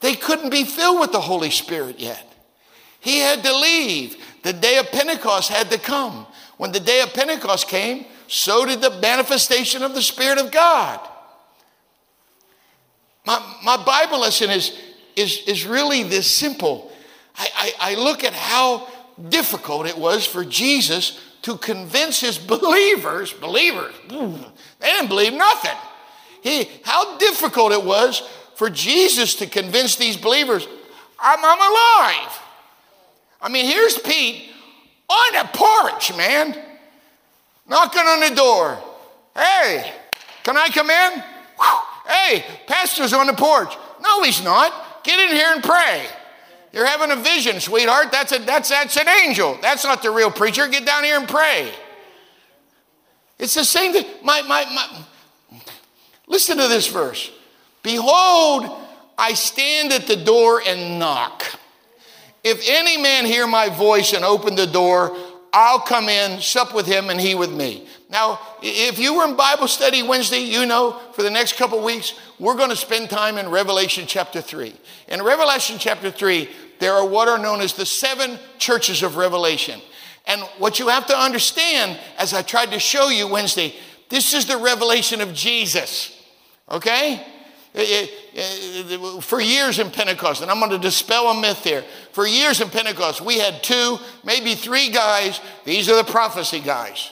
they 0.00 0.14
couldn't 0.14 0.50
be 0.50 0.64
filled 0.64 1.00
with 1.00 1.12
the 1.12 1.20
Holy 1.20 1.50
Spirit 1.50 1.98
yet. 1.98 2.24
He 3.00 3.18
had 3.18 3.42
to 3.44 3.56
leave. 3.56 4.16
The 4.42 4.52
day 4.52 4.78
of 4.78 4.90
Pentecost 4.90 5.50
had 5.50 5.70
to 5.70 5.78
come. 5.78 6.26
When 6.56 6.72
the 6.72 6.80
day 6.80 7.00
of 7.00 7.14
Pentecost 7.14 7.68
came, 7.68 8.06
so 8.26 8.66
did 8.66 8.80
the 8.80 8.98
manifestation 9.00 9.82
of 9.82 9.94
the 9.94 10.02
Spirit 10.02 10.38
of 10.38 10.50
God. 10.50 11.00
My, 13.24 13.40
my 13.64 13.82
Bible 13.84 14.20
lesson 14.20 14.50
is, 14.50 14.76
is, 15.16 15.42
is 15.46 15.66
really 15.66 16.02
this 16.02 16.26
simple. 16.30 16.92
I, 17.36 17.48
I, 17.54 17.92
I 17.92 17.94
look 17.94 18.24
at 18.24 18.32
how 18.32 18.88
difficult 19.28 19.86
it 19.86 19.96
was 19.96 20.26
for 20.26 20.44
Jesus 20.44 21.20
to 21.48 21.56
convince 21.56 22.20
his 22.20 22.36
believers, 22.36 23.32
believers, 23.32 23.94
they 24.10 24.86
didn't 24.86 25.08
believe 25.08 25.32
nothing. 25.32 25.76
He, 26.42 26.68
how 26.84 27.16
difficult 27.16 27.72
it 27.72 27.82
was 27.82 28.20
for 28.54 28.68
Jesus 28.68 29.34
to 29.36 29.46
convince 29.46 29.96
these 29.96 30.18
believers, 30.18 30.68
I'm, 31.18 31.38
I'm 31.42 31.58
alive. 31.58 32.42
I 33.40 33.48
mean, 33.50 33.64
here's 33.64 33.96
Pete 33.98 34.50
on 35.08 35.32
the 35.32 35.48
porch, 35.54 36.14
man, 36.18 36.54
knocking 37.66 38.02
on 38.02 38.28
the 38.28 38.34
door. 38.36 38.78
Hey, 39.34 39.90
can 40.42 40.54
I 40.58 40.68
come 40.68 40.90
in? 40.90 41.22
Hey, 42.06 42.44
pastor's 42.66 43.14
on 43.14 43.26
the 43.26 43.32
porch. 43.32 43.74
No, 44.02 44.22
he's 44.22 44.44
not. 44.44 45.02
Get 45.02 45.18
in 45.18 45.34
here 45.34 45.48
and 45.54 45.64
pray. 45.64 46.04
You're 46.72 46.86
having 46.86 47.10
a 47.10 47.16
vision, 47.16 47.60
sweetheart. 47.60 48.12
That's, 48.12 48.32
a, 48.32 48.38
that's, 48.38 48.68
that's 48.68 48.96
an 48.96 49.08
angel. 49.08 49.58
That's 49.62 49.84
not 49.84 50.02
the 50.02 50.10
real 50.10 50.30
preacher. 50.30 50.68
Get 50.68 50.84
down 50.84 51.04
here 51.04 51.18
and 51.18 51.28
pray. 51.28 51.72
It's 53.38 53.54
the 53.54 53.64
same 53.64 53.92
thing. 53.92 54.06
My, 54.22 54.42
my, 54.42 54.64
my. 54.64 55.60
Listen 56.26 56.58
to 56.58 56.68
this 56.68 56.88
verse. 56.88 57.30
Behold, 57.82 58.68
I 59.16 59.32
stand 59.34 59.92
at 59.92 60.06
the 60.06 60.16
door 60.16 60.62
and 60.66 60.98
knock. 60.98 61.44
If 62.44 62.62
any 62.68 63.00
man 63.00 63.24
hear 63.24 63.46
my 63.46 63.68
voice 63.68 64.12
and 64.12 64.24
open 64.24 64.54
the 64.54 64.66
door, 64.66 65.16
I'll 65.52 65.80
come 65.80 66.08
in, 66.08 66.40
sup 66.40 66.74
with 66.74 66.86
him, 66.86 67.10
and 67.10 67.20
he 67.20 67.34
with 67.34 67.50
me. 67.50 67.88
Now, 68.10 68.40
if 68.62 68.98
you 68.98 69.14
were 69.14 69.24
in 69.24 69.36
Bible 69.36 69.68
study 69.68 70.02
Wednesday, 70.02 70.38
you 70.38 70.64
know 70.64 70.98
for 71.12 71.22
the 71.22 71.30
next 71.30 71.56
couple 71.56 71.82
weeks, 71.84 72.14
we're 72.38 72.56
going 72.56 72.70
to 72.70 72.76
spend 72.76 73.10
time 73.10 73.36
in 73.36 73.50
Revelation 73.50 74.04
chapter 74.06 74.40
3. 74.40 74.74
In 75.08 75.22
Revelation 75.22 75.76
chapter 75.78 76.10
3, 76.10 76.48
there 76.78 76.94
are 76.94 77.06
what 77.06 77.28
are 77.28 77.38
known 77.38 77.60
as 77.60 77.74
the 77.74 77.84
seven 77.84 78.38
churches 78.58 79.02
of 79.02 79.16
Revelation. 79.16 79.80
And 80.26 80.40
what 80.58 80.78
you 80.78 80.88
have 80.88 81.06
to 81.06 81.18
understand, 81.18 81.98
as 82.18 82.32
I 82.32 82.42
tried 82.42 82.70
to 82.72 82.78
show 82.78 83.08
you 83.08 83.28
Wednesday, 83.28 83.74
this 84.08 84.32
is 84.32 84.46
the 84.46 84.56
revelation 84.56 85.20
of 85.20 85.34
Jesus. 85.34 86.22
Okay? 86.70 87.26
For 89.20 89.40
years 89.40 89.78
in 89.78 89.90
Pentecost, 89.90 90.40
and 90.40 90.50
I'm 90.50 90.58
going 90.58 90.70
to 90.70 90.78
dispel 90.78 91.30
a 91.30 91.40
myth 91.40 91.62
here. 91.64 91.84
For 92.12 92.26
years 92.26 92.60
in 92.60 92.70
Pentecost, 92.70 93.20
we 93.20 93.38
had 93.38 93.62
two, 93.62 93.98
maybe 94.24 94.54
three 94.54 94.90
guys. 94.90 95.40
These 95.64 95.90
are 95.90 95.96
the 95.96 96.10
prophecy 96.10 96.60
guys. 96.60 97.10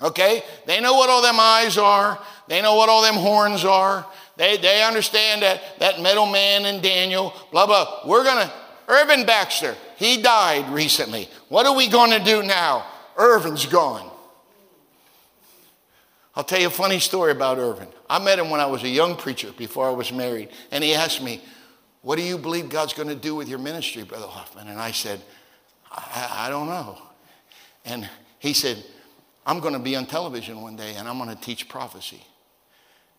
Okay? 0.00 0.42
They 0.66 0.80
know 0.80 0.94
what 0.94 1.10
all 1.10 1.22
them 1.22 1.38
eyes 1.40 1.76
are. 1.76 2.18
They 2.46 2.62
know 2.62 2.76
what 2.76 2.88
all 2.88 3.02
them 3.02 3.16
horns 3.16 3.64
are. 3.64 4.06
They, 4.36 4.56
they 4.56 4.82
understand 4.84 5.42
that, 5.42 5.60
that 5.80 6.00
metal 6.00 6.26
man 6.26 6.64
and 6.64 6.82
Daniel, 6.82 7.34
blah, 7.50 7.66
blah. 7.66 8.00
We're 8.06 8.22
going 8.22 8.46
to, 8.46 8.52
Irvin 8.86 9.26
Baxter, 9.26 9.74
he 9.96 10.22
died 10.22 10.72
recently. 10.72 11.28
What 11.48 11.66
are 11.66 11.74
we 11.74 11.88
going 11.88 12.12
to 12.12 12.24
do 12.24 12.42
now? 12.42 12.86
Irvin's 13.16 13.66
gone. 13.66 14.08
I'll 16.36 16.44
tell 16.44 16.60
you 16.60 16.68
a 16.68 16.70
funny 16.70 17.00
story 17.00 17.32
about 17.32 17.58
Irvin. 17.58 17.88
I 18.08 18.20
met 18.20 18.38
him 18.38 18.48
when 18.48 18.60
I 18.60 18.66
was 18.66 18.84
a 18.84 18.88
young 18.88 19.16
preacher 19.16 19.50
before 19.56 19.88
I 19.88 19.90
was 19.90 20.12
married, 20.12 20.50
and 20.70 20.84
he 20.84 20.94
asked 20.94 21.20
me, 21.20 21.42
What 22.02 22.14
do 22.14 22.22
you 22.22 22.38
believe 22.38 22.68
God's 22.68 22.92
going 22.92 23.08
to 23.08 23.16
do 23.16 23.34
with 23.34 23.48
your 23.48 23.58
ministry, 23.58 24.04
Brother 24.04 24.28
Hoffman? 24.28 24.68
And 24.68 24.78
I 24.78 24.92
said, 24.92 25.20
I, 25.90 26.46
I 26.46 26.48
don't 26.48 26.68
know. 26.68 26.96
And 27.84 28.08
he 28.38 28.52
said, 28.52 28.84
I'm 29.48 29.60
going 29.60 29.72
to 29.72 29.80
be 29.80 29.96
on 29.96 30.04
television 30.04 30.60
one 30.60 30.76
day 30.76 30.96
and 30.96 31.08
I'm 31.08 31.16
going 31.16 31.30
to 31.30 31.42
teach 31.42 31.70
prophecy. 31.70 32.22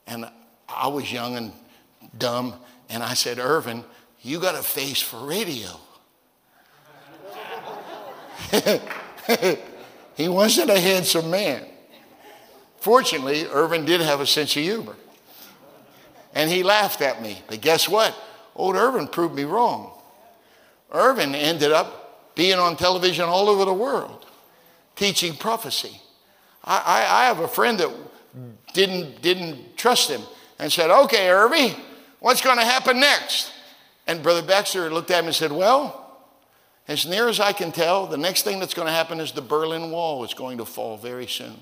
And 0.06 0.30
I 0.70 0.88
was 0.88 1.12
young 1.12 1.36
and 1.36 1.52
dumb, 2.16 2.54
and 2.88 3.02
I 3.02 3.16
said, 3.16 3.40
Irvin, 3.40 3.84
you 4.22 4.40
got 4.40 4.54
a 4.54 4.62
face 4.62 5.02
for 5.02 5.26
radio. 5.26 5.70
he 10.16 10.28
wasn't 10.28 10.70
a 10.70 10.80
handsome 10.80 11.32
man. 11.32 11.66
Fortunately, 12.78 13.48
Irvin 13.48 13.86
did 13.86 14.00
have 14.02 14.22
a 14.22 14.28
sense 14.28 14.56
of 14.56 14.62
humor. 14.62 14.96
And 16.36 16.52
he 16.52 16.62
laughed 16.62 17.02
at 17.02 17.24
me. 17.24 17.42
But 17.48 17.62
guess 17.62 17.90
what? 17.90 18.16
Old 18.56 18.76
Irvin 18.76 19.08
proved 19.08 19.34
me 19.34 19.46
wrong. 19.46 19.94
Irvin 20.92 21.34
ended 21.34 21.72
up 21.72 22.36
being 22.36 22.60
on 22.60 22.76
television 22.76 23.26
all 23.26 23.50
over 23.50 23.66
the 23.66 23.74
world, 23.74 24.28
teaching 24.96 25.36
prophecy. 25.36 26.00
I, 26.70 26.78
I, 26.78 27.24
I 27.24 27.26
have 27.26 27.40
a 27.40 27.48
friend 27.48 27.80
that 27.80 27.92
didn't, 28.74 29.22
didn't 29.24 29.76
trust 29.76 30.10
him 30.10 30.22
and 30.60 30.72
said, 30.72 30.92
Okay, 30.92 31.30
Irvin, 31.30 31.74
what's 32.20 32.42
going 32.42 32.60
to 32.60 32.64
happen 32.64 33.00
next? 33.00 33.52
And 34.06 34.22
Brother 34.22 34.44
Baxter 34.44 34.92
looked 34.92 35.10
at 35.10 35.20
him 35.20 35.26
and 35.26 35.36
said, 35.36 35.52
Well, 35.52 36.06
as 36.88 37.08
near 37.08 37.28
as 37.28 37.40
I 37.40 37.54
can 37.54 37.72
tell, 37.72 38.06
the 38.06 38.18
next 38.18 38.44
thing 38.44 38.60
that's 38.60 38.76
going 38.76 38.86
to 38.86 38.94
happen 38.94 39.20
is 39.20 39.32
the 39.32 39.42
Berlin 39.42 39.90
Wall 39.90 40.24
is 40.24 40.36
going 40.36 40.60
to 40.60 40.66
fall 40.66 40.96
very 40.98 41.28
soon. 41.28 41.56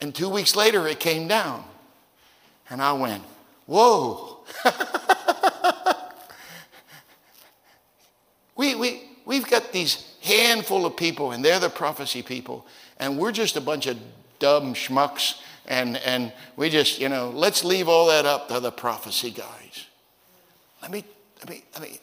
And 0.00 0.14
two 0.14 0.28
weeks 0.28 0.54
later, 0.54 0.86
it 0.86 1.00
came 1.00 1.26
down. 1.26 1.64
And 2.68 2.82
I 2.82 2.92
went, 2.92 3.24
Whoa. 3.64 4.44
we, 8.56 8.74
we, 8.74 9.02
we've 9.24 9.48
got 9.48 9.72
these 9.72 10.15
handful 10.26 10.84
of 10.84 10.96
people, 10.96 11.32
and 11.32 11.44
they're 11.44 11.60
the 11.60 11.70
prophecy 11.70 12.22
people, 12.22 12.66
and 12.98 13.18
we're 13.18 13.32
just 13.32 13.56
a 13.56 13.60
bunch 13.60 13.86
of 13.86 13.96
dumb 14.38 14.74
schmucks, 14.74 15.40
and, 15.66 15.96
and 15.98 16.32
we 16.56 16.68
just, 16.68 17.00
you 17.00 17.08
know, 17.08 17.30
let's 17.30 17.64
leave 17.64 17.88
all 17.88 18.08
that 18.08 18.26
up 18.26 18.48
to 18.48 18.60
the 18.60 18.72
prophecy 18.72 19.30
guys. 19.30 19.86
Let 20.82 20.90
me, 20.90 21.04
let 21.40 21.48
me, 21.48 21.64
let 21.74 21.82
me, 21.82 22.00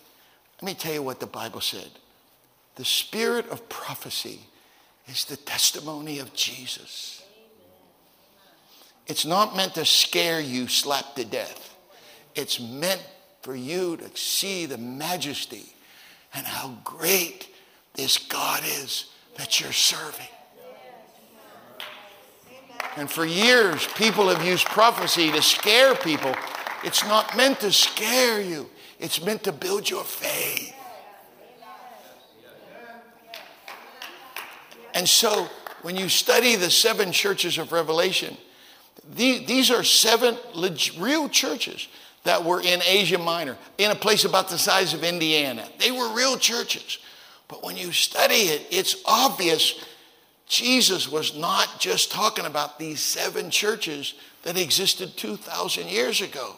let 0.62 0.66
me 0.66 0.74
tell 0.74 0.94
you 0.94 1.04
what 1.04 1.20
the 1.20 1.28
Bible 1.28 1.62
said. 1.62 1.90
The 2.76 2.86
spirit 2.86 3.48
of 3.50 3.70
prophecy 3.70 4.40
is 5.08 5.26
the 5.26 5.38
testimony 5.38 6.20
of 6.20 6.34
Jesus. 6.34 7.24
It's 9.06 9.26
not 9.26 9.56
meant 9.56 9.76
to 9.76 9.86
scare 9.86 10.40
you 10.40 10.68
slap 10.68 11.16
to 11.16 11.26
death. 11.26 11.76
It's 12.36 12.60
meant 12.60 13.06
for 13.42 13.56
you 13.56 13.98
to 13.98 14.18
see 14.18 14.66
the 14.66 14.78
majesty 14.78 15.66
and 16.34 16.48
how 16.48 16.78
great 16.84 17.53
this 17.94 18.18
God 18.18 18.64
is 18.66 19.06
that 19.38 19.60
you're 19.60 19.72
serving. 19.72 20.28
And 22.96 23.10
for 23.10 23.26
years, 23.26 23.88
people 23.96 24.30
have 24.30 24.46
used 24.46 24.66
prophecy 24.68 25.32
to 25.32 25.42
scare 25.42 25.96
people. 25.96 26.34
It's 26.84 27.04
not 27.06 27.36
meant 27.36 27.60
to 27.62 27.72
scare 27.72 28.42
you, 28.42 28.70
it's 29.00 29.24
meant 29.24 29.44
to 29.44 29.52
build 29.52 29.90
your 29.90 30.04
faith. 30.04 30.74
And 34.94 35.10
so, 35.10 35.48
when 35.82 35.96
you 35.96 36.08
study 36.08 36.56
the 36.56 36.70
seven 36.70 37.12
churches 37.12 37.58
of 37.58 37.72
Revelation, 37.72 38.38
these 39.16 39.72
are 39.72 39.84
seven 39.84 40.38
real 41.00 41.28
churches 41.28 41.88
that 42.24 42.44
were 42.44 42.62
in 42.62 42.82
Asia 42.88 43.18
Minor, 43.18 43.58
in 43.78 43.92
a 43.92 43.96
place 43.96 44.24
about 44.24 44.50
the 44.50 44.58
size 44.58 44.94
of 44.94 45.04
Indiana. 45.04 45.68
They 45.80 45.92
were 45.92 46.14
real 46.14 46.38
churches. 46.38 47.00
But 47.54 47.64
when 47.64 47.78
you 47.78 47.92
study 47.92 48.46
it, 48.46 48.66
it's 48.72 48.96
obvious 49.06 49.76
Jesus 50.48 51.08
was 51.08 51.38
not 51.38 51.80
just 51.80 52.12
talking 52.12 52.48
about 52.48 52.80
these 52.80 53.00
seven 53.00 53.52
churches 53.52 54.16
that 54.42 54.58
existed 54.58 55.16
2,000 55.18 55.88
years 55.88 56.20
ago. 56.20 56.56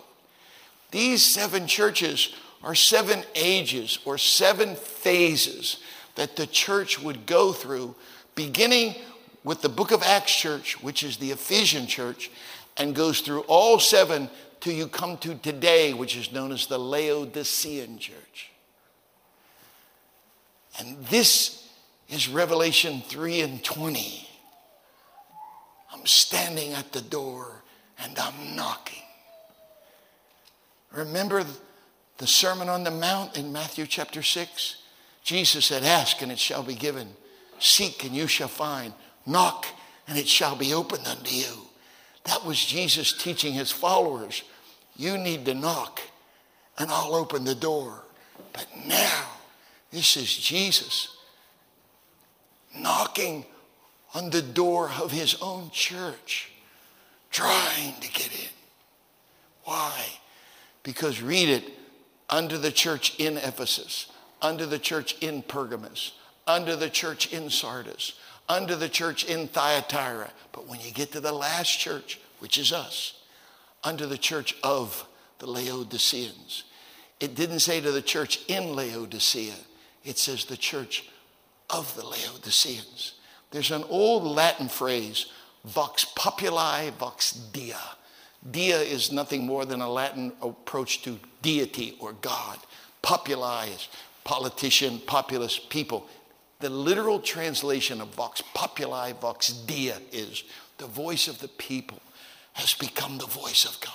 These 0.92 1.22
seven 1.22 1.68
churches 1.68 2.34
are 2.64 2.76
seven 2.76 3.24
ages 3.36 4.00
or 4.06 4.18
seven 4.18 4.78
phases 4.78 5.84
that 6.16 6.38
the 6.38 6.48
church 6.48 7.02
would 7.02 7.26
go 7.26 7.52
through, 7.52 7.94
beginning 8.36 8.96
with 9.44 9.62
the 9.62 9.68
book 9.68 9.92
of 9.92 10.02
Acts 10.02 10.34
church, 10.34 10.82
which 10.82 11.04
is 11.04 11.18
the 11.18 11.32
Ephesian 11.32 11.88
church, 11.88 12.32
and 12.78 12.96
goes 12.96 13.20
through 13.20 13.42
all 13.50 13.80
seven 13.80 14.30
till 14.62 14.72
you 14.72 14.88
come 14.88 15.18
to 15.18 15.36
today, 15.36 15.94
which 15.94 16.16
is 16.16 16.32
known 16.32 16.54
as 16.54 16.68
the 16.68 16.78
Laodicean 16.78 18.00
church. 18.00 18.52
And 20.80 21.04
this 21.06 21.68
is 22.10 22.28
Revelation 22.28 23.02
3 23.02 23.42
and 23.42 23.64
20. 23.64 24.28
I'm 25.94 26.06
standing 26.06 26.74
at 26.74 26.92
the 26.92 27.02
door 27.02 27.64
and 28.00 28.18
I'm 28.20 28.56
knocking. 28.56 29.02
Remember 30.92 31.46
the 32.18 32.28
Sermon 32.28 32.70
on 32.70 32.84
the 32.84 32.92
Mount 32.92 33.38
in 33.38 33.52
Matthew 33.52 33.86
chapter 33.86 34.22
6? 34.22 34.78
Jesus 35.24 35.66
said, 35.66 35.84
Ask 35.84 36.22
and 36.22 36.32
it 36.32 36.40
shall 36.40 36.64
be 36.64 36.76
given, 36.76 37.10
seek 37.60 38.04
and 38.04 38.16
you 38.16 38.28
shall 38.28 38.48
find, 38.48 38.94
knock 39.26 39.66
and 40.08 40.18
it 40.18 40.28
shall 40.28 40.56
be 40.56 40.74
opened 40.74 41.08
unto 41.08 41.34
you. 41.34 41.66
That 42.26 42.46
was 42.46 42.64
Jesus 42.64 43.14
teaching 43.14 43.54
his 43.54 43.72
followers. 43.72 44.44
You 44.96 45.18
need 45.18 45.46
to 45.46 45.54
knock 45.54 46.02
and 46.78 46.90
I'll 46.92 47.16
open 47.16 47.44
the 47.44 47.56
door. 47.56 48.04
But 48.54 48.68
now, 48.86 49.26
this 49.96 50.18
is 50.18 50.36
Jesus 50.36 51.16
knocking 52.78 53.46
on 54.14 54.30
the 54.30 54.42
door 54.42 54.92
of 55.02 55.10
his 55.10 55.38
own 55.42 55.70
church, 55.72 56.52
trying 57.32 57.94
to 58.02 58.12
get 58.12 58.28
in. 58.28 58.50
Why? 59.64 60.06
Because 60.84 61.22
read 61.22 61.48
it 61.48 61.72
under 62.30 62.58
the 62.58 62.74
church 62.74 63.18
in 63.20 63.38
Ephesus, 63.38 64.12
under 64.42 64.66
the 64.66 64.80
church 64.80 65.18
in 65.22 65.42
Pergamos, 65.42 66.12
under 66.46 66.76
the 66.76 66.90
church 66.90 67.32
in 67.32 67.50
Sardis, 67.50 68.20
under 68.50 68.76
the 68.76 68.90
church 68.90 69.24
in 69.24 69.48
Thyatira. 69.48 70.30
But 70.52 70.68
when 70.68 70.82
you 70.82 70.92
get 70.92 71.14
to 71.14 71.22
the 71.22 71.32
last 71.32 71.80
church, 71.80 72.20
which 72.40 72.58
is 72.58 72.74
us, 72.74 73.22
under 73.82 74.06
the 74.06 74.18
church 74.18 74.58
of 74.62 75.08
the 75.40 75.48
Laodiceans, 75.48 76.66
it 77.22 77.34
didn't 77.34 77.60
say 77.60 77.80
to 77.80 77.94
the 77.94 78.02
church 78.02 78.42
in 78.50 78.76
Laodicea, 78.76 79.56
it 80.06 80.18
says 80.18 80.46
the 80.46 80.56
church 80.58 81.10
of 81.70 81.96
the 81.96 82.06
Laodiceans. 82.06 83.16
There's 83.52 83.72
an 83.72 83.84
old 83.90 84.24
Latin 84.24 84.68
phrase, 84.70 85.26
vox 85.66 86.06
populi, 86.16 86.92
vox 86.92 87.32
dei. 87.32 87.74
Dia 88.50 88.78
is 88.78 89.12
nothing 89.12 89.46
more 89.46 89.66
than 89.66 89.82
a 89.82 89.90
Latin 89.90 90.32
approach 90.42 91.02
to 91.04 91.20
deity 91.42 91.98
or 92.00 92.14
God. 92.14 92.60
Populi 93.02 93.68
is 93.68 93.88
politician, 94.24 95.00
populous, 95.06 95.60
people. 95.60 96.08
The 96.60 96.70
literal 96.70 97.20
translation 97.20 98.02
of 98.02 98.10
vox 98.10 98.42
populi, 98.54 99.14
vox 99.14 99.50
dei 99.50 99.94
is 100.12 100.44
the 100.78 100.88
voice 100.88 101.28
of 101.28 101.40
the 101.40 101.48
people 101.48 102.00
has 102.54 102.74
become 102.74 103.18
the 103.18 103.26
voice 103.26 103.66
of 103.66 103.80
God. 103.82 103.92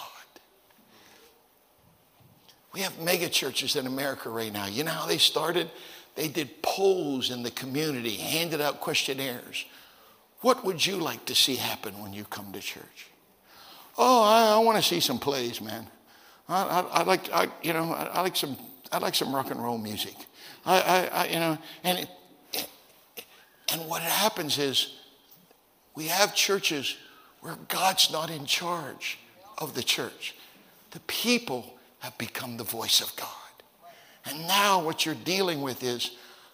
We 2.72 2.80
have 2.80 2.98
mega 3.00 3.28
churches 3.28 3.74
in 3.74 3.86
America 3.86 4.28
right 4.28 4.52
now. 4.52 4.66
You 4.66 4.84
know 4.84 4.92
how 4.92 5.06
they 5.06 5.18
started? 5.18 5.70
They 6.20 6.28
did 6.28 6.60
polls 6.60 7.30
in 7.30 7.42
the 7.42 7.50
community, 7.50 8.16
handed 8.16 8.60
out 8.60 8.82
questionnaires. 8.82 9.64
What 10.42 10.66
would 10.66 10.84
you 10.84 10.96
like 10.96 11.24
to 11.24 11.34
see 11.34 11.56
happen 11.56 11.98
when 12.02 12.12
you 12.12 12.24
come 12.24 12.52
to 12.52 12.60
church? 12.60 13.06
Oh, 13.96 14.22
I, 14.22 14.56
I 14.56 14.58
want 14.58 14.76
to 14.76 14.82
see 14.82 15.00
some 15.00 15.18
plays, 15.18 15.62
man. 15.62 15.86
I, 16.46 16.62
I, 16.62 16.80
I 16.80 17.02
like, 17.04 17.32
I, 17.32 17.48
you 17.62 17.72
know, 17.72 17.94
I, 17.94 18.20
like 18.20 18.36
some, 18.36 18.58
I 18.92 18.98
like 18.98 19.14
some 19.14 19.34
rock 19.34 19.50
and 19.50 19.62
roll 19.62 19.78
music. 19.78 20.12
I 20.66 21.26
you 21.30 21.38
know, 21.38 21.56
and 21.84 22.00
it, 22.00 22.66
and 23.72 23.88
what 23.88 24.02
happens 24.02 24.58
is 24.58 24.96
we 25.94 26.08
have 26.08 26.34
churches 26.34 26.98
where 27.40 27.56
God's 27.68 28.12
not 28.12 28.28
in 28.28 28.44
charge 28.44 29.18
of 29.56 29.72
the 29.74 29.82
church. 29.82 30.34
The 30.90 31.00
people 31.00 31.78
have 32.00 32.18
become 32.18 32.58
the 32.58 32.64
voice 32.64 33.00
of 33.00 33.16
God. 33.16 33.49
And 34.26 34.46
now 34.46 34.82
what 34.82 35.06
you're 35.06 35.14
dealing 35.14 35.62
with 35.62 35.82
is 35.82 36.12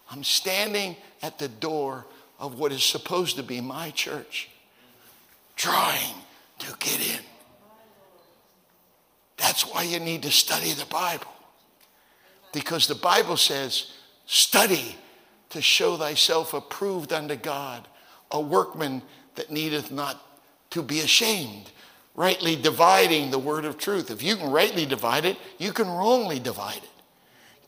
I'm 0.09 0.23
standing 0.23 0.95
at 1.21 1.39
the 1.39 1.47
door 1.47 2.05
of 2.39 2.59
what 2.59 2.71
is 2.71 2.83
supposed 2.83 3.35
to 3.37 3.43
be 3.43 3.61
my 3.61 3.89
church, 3.91 4.49
trying 5.55 6.15
to 6.59 6.75
get 6.79 6.99
in. 6.99 7.23
That's 9.37 9.63
why 9.63 9.83
you 9.83 9.99
need 9.99 10.23
to 10.23 10.31
study 10.31 10.73
the 10.73 10.85
Bible. 10.85 11.31
Because 12.53 12.87
the 12.87 12.95
Bible 12.95 13.37
says, 13.37 13.91
study 14.25 14.95
to 15.49 15.61
show 15.61 15.97
thyself 15.97 16.53
approved 16.53 17.13
unto 17.13 17.35
God, 17.35 17.87
a 18.31 18.41
workman 18.41 19.01
that 19.35 19.51
needeth 19.51 19.91
not 19.91 20.23
to 20.71 20.81
be 20.81 20.99
ashamed, 20.99 21.71
rightly 22.15 22.55
dividing 22.55 23.31
the 23.31 23.39
word 23.39 23.65
of 23.65 23.77
truth. 23.77 24.09
If 24.11 24.23
you 24.23 24.35
can 24.35 24.49
rightly 24.49 24.85
divide 24.85 25.25
it, 25.25 25.37
you 25.57 25.71
can 25.71 25.87
wrongly 25.87 26.39
divide 26.39 26.77
it. 26.77 26.89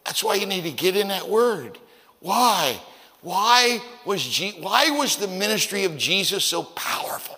That's 0.06 0.24
why 0.24 0.36
you 0.36 0.46
need 0.46 0.64
to 0.64 0.72
get 0.72 0.96
in 0.96 1.10
that 1.10 1.30
word. 1.30 1.78
Why? 2.20 2.80
Why 3.22 3.82
was, 4.06 4.24
G- 4.24 4.58
why 4.60 4.90
was 4.92 5.18
the 5.18 5.28
ministry 5.28 5.84
of 5.84 5.98
Jesus 5.98 6.44
so 6.44 6.64
powerful? 6.64 7.38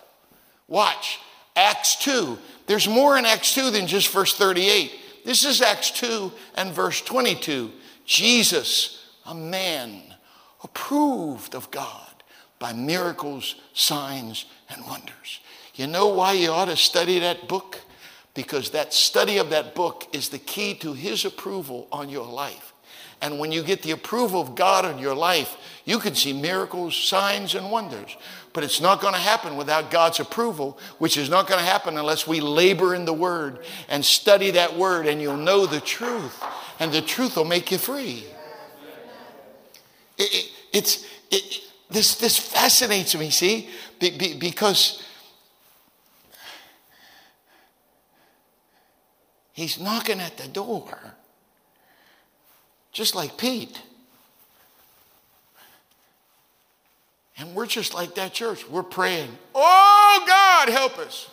Watch, 0.67 1.19
Acts 1.55 1.95
2. 1.97 2.37
There's 2.67 2.87
more 2.87 3.17
in 3.17 3.25
Acts 3.25 3.53
2 3.55 3.71
than 3.71 3.87
just 3.87 4.09
verse 4.09 4.33
38. 4.35 4.91
This 5.25 5.43
is 5.43 5.61
Acts 5.61 5.91
2 5.91 6.31
and 6.55 6.71
verse 6.71 7.01
22. 7.01 7.71
Jesus, 8.05 9.05
a 9.25 9.35
man 9.35 10.01
approved 10.63 11.55
of 11.55 11.69
God 11.71 12.23
by 12.59 12.73
miracles, 12.73 13.55
signs, 13.73 14.45
and 14.69 14.85
wonders. 14.85 15.39
You 15.75 15.87
know 15.87 16.07
why 16.07 16.33
you 16.33 16.51
ought 16.51 16.65
to 16.65 16.77
study 16.77 17.19
that 17.19 17.47
book? 17.47 17.79
Because 18.33 18.69
that 18.71 18.93
study 18.93 19.37
of 19.37 19.49
that 19.49 19.75
book 19.75 20.07
is 20.13 20.29
the 20.29 20.39
key 20.39 20.73
to 20.75 20.93
his 20.93 21.25
approval 21.25 21.87
on 21.91 22.09
your 22.09 22.25
life. 22.25 22.73
And 23.21 23.37
when 23.37 23.51
you 23.51 23.61
get 23.61 23.83
the 23.83 23.91
approval 23.91 24.41
of 24.41 24.55
God 24.55 24.83
on 24.83 24.97
your 24.97 25.13
life, 25.13 25.55
you 25.85 25.99
can 25.99 26.15
see 26.15 26.33
miracles, 26.33 26.95
signs, 26.95 27.53
and 27.53 27.69
wonders. 27.69 28.17
But 28.51 28.63
it's 28.63 28.81
not 28.81 28.99
going 28.99 29.13
to 29.13 29.19
happen 29.19 29.57
without 29.57 29.91
God's 29.91 30.19
approval, 30.19 30.79
which 30.97 31.17
is 31.17 31.29
not 31.29 31.47
going 31.47 31.59
to 31.59 31.65
happen 31.65 31.97
unless 31.97 32.25
we 32.25 32.41
labor 32.41 32.95
in 32.95 33.05
the 33.05 33.13
Word 33.13 33.59
and 33.89 34.03
study 34.03 34.51
that 34.51 34.75
Word, 34.75 35.05
and 35.05 35.21
you'll 35.21 35.37
know 35.37 35.67
the 35.67 35.79
truth. 35.79 36.43
And 36.79 36.91
the 36.91 37.01
truth 37.01 37.35
will 37.35 37.45
make 37.45 37.71
you 37.71 37.77
free. 37.77 38.25
It, 40.17 40.33
it, 40.33 40.51
it's, 40.73 41.05
it, 41.29 41.63
this, 41.91 42.15
this 42.15 42.39
fascinates 42.39 43.15
me, 43.15 43.29
see, 43.29 43.69
be, 43.99 44.17
be, 44.17 44.39
because 44.39 45.03
he's 49.53 49.79
knocking 49.79 50.19
at 50.19 50.37
the 50.37 50.47
door, 50.47 50.97
just 52.91 53.15
like 53.15 53.37
Pete. 53.37 53.81
And 57.37 57.55
we're 57.55 57.65
just 57.65 57.93
like 57.93 58.15
that 58.15 58.33
church. 58.33 58.69
We're 58.69 58.83
praying, 58.83 59.29
Oh 59.55 60.23
God, 60.27 60.69
help 60.69 60.99
us. 60.99 61.29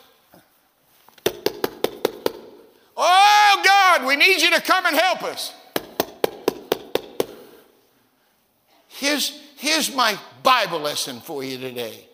Oh 2.97 3.63
God, 3.65 4.07
we 4.07 4.17
need 4.17 4.41
you 4.41 4.51
to 4.53 4.61
come 4.61 4.87
and 4.87 4.97
help 4.97 5.23
us. 5.23 5.55
Here's, 8.89 9.41
here's 9.57 9.95
my 9.95 10.19
Bible 10.43 10.81
lesson 10.81 11.21
for 11.21 11.45
you 11.45 11.59
today. 11.59 12.09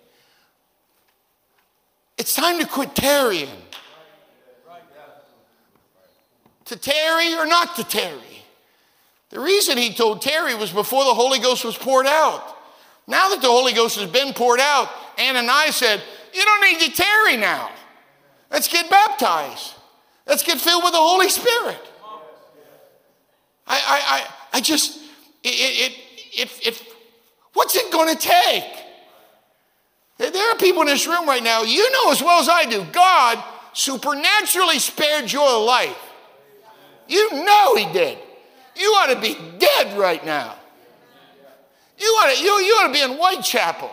It's 2.18 2.34
time 2.34 2.58
to 2.58 2.66
quit 2.66 2.94
tarrying. 2.94 3.48
To 6.66 6.76
tarry 6.76 7.34
or 7.34 7.46
not 7.46 7.76
to 7.76 7.84
tarry. 7.84 8.44
The 9.30 9.40
reason 9.40 9.76
he 9.76 9.92
told 9.92 10.22
Terry 10.22 10.54
was 10.54 10.70
before 10.70 11.04
the 11.04 11.14
Holy 11.14 11.40
Ghost 11.40 11.64
was 11.64 11.76
poured 11.76 12.06
out. 12.06 12.56
Now 13.06 13.28
that 13.30 13.42
the 13.42 13.48
Holy 13.48 13.72
Ghost 13.72 13.98
has 13.98 14.10
been 14.10 14.32
poured 14.32 14.60
out, 14.60 14.88
Ananias 15.18 15.76
said, 15.76 16.00
You 16.32 16.44
don't 16.44 16.62
need 16.62 16.80
to 16.80 16.92
tarry 16.92 17.36
now. 17.36 17.70
Let's 18.50 18.68
get 18.68 18.88
baptized. 18.88 19.74
Let's 20.26 20.42
get 20.42 20.58
filled 20.58 20.84
with 20.84 20.92
the 20.92 20.98
Holy 20.98 21.28
Spirit. 21.28 21.80
I, 23.66 23.74
I, 23.74 24.00
I, 24.54 24.58
I 24.58 24.60
just, 24.60 24.98
it, 25.42 25.48
it, 25.48 25.98
it, 26.32 26.66
it, 26.66 26.82
what's 27.52 27.74
it 27.76 27.90
going 27.90 28.14
to 28.14 28.20
take? 28.20 28.64
There 30.18 30.52
are 30.52 30.56
people 30.56 30.82
in 30.82 30.88
this 30.88 31.06
room 31.06 31.26
right 31.26 31.42
now, 31.42 31.62
you 31.62 31.90
know 31.90 32.12
as 32.12 32.22
well 32.22 32.40
as 32.40 32.48
I 32.48 32.66
do, 32.66 32.84
God 32.92 33.42
supernaturally 33.72 34.78
spared 34.78 35.32
your 35.32 35.60
life. 35.64 36.13
You 37.08 37.44
know 37.44 37.76
He 37.76 37.92
did. 37.92 38.18
You 38.76 38.88
ought 38.88 39.14
to 39.14 39.20
be 39.20 39.36
dead 39.58 39.96
right 39.96 40.24
now. 40.24 40.56
You 41.98 42.06
ought 42.06 42.34
to, 42.34 42.42
you, 42.42 42.50
you 42.50 42.72
ought 42.74 42.88
to 42.88 42.92
be 42.92 43.02
in 43.02 43.18
Whitechapel. 43.18 43.90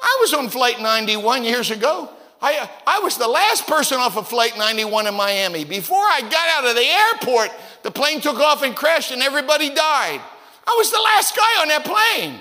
I 0.00 0.18
was 0.20 0.34
on 0.34 0.48
Flight 0.48 0.80
91 0.80 1.44
years 1.44 1.70
ago. 1.70 2.08
I, 2.40 2.68
I 2.86 2.98
was 3.00 3.16
the 3.16 3.28
last 3.28 3.66
person 3.66 3.98
off 3.98 4.16
of 4.16 4.28
Flight 4.28 4.58
91 4.58 5.06
in 5.06 5.14
Miami. 5.14 5.64
Before 5.64 5.98
I 5.98 6.20
got 6.22 6.48
out 6.48 6.68
of 6.68 6.74
the 6.74 7.30
airport, 7.30 7.50
the 7.82 7.90
plane 7.90 8.20
took 8.20 8.38
off 8.38 8.62
and 8.62 8.74
crashed 8.74 9.12
and 9.12 9.22
everybody 9.22 9.68
died. 9.68 10.20
I 10.66 10.74
was 10.76 10.90
the 10.90 11.00
last 11.00 11.36
guy 11.36 11.62
on 11.62 11.68
that 11.68 11.84
plane. 11.84 12.40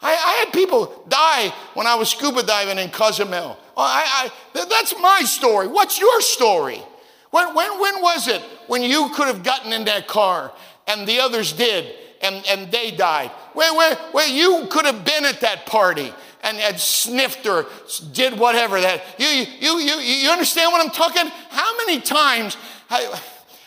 I, 0.00 0.10
I 0.10 0.44
had 0.44 0.52
people 0.52 1.04
die 1.08 1.52
when 1.74 1.86
I 1.86 1.94
was 1.96 2.08
scuba 2.08 2.42
diving 2.42 2.78
in 2.78 2.90
Cozumel. 2.90 3.56
I, 3.76 4.30
I, 4.54 4.66
that's 4.68 4.94
my 5.00 5.22
story. 5.22 5.68
What's 5.68 6.00
your 6.00 6.20
story? 6.20 6.82
When, 7.30 7.54
when, 7.54 7.80
when 7.80 8.02
was 8.02 8.28
it 8.28 8.42
when 8.66 8.82
you 8.82 9.10
could 9.14 9.26
have 9.26 9.42
gotten 9.42 9.72
in 9.72 9.84
that 9.84 10.08
car 10.08 10.52
and 10.86 11.06
the 11.06 11.20
others 11.20 11.52
did 11.52 11.94
and, 12.22 12.44
and 12.48 12.70
they 12.72 12.90
died? 12.90 13.30
Where, 13.52 13.74
where, 13.74 13.94
where 14.12 14.28
you 14.28 14.66
could 14.70 14.86
have 14.86 15.04
been 15.04 15.24
at 15.24 15.40
that 15.40 15.66
party 15.66 16.12
and 16.42 16.56
had 16.56 16.80
sniffed 16.80 17.46
or 17.46 17.66
did 18.12 18.38
whatever 18.38 18.80
that. 18.80 19.02
You, 19.18 19.26
you, 19.26 19.78
you, 19.78 19.94
you 19.96 20.30
understand 20.30 20.72
what 20.72 20.84
I'm 20.84 20.92
talking? 20.92 21.30
How 21.50 21.76
many 21.78 22.00
times, 22.00 22.56
I, 22.88 23.20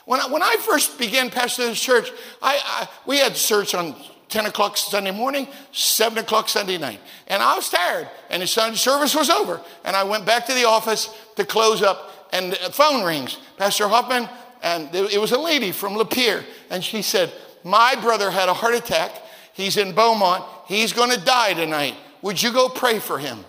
when, 0.05 0.19
I, 0.21 0.27
when 0.27 0.41
I 0.41 0.55
first 0.59 0.97
began 0.97 1.29
pastoring 1.29 1.69
this 1.69 1.81
church, 1.81 2.09
I, 2.41 2.59
I, 2.63 2.87
we 3.05 3.17
had 3.17 3.35
church 3.35 3.75
on 3.75 3.95
10 4.29 4.45
o'clock 4.45 4.77
Sunday 4.77 5.11
morning, 5.11 5.47
7 5.73 6.17
o'clock 6.17 6.47
Sunday 6.49 6.77
night. 6.77 7.01
And 7.27 7.43
I 7.43 7.55
was 7.55 7.69
tired, 7.69 8.09
and 8.29 8.41
the 8.41 8.47
Sunday 8.47 8.77
service 8.77 9.13
was 9.13 9.29
over. 9.29 9.61
And 9.83 9.95
I 9.95 10.05
went 10.05 10.25
back 10.25 10.45
to 10.47 10.53
the 10.53 10.65
office 10.65 11.13
to 11.35 11.45
close 11.45 11.81
up, 11.81 12.10
and 12.31 12.53
the 12.53 12.71
phone 12.71 13.03
rings. 13.03 13.37
Pastor 13.57 13.87
Hoffman, 13.87 14.29
and 14.63 14.93
it 14.93 15.19
was 15.19 15.31
a 15.31 15.39
lady 15.39 15.71
from 15.71 15.93
Lapeer, 15.93 16.43
and 16.69 16.83
she 16.83 17.01
said, 17.01 17.31
My 17.63 17.95
brother 17.95 18.31
had 18.31 18.49
a 18.49 18.53
heart 18.53 18.75
attack. 18.75 19.11
He's 19.53 19.77
in 19.77 19.93
Beaumont. 19.93 20.43
He's 20.67 20.93
going 20.93 21.11
to 21.11 21.23
die 21.23 21.53
tonight. 21.53 21.95
Would 22.21 22.41
you 22.41 22.53
go 22.53 22.69
pray 22.69 22.99
for 22.99 23.17
him? 23.17 23.43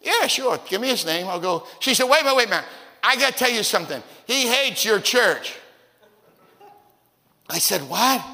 Yeah, 0.00 0.26
sure. 0.26 0.58
Give 0.68 0.80
me 0.80 0.88
his 0.88 1.04
name. 1.04 1.26
I'll 1.26 1.40
go. 1.40 1.66
She 1.80 1.94
said, 1.94 2.08
Wait, 2.08 2.20
a 2.20 2.24
minute, 2.24 2.36
wait, 2.36 2.46
a 2.46 2.50
minute. 2.50 2.64
I 3.02 3.16
got 3.16 3.32
to 3.32 3.38
tell 3.38 3.50
you 3.50 3.62
something. 3.62 4.02
He 4.26 4.46
hates 4.46 4.84
your 4.84 5.00
church. 5.00 5.54
I 7.48 7.58
said, 7.58 7.82
What? 7.82 8.24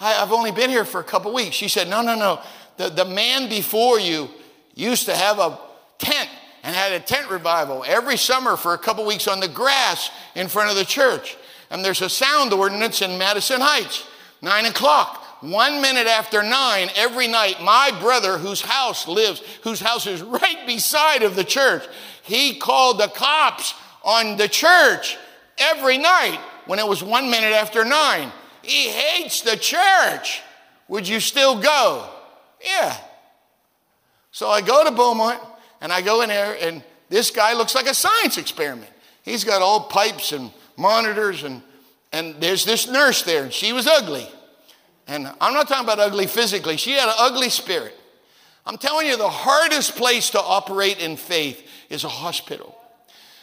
I, 0.00 0.12
have 0.12 0.32
only 0.32 0.52
been 0.52 0.70
here 0.70 0.84
for 0.84 1.00
a 1.00 1.04
couple 1.04 1.32
weeks. 1.32 1.56
She 1.56 1.68
said, 1.68 1.88
No, 1.88 2.02
no, 2.02 2.14
no. 2.14 2.40
The, 2.76 2.88
the 2.90 3.04
man 3.04 3.48
before 3.48 3.98
you 3.98 4.28
used 4.74 5.06
to 5.06 5.16
have 5.16 5.38
a 5.38 5.58
tent 5.98 6.28
and 6.68 6.76
had 6.76 6.92
a 6.92 7.00
tent 7.00 7.30
revival 7.30 7.82
every 7.86 8.18
summer 8.18 8.54
for 8.54 8.74
a 8.74 8.78
couple 8.78 9.06
weeks 9.06 9.26
on 9.26 9.40
the 9.40 9.48
grass 9.48 10.10
in 10.34 10.48
front 10.48 10.68
of 10.68 10.76
the 10.76 10.84
church. 10.84 11.38
And 11.70 11.82
there's 11.82 12.02
a 12.02 12.10
sound 12.10 12.52
ordinance 12.52 13.00
in 13.00 13.16
Madison 13.16 13.62
Heights, 13.62 14.06
nine 14.42 14.66
o'clock. 14.66 15.24
One 15.40 15.80
minute 15.80 16.06
after 16.06 16.42
nine 16.42 16.90
every 16.94 17.26
night, 17.26 17.62
my 17.62 17.90
brother, 18.02 18.36
whose 18.36 18.60
house 18.60 19.08
lives, 19.08 19.42
whose 19.62 19.80
house 19.80 20.06
is 20.06 20.20
right 20.42 20.66
beside 20.66 21.22
of 21.22 21.36
the 21.36 21.44
church, 21.44 21.86
he 22.22 22.58
called 22.58 23.00
the 23.00 23.08
cops 23.08 23.72
on 24.04 24.36
the 24.36 24.46
church 24.46 25.16
every 25.56 25.96
night 25.96 26.38
when 26.66 26.78
it 26.78 26.86
was 26.86 27.02
one 27.02 27.30
minute 27.30 27.54
after 27.54 27.82
nine. 27.82 28.30
He 28.60 28.90
hates 28.90 29.40
the 29.40 29.56
church. 29.56 30.42
Would 30.88 31.08
you 31.08 31.20
still 31.20 31.58
go? 31.62 32.10
Yeah. 32.62 32.94
So 34.32 34.50
I 34.50 34.60
go 34.60 34.84
to 34.84 34.90
Beaumont 34.90 35.40
and 35.80 35.92
I 35.92 36.02
go 36.02 36.22
in 36.22 36.28
there, 36.28 36.56
and 36.60 36.82
this 37.08 37.30
guy 37.30 37.54
looks 37.54 37.74
like 37.74 37.86
a 37.86 37.94
science 37.94 38.38
experiment. 38.38 38.90
He's 39.22 39.44
got 39.44 39.62
all 39.62 39.82
pipes 39.88 40.32
and 40.32 40.50
monitors, 40.76 41.42
and, 41.42 41.62
and 42.12 42.40
there's 42.40 42.64
this 42.64 42.88
nurse 42.88 43.22
there, 43.22 43.44
and 43.44 43.52
she 43.52 43.72
was 43.72 43.86
ugly. 43.86 44.26
And 45.06 45.26
I'm 45.40 45.54
not 45.54 45.68
talking 45.68 45.84
about 45.84 45.98
ugly 45.98 46.26
physically, 46.26 46.76
she 46.76 46.92
had 46.92 47.08
an 47.08 47.14
ugly 47.18 47.48
spirit. 47.48 47.94
I'm 48.66 48.76
telling 48.76 49.06
you, 49.06 49.16
the 49.16 49.28
hardest 49.28 49.96
place 49.96 50.30
to 50.30 50.40
operate 50.40 50.98
in 50.98 51.16
faith 51.16 51.66
is 51.88 52.04
a 52.04 52.08
hospital 52.08 52.76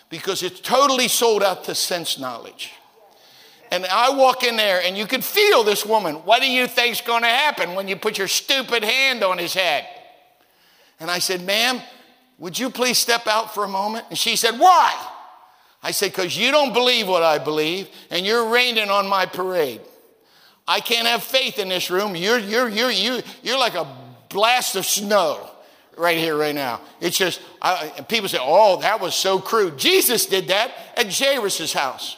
because 0.09 0.43
it's 0.43 0.59
totally 0.59 1.07
sold 1.07 1.41
out 1.41 1.63
to 1.63 1.73
sense 1.73 2.19
knowledge. 2.19 2.71
And 3.71 3.86
I 3.88 4.11
walk 4.11 4.43
in 4.43 4.55
there 4.55 4.81
and 4.83 4.95
you 4.95 5.07
can 5.07 5.21
feel 5.21 5.63
this 5.63 5.83
woman. 5.83 6.15
What 6.17 6.41
do 6.41 6.49
you 6.49 6.67
think's 6.67 7.01
going 7.01 7.23
to 7.23 7.27
happen 7.27 7.73
when 7.73 7.88
you 7.88 7.95
put 7.95 8.19
your 8.19 8.27
stupid 8.27 8.83
hand 8.83 9.23
on 9.23 9.39
his 9.39 9.55
head? 9.55 9.88
And 10.99 11.09
I 11.09 11.17
said, 11.17 11.41
Ma'am, 11.41 11.81
would 12.38 12.59
you 12.59 12.69
please 12.69 12.97
step 12.97 13.27
out 13.27 13.53
for 13.53 13.63
a 13.63 13.67
moment? 13.67 14.05
And 14.09 14.17
she 14.17 14.36
said, 14.36 14.59
Why? 14.59 14.93
I 15.81 15.91
said, 15.91 16.11
Because 16.11 16.38
you 16.38 16.51
don't 16.51 16.73
believe 16.73 17.07
what 17.07 17.23
I 17.23 17.38
believe 17.38 17.89
and 18.09 18.25
you're 18.25 18.49
raining 18.49 18.89
on 18.89 19.07
my 19.07 19.25
parade. 19.25 19.81
I 20.67 20.79
can't 20.79 21.07
have 21.07 21.23
faith 21.23 21.59
in 21.59 21.69
this 21.69 21.89
room. 21.89 22.15
You're, 22.15 22.39
you're, 22.39 22.67
you're, 22.67 22.91
you're, 22.91 23.21
you're 23.43 23.59
like 23.59 23.75
a 23.75 23.88
blast 24.29 24.75
of 24.75 24.86
snow 24.86 25.47
right 25.97 26.17
here, 26.17 26.36
right 26.36 26.55
now. 26.55 26.81
It's 26.99 27.17
just, 27.17 27.39
I, 27.61 28.03
people 28.09 28.27
say, 28.27 28.39
oh, 28.41 28.81
that 28.81 28.99
was 28.99 29.15
so 29.15 29.39
crude. 29.39 29.77
Jesus 29.77 30.25
did 30.25 30.47
that 30.47 30.71
at 30.97 31.13
Jairus' 31.13 31.71
house. 31.71 32.17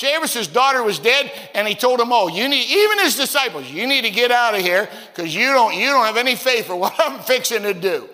Jairus' 0.00 0.46
daughter 0.46 0.82
was 0.82 0.98
dead, 0.98 1.30
and 1.54 1.68
he 1.68 1.74
told 1.74 2.00
them 2.00 2.12
all, 2.12 2.30
you 2.30 2.48
need, 2.48 2.64
even 2.66 2.98
his 3.00 3.14
disciples, 3.14 3.70
you 3.70 3.86
need 3.86 4.02
to 4.02 4.10
get 4.10 4.30
out 4.30 4.54
of 4.54 4.60
here 4.60 4.88
because 5.14 5.34
you 5.34 5.46
don't, 5.52 5.74
you 5.74 5.86
don't 5.86 6.06
have 6.06 6.16
any 6.16 6.34
faith 6.34 6.66
for 6.66 6.76
what 6.76 6.94
I'm 6.98 7.20
fixing 7.20 7.62
to 7.62 7.74
do. 7.74 8.08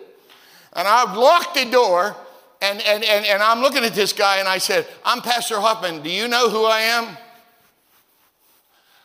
And 0.78 0.86
I 0.86 1.12
locked 1.12 1.56
the 1.56 1.64
door, 1.64 2.16
and, 2.62 2.80
and, 2.82 3.02
and, 3.02 3.26
and 3.26 3.42
I'm 3.42 3.60
looking 3.60 3.82
at 3.82 3.94
this 3.94 4.12
guy, 4.12 4.36
and 4.36 4.46
I 4.46 4.58
said, 4.58 4.86
I'm 5.04 5.20
Pastor 5.22 5.58
Huffman. 5.58 6.02
Do 6.04 6.08
you 6.08 6.28
know 6.28 6.48
who 6.48 6.64
I 6.64 6.80
am? 6.82 7.16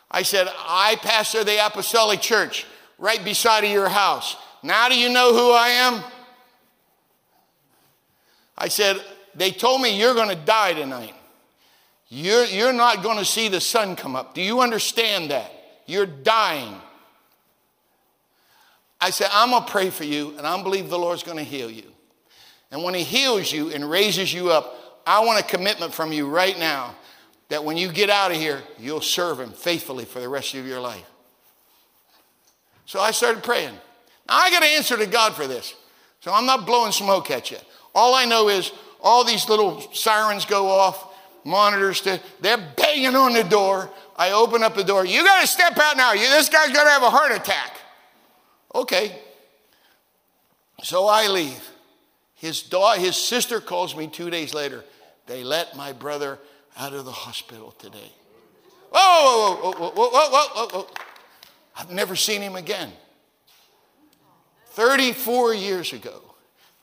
I 0.08 0.22
said, 0.22 0.46
I 0.56 0.94
pastor 1.02 1.42
the 1.42 1.66
Apostolic 1.66 2.20
Church 2.20 2.64
right 2.96 3.24
beside 3.24 3.64
of 3.64 3.70
your 3.70 3.88
house. 3.88 4.36
Now 4.62 4.88
do 4.88 4.96
you 4.96 5.08
know 5.08 5.32
who 5.32 5.50
I 5.50 5.68
am? 5.68 6.04
I 8.56 8.68
said, 8.68 9.02
they 9.34 9.50
told 9.50 9.82
me 9.82 9.98
you're 9.98 10.14
going 10.14 10.28
to 10.28 10.36
die 10.36 10.74
tonight. 10.74 11.16
You're, 12.08 12.44
you're 12.44 12.72
not 12.72 13.02
going 13.02 13.18
to 13.18 13.24
see 13.24 13.48
the 13.48 13.60
sun 13.60 13.96
come 13.96 14.14
up. 14.14 14.32
Do 14.32 14.42
you 14.42 14.60
understand 14.60 15.32
that? 15.32 15.50
You're 15.86 16.06
dying. 16.06 16.80
I 19.04 19.10
said, 19.10 19.28
I'm 19.34 19.50
going 19.50 19.64
to 19.64 19.70
pray 19.70 19.90
for 19.90 20.04
you, 20.04 20.32
and 20.38 20.46
I 20.46 20.62
believe 20.62 20.88
the 20.88 20.98
Lord's 20.98 21.22
going 21.22 21.36
to 21.36 21.44
heal 21.44 21.70
you. 21.70 21.84
And 22.70 22.82
when 22.82 22.94
He 22.94 23.02
heals 23.02 23.52
you 23.52 23.68
and 23.68 23.90
raises 23.90 24.32
you 24.32 24.50
up, 24.50 25.02
I 25.06 25.22
want 25.26 25.38
a 25.38 25.42
commitment 25.42 25.92
from 25.92 26.10
you 26.10 26.26
right 26.26 26.58
now 26.58 26.94
that 27.50 27.62
when 27.62 27.76
you 27.76 27.92
get 27.92 28.08
out 28.08 28.30
of 28.30 28.38
here, 28.38 28.62
you'll 28.78 29.02
serve 29.02 29.40
Him 29.40 29.50
faithfully 29.50 30.06
for 30.06 30.20
the 30.20 30.28
rest 30.30 30.54
of 30.54 30.66
your 30.66 30.80
life. 30.80 31.04
So 32.86 32.98
I 32.98 33.10
started 33.10 33.42
praying. 33.42 33.74
Now 34.26 34.38
I 34.38 34.50
got 34.50 34.62
to 34.62 34.68
answer 34.68 34.96
to 34.96 35.04
God 35.04 35.34
for 35.34 35.46
this. 35.46 35.74
So 36.20 36.32
I'm 36.32 36.46
not 36.46 36.64
blowing 36.64 36.90
smoke 36.90 37.30
at 37.30 37.50
you. 37.50 37.58
All 37.94 38.14
I 38.14 38.24
know 38.24 38.48
is 38.48 38.72
all 39.02 39.22
these 39.22 39.50
little 39.50 39.82
sirens 39.92 40.46
go 40.46 40.68
off, 40.68 41.14
monitors, 41.44 42.00
to, 42.00 42.18
they're 42.40 42.72
banging 42.74 43.16
on 43.16 43.34
the 43.34 43.44
door. 43.44 43.90
I 44.16 44.30
open 44.30 44.62
up 44.62 44.74
the 44.74 44.82
door. 44.82 45.04
You 45.04 45.22
got 45.24 45.42
to 45.42 45.46
step 45.46 45.76
out 45.78 45.98
now. 45.98 46.14
You, 46.14 46.26
this 46.30 46.48
guy's 46.48 46.72
going 46.72 46.86
to 46.86 46.90
have 46.90 47.02
a 47.02 47.10
heart 47.10 47.32
attack. 47.32 47.82
Okay. 48.74 49.16
So 50.82 51.06
I 51.06 51.28
leave. 51.28 51.70
His, 52.34 52.62
daughter, 52.62 53.00
his 53.00 53.16
sister 53.16 53.60
calls 53.60 53.96
me 53.96 54.06
two 54.06 54.28
days 54.28 54.52
later. 54.52 54.84
They 55.26 55.44
let 55.44 55.76
my 55.76 55.92
brother 55.92 56.38
out 56.76 56.92
of 56.92 57.04
the 57.04 57.12
hospital 57.12 57.72
today. 57.78 58.12
Whoa, 58.90 59.56
whoa, 59.56 59.72
whoa, 59.72 59.90
whoa, 59.90 60.10
whoa, 60.10 60.28
whoa, 60.28 60.68
whoa. 60.68 60.88
I've 61.76 61.90
never 61.90 62.16
seen 62.16 62.42
him 62.42 62.56
again. 62.56 62.92
34 64.68 65.54
years 65.54 65.92
ago, 65.92 66.20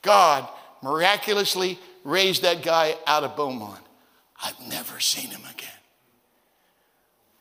God 0.01 0.47
miraculously 0.81 1.77
raised 2.03 2.41
that 2.41 2.63
guy 2.63 2.95
out 3.05 3.23
of 3.23 3.35
Beaumont. 3.35 3.81
I've 4.43 4.59
never 4.67 4.99
seen 4.99 5.29
him 5.29 5.41
again. 5.41 5.69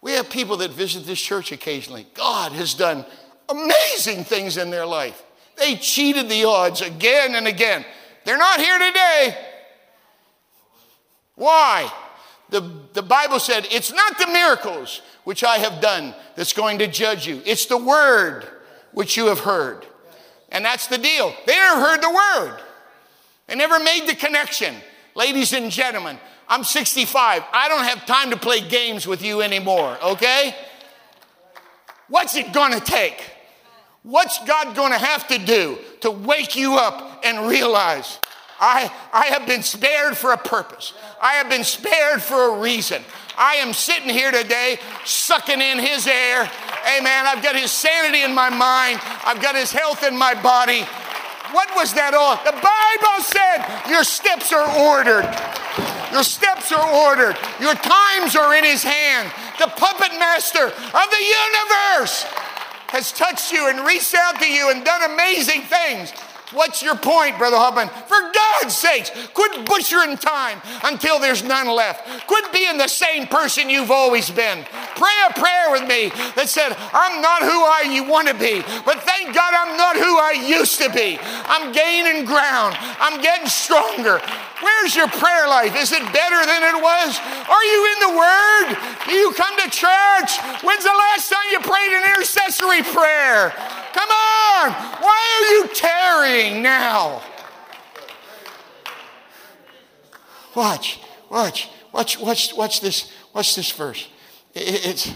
We 0.02 0.12
have 0.12 0.30
people 0.30 0.58
that 0.58 0.70
visit 0.70 1.06
this 1.06 1.20
church 1.20 1.52
occasionally. 1.52 2.06
God 2.14 2.52
has 2.52 2.74
done 2.74 3.04
amazing 3.50 4.24
things 4.24 4.56
in 4.56 4.70
their 4.70 4.86
life. 4.86 5.22
They 5.56 5.76
cheated 5.76 6.28
the 6.28 6.44
odds 6.44 6.80
again 6.80 7.34
and 7.34 7.46
again. 7.46 7.84
They're 8.24 8.38
not 8.38 8.60
here 8.60 8.78
today. 8.78 9.36
Why? 11.34 11.92
The, 12.50 12.60
the 12.92 13.02
Bible 13.02 13.38
said, 13.38 13.66
It's 13.70 13.92
not 13.92 14.18
the 14.18 14.26
miracles 14.26 15.02
which 15.24 15.44
I 15.44 15.58
have 15.58 15.80
done 15.80 16.14
that's 16.34 16.52
going 16.52 16.78
to 16.78 16.86
judge 16.86 17.26
you, 17.26 17.42
it's 17.44 17.66
the 17.66 17.78
word 17.78 18.46
which 18.92 19.16
you 19.16 19.26
have 19.26 19.40
heard. 19.40 19.86
And 20.52 20.64
that's 20.64 20.88
the 20.88 20.98
deal. 20.98 21.32
They 21.46 21.54
never 21.54 21.80
heard 21.80 22.02
the 22.02 22.10
word, 22.10 22.60
they 23.46 23.54
never 23.54 23.78
made 23.78 24.06
the 24.06 24.14
connection. 24.14 24.74
Ladies 25.16 25.52
and 25.52 25.72
gentlemen, 25.72 26.18
I'm 26.48 26.62
65. 26.62 27.42
I 27.52 27.68
don't 27.68 27.84
have 27.84 28.06
time 28.06 28.30
to 28.30 28.36
play 28.36 28.60
games 28.60 29.06
with 29.06 29.22
you 29.22 29.42
anymore, 29.42 29.98
okay? 30.02 30.54
What's 32.08 32.36
it 32.36 32.52
gonna 32.52 32.80
take? 32.80 33.20
What's 34.02 34.42
God 34.46 34.74
gonna 34.74 34.98
have 34.98 35.28
to 35.28 35.38
do 35.38 35.78
to 36.00 36.10
wake 36.10 36.56
you 36.56 36.76
up 36.76 37.20
and 37.22 37.46
realize 37.46 38.18
I, 38.58 38.90
I 39.12 39.26
have 39.26 39.46
been 39.46 39.62
spared 39.62 40.16
for 40.16 40.32
a 40.32 40.38
purpose? 40.38 40.94
I 41.20 41.34
have 41.34 41.50
been 41.50 41.64
spared 41.64 42.22
for 42.22 42.56
a 42.56 42.60
reason. 42.60 43.02
I 43.36 43.56
am 43.56 43.74
sitting 43.74 44.08
here 44.08 44.30
today 44.30 44.78
sucking 45.04 45.60
in 45.60 45.78
his 45.78 46.06
air. 46.06 46.50
Amen. 46.96 47.26
I've 47.26 47.42
got 47.42 47.56
his 47.56 47.70
sanity 47.70 48.22
in 48.22 48.34
my 48.34 48.48
mind, 48.48 49.00
I've 49.24 49.42
got 49.42 49.54
his 49.54 49.70
health 49.70 50.02
in 50.02 50.16
my 50.16 50.34
body. 50.40 50.80
What 51.52 51.68
was 51.74 51.92
that 51.94 52.14
all? 52.14 52.36
The 52.46 52.56
Bible 52.56 53.24
said 53.24 53.90
your 53.90 54.04
steps 54.04 54.52
are 54.52 54.70
ordered. 54.80 55.26
Your 56.12 56.22
steps 56.22 56.72
are 56.72 56.88
ordered. 56.88 57.36
Your 57.60 57.74
times 57.74 58.36
are 58.36 58.54
in 58.54 58.64
his 58.64 58.82
hand. 58.82 59.30
The 59.58 59.66
puppet 59.66 60.12
master 60.18 60.66
of 60.66 61.06
the 61.10 61.24
universe 61.26 62.24
has 62.90 63.12
touched 63.12 63.52
you 63.52 63.68
and 63.68 63.86
reached 63.86 64.16
out 64.16 64.40
to 64.40 64.50
you 64.50 64.70
and 64.70 64.84
done 64.84 65.12
amazing 65.12 65.62
things. 65.62 66.12
What's 66.52 66.82
your 66.82 66.96
point, 66.96 67.38
Brother 67.38 67.56
Huffman? 67.56 67.88
For 68.08 68.18
God's 68.32 68.76
sakes, 68.76 69.10
quit 69.34 69.64
butchering 69.66 70.16
time 70.16 70.60
until 70.84 71.18
there's 71.18 71.44
none 71.44 71.68
left. 71.68 72.26
Quit 72.26 72.52
being 72.52 72.76
the 72.76 72.88
same 72.88 73.26
person 73.26 73.70
you've 73.70 73.90
always 73.90 74.30
been. 74.30 74.64
Pray 74.96 75.14
a 75.28 75.32
prayer 75.38 75.70
with 75.70 75.86
me 75.86 76.10
that 76.34 76.48
said, 76.48 76.74
I'm 76.92 77.22
not 77.22 77.42
who 77.42 77.54
I 77.54 78.02
want 78.08 78.28
to 78.28 78.34
be, 78.34 78.62
but 78.84 79.02
thank 79.02 79.34
God 79.34 79.54
I'm 79.54 79.76
not 79.76 79.96
who 79.96 80.18
I 80.18 80.42
used 80.46 80.80
to 80.82 80.90
be. 80.90 81.18
I'm 81.22 81.72
gaining 81.72 82.24
ground, 82.24 82.76
I'm 82.98 83.22
getting 83.22 83.46
stronger. 83.46 84.20
Where's 84.60 84.94
your 84.94 85.08
prayer 85.08 85.48
life? 85.48 85.78
Is 85.78 85.92
it 85.92 86.02
better 86.12 86.40
than 86.44 86.62
it 86.66 86.82
was? 86.82 87.16
Are 87.48 87.64
you 87.64 87.80
in 87.94 87.98
the 88.10 88.14
Word? 88.18 88.66
Do 89.06 89.14
you 89.14 89.32
come 89.32 89.56
to 89.56 89.70
church? 89.70 90.36
When's 90.62 90.84
the 90.84 90.92
last 90.92 91.30
time 91.30 91.46
you 91.50 91.60
prayed 91.60 91.92
an 91.94 92.04
intercessory 92.12 92.82
prayer? 92.82 93.54
Come 93.92 94.08
on! 94.08 94.72
Why 94.72 95.18
are 95.34 95.54
you 95.54 95.74
tarrying 95.74 96.62
now? 96.62 97.22
Watch, 100.54 101.00
watch, 101.30 101.68
watch, 101.92 102.18
watch, 102.18 102.54
watch 102.54 102.80
this, 102.80 103.12
watch 103.32 103.54
this 103.54 103.70
verse. 103.72 104.08
It's 104.54 105.12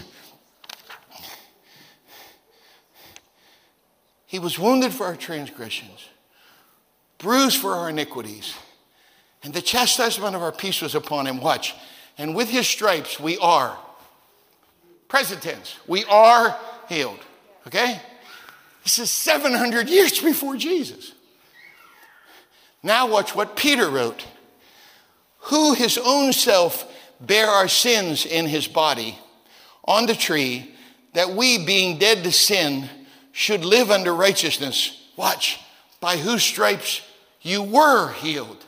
He 4.35 4.39
was 4.39 4.59
wounded 4.59 4.91
for 4.93 5.05
our 5.05 5.15
transgressions, 5.15 6.09
bruised 7.19 7.57
for 7.57 7.73
our 7.73 7.89
iniquities, 7.89 8.53
and 9.43 9.53
the 9.53 9.61
chastisement 9.61 10.35
of 10.35 10.41
our 10.41 10.51
peace 10.51 10.81
was 10.81 10.93
upon 10.93 11.25
him. 11.25 11.39
Watch. 11.39 11.73
And 12.17 12.35
with 12.35 12.49
his 12.49 12.67
stripes 12.67 13.17
we 13.17 13.37
are. 13.37 13.77
Present 15.07 15.41
tense. 15.41 15.77
We 15.87 16.03
are 16.05 16.57
healed. 16.89 17.19
Okay? 17.67 18.01
This 18.85 18.99
is 18.99 19.09
700 19.09 19.89
years 19.89 20.21
before 20.21 20.55
Jesus. 20.55 21.11
Now, 22.83 23.07
watch 23.07 23.35
what 23.35 23.55
Peter 23.55 23.89
wrote 23.89 24.23
Who 25.39 25.73
his 25.73 25.97
own 25.97 26.31
self 26.31 26.89
bare 27.19 27.47
our 27.47 27.67
sins 27.67 28.27
in 28.27 28.45
his 28.45 28.67
body 28.67 29.17
on 29.83 30.05
the 30.05 30.13
tree, 30.13 30.71
that 31.13 31.31
we, 31.31 31.65
being 31.65 31.97
dead 31.97 32.23
to 32.23 32.31
sin, 32.31 32.87
should 33.31 33.65
live 33.65 33.89
under 33.89 34.13
righteousness. 34.13 35.09
Watch, 35.15 35.59
by 35.99 36.17
whose 36.17 36.43
stripes 36.43 37.01
you 37.41 37.63
were 37.63 38.11
healed. 38.13 38.63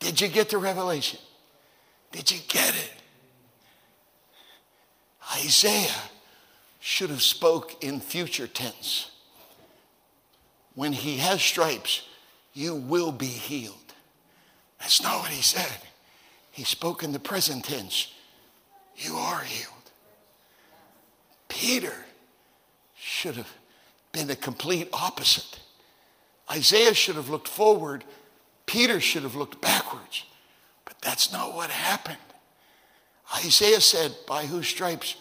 Did 0.00 0.20
you 0.20 0.28
get 0.28 0.50
the 0.50 0.58
revelation? 0.58 1.18
Did 2.10 2.30
you 2.30 2.40
get 2.48 2.74
it? 2.74 2.92
Isaiah 5.34 6.10
should 6.84 7.10
have 7.10 7.22
spoke 7.22 7.84
in 7.84 8.00
future 8.00 8.48
tense. 8.48 9.12
When 10.74 10.92
he 10.92 11.18
has 11.18 11.40
stripes, 11.40 12.02
you 12.54 12.74
will 12.74 13.12
be 13.12 13.26
healed. 13.26 13.76
That's 14.80 15.00
not 15.00 15.20
what 15.20 15.30
he 15.30 15.42
said. 15.42 15.78
He 16.50 16.64
spoke 16.64 17.04
in 17.04 17.12
the 17.12 17.20
present 17.20 17.64
tense. 17.64 18.12
You 18.96 19.14
are 19.14 19.42
healed. 19.42 19.72
Peter 21.46 21.94
should 22.96 23.36
have 23.36 23.52
been 24.10 24.26
the 24.26 24.34
complete 24.34 24.88
opposite. 24.92 25.60
Isaiah 26.50 26.94
should 26.94 27.14
have 27.14 27.30
looked 27.30 27.46
forward. 27.46 28.02
Peter 28.66 28.98
should 28.98 29.22
have 29.22 29.36
looked 29.36 29.60
backwards. 29.60 30.24
But 30.84 31.00
that's 31.00 31.32
not 31.32 31.54
what 31.54 31.70
happened. 31.70 32.18
Isaiah 33.36 33.80
said, 33.80 34.16
By 34.26 34.46
whose 34.46 34.66
stripes 34.66 35.14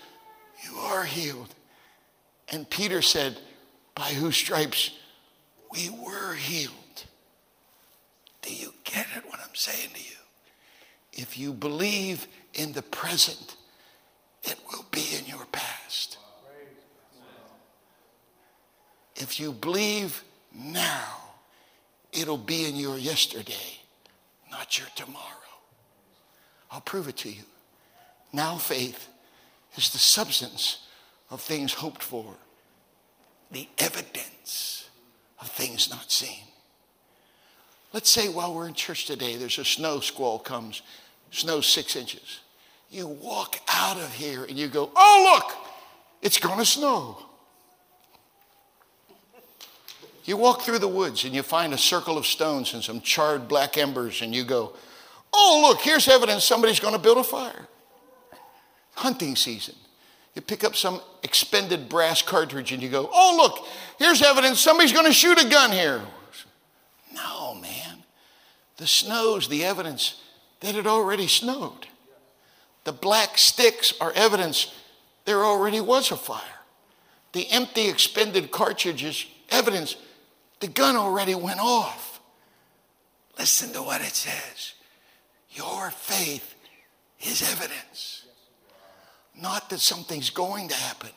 you 0.72 0.78
are 0.80 1.04
healed. 1.04 1.54
And 2.50 2.70
Peter 2.70 3.02
said, 3.02 3.38
By 3.96 4.10
whose 4.10 4.36
stripes 4.36 4.92
we 5.72 5.90
were 5.90 6.34
healed. 6.34 6.74
Do 8.42 8.54
you 8.54 8.74
get 8.84 9.08
it 9.16 9.26
what 9.28 9.40
I'm 9.40 9.56
saying 9.56 9.90
to 9.94 10.00
you? 10.00 10.18
If 11.14 11.38
you 11.38 11.54
believe 11.54 12.28
in 12.54 12.74
the 12.74 12.82
present, 12.82 13.56
it 14.44 14.58
will 14.72 14.86
be 14.92 15.06
in 15.18 15.26
your 15.26 15.46
past. 15.52 16.18
If 19.16 19.40
you 19.40 19.52
believe 19.52 20.24
now, 20.54 21.18
it'll 22.12 22.38
be 22.38 22.68
in 22.68 22.76
your 22.76 22.98
yesterday, 22.98 23.80
not 24.50 24.80
your 24.80 24.88
tomorrow. 24.96 25.26
I'll 26.72 26.82
prove 26.82 27.08
it 27.08 27.18
to 27.18 27.30
you. 27.30 27.44
Now 28.34 28.56
faith 28.56 29.11
is 29.76 29.92
the 29.92 29.98
substance 29.98 30.86
of 31.30 31.42
things 31.42 31.74
hoped 31.74 32.04
for, 32.04 32.36
the 33.52 33.68
evidence 33.78 34.90
of 35.40 35.50
things 35.50 35.90
not 35.90 36.12
seen. 36.12 36.44
Let's 37.94 38.10
say 38.10 38.30
while 38.30 38.54
we're 38.54 38.68
in 38.68 38.74
church 38.74 39.06
today, 39.06 39.36
there's 39.36 39.60
a 39.60 39.66
snow 39.66 40.00
squall 40.00 40.40
comes, 40.40 40.82
snow 41.32 41.62
six 41.62 41.96
inches. 41.96 42.40
You 42.90 43.08
walk 43.08 43.60
out 43.70 43.98
of 43.98 44.14
here 44.14 44.44
and 44.44 44.58
you 44.58 44.68
go, 44.68 44.92
oh, 44.96 45.34
look, 45.34 45.58
it's 46.22 46.38
to 46.60 46.66
snow. 46.66 47.18
You 50.24 50.38
walk 50.38 50.62
through 50.62 50.80
the 50.80 50.88
woods 50.88 51.26
and 51.26 51.34
you 51.34 51.42
find 51.42 51.74
a 51.74 51.78
circle 51.78 52.18
of 52.18 52.26
stones 52.26 52.74
and 52.74 52.84
some 52.84 53.02
charred 53.02 53.48
black 53.48 53.78
embers, 53.78 54.22
and 54.22 54.36
you 54.36 54.44
go, 54.44 54.74
Oh, 55.34 55.66
look, 55.68 55.82
here's 55.82 56.08
evidence 56.08 56.44
somebody's 56.44 56.80
to 56.94 57.00
build 57.00 57.18
a 57.18 57.24
fire. 57.24 57.68
Hunting 59.02 59.36
season. 59.36 59.74
You 60.36 60.44
pick 60.44 60.64
up 60.64 60.76
some 60.76 61.02
expended 61.24 61.90
brass 61.90 62.22
cartridge 62.22 62.72
and 62.72 62.84
you 62.84 62.88
go, 62.88 63.10
Oh, 63.12 63.36
look, 63.36 63.68
here's 63.98 64.22
evidence 64.22 64.60
somebody's 64.60 64.94
going 64.94 65.08
to 65.08 65.12
shoot 65.12 65.44
a 65.44 65.50
gun 65.50 65.72
here. 65.72 66.02
No, 67.12 67.56
man. 67.56 68.04
The 68.78 68.86
snow's 68.86 69.48
the 69.48 69.66
evidence 69.66 70.22
that 70.60 70.76
it 70.76 70.86
already 70.86 71.26
snowed. 71.26 71.88
The 72.84 72.92
black 72.92 73.40
sticks 73.40 73.92
are 74.00 74.12
evidence 74.14 74.72
there 75.26 75.44
already 75.44 75.82
was 75.82 76.12
a 76.12 76.16
fire. 76.16 76.60
The 77.34 77.50
empty 77.50 77.90
expended 77.90 78.52
cartridges, 78.52 79.26
evidence 79.50 79.96
the 80.60 80.68
gun 80.68 80.96
already 80.96 81.34
went 81.34 81.60
off. 81.60 82.22
Listen 83.40 83.74
to 83.74 83.82
what 83.82 84.02
it 84.02 84.14
says. 84.14 84.76
Your 85.50 85.90
faith 85.90 86.54
is 87.20 87.42
evidence. 87.52 88.21
Not 89.42 89.70
that 89.72 89.80
something's 89.80 90.30
going 90.30 90.68
to 90.70 90.76
happen, 90.76 91.10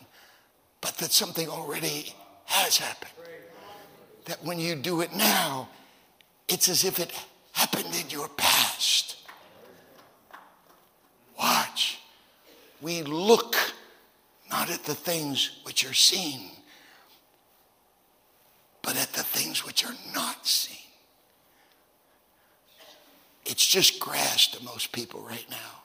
but 0.81 0.97
that 0.99 1.13
something 1.13 1.49
already 1.49 2.15
has 2.47 2.79
happened. 2.79 3.13
That 4.25 4.43
when 4.43 4.59
you 4.59 4.75
do 4.75 5.03
it 5.03 5.15
now, 5.15 5.69
it's 6.49 6.69
as 6.69 6.85
if 6.85 6.99
it 6.99 7.13
happened 7.53 7.95
in 7.95 8.09
your 8.09 8.29
past. 8.29 9.17
Watch. 11.39 12.01
We 12.81 13.03
look 13.03 13.57
not 14.51 14.71
at 14.71 14.85
the 14.85 14.95
things 14.95 15.61
which 15.65 15.85
are 15.89 15.95
seen, 15.95 16.51
but 18.83 18.97
at 18.97 19.13
the 19.13 19.23
things 19.23 19.67
which 19.67 19.85
are 19.85 19.97
not 20.15 20.47
seen. 20.47 20.77
It's 23.45 23.67
just 23.67 24.01
grass 24.01 24.47
to 24.49 24.65
most 24.65 24.93
people 24.93 25.21
right 25.21 25.47
now, 25.51 25.84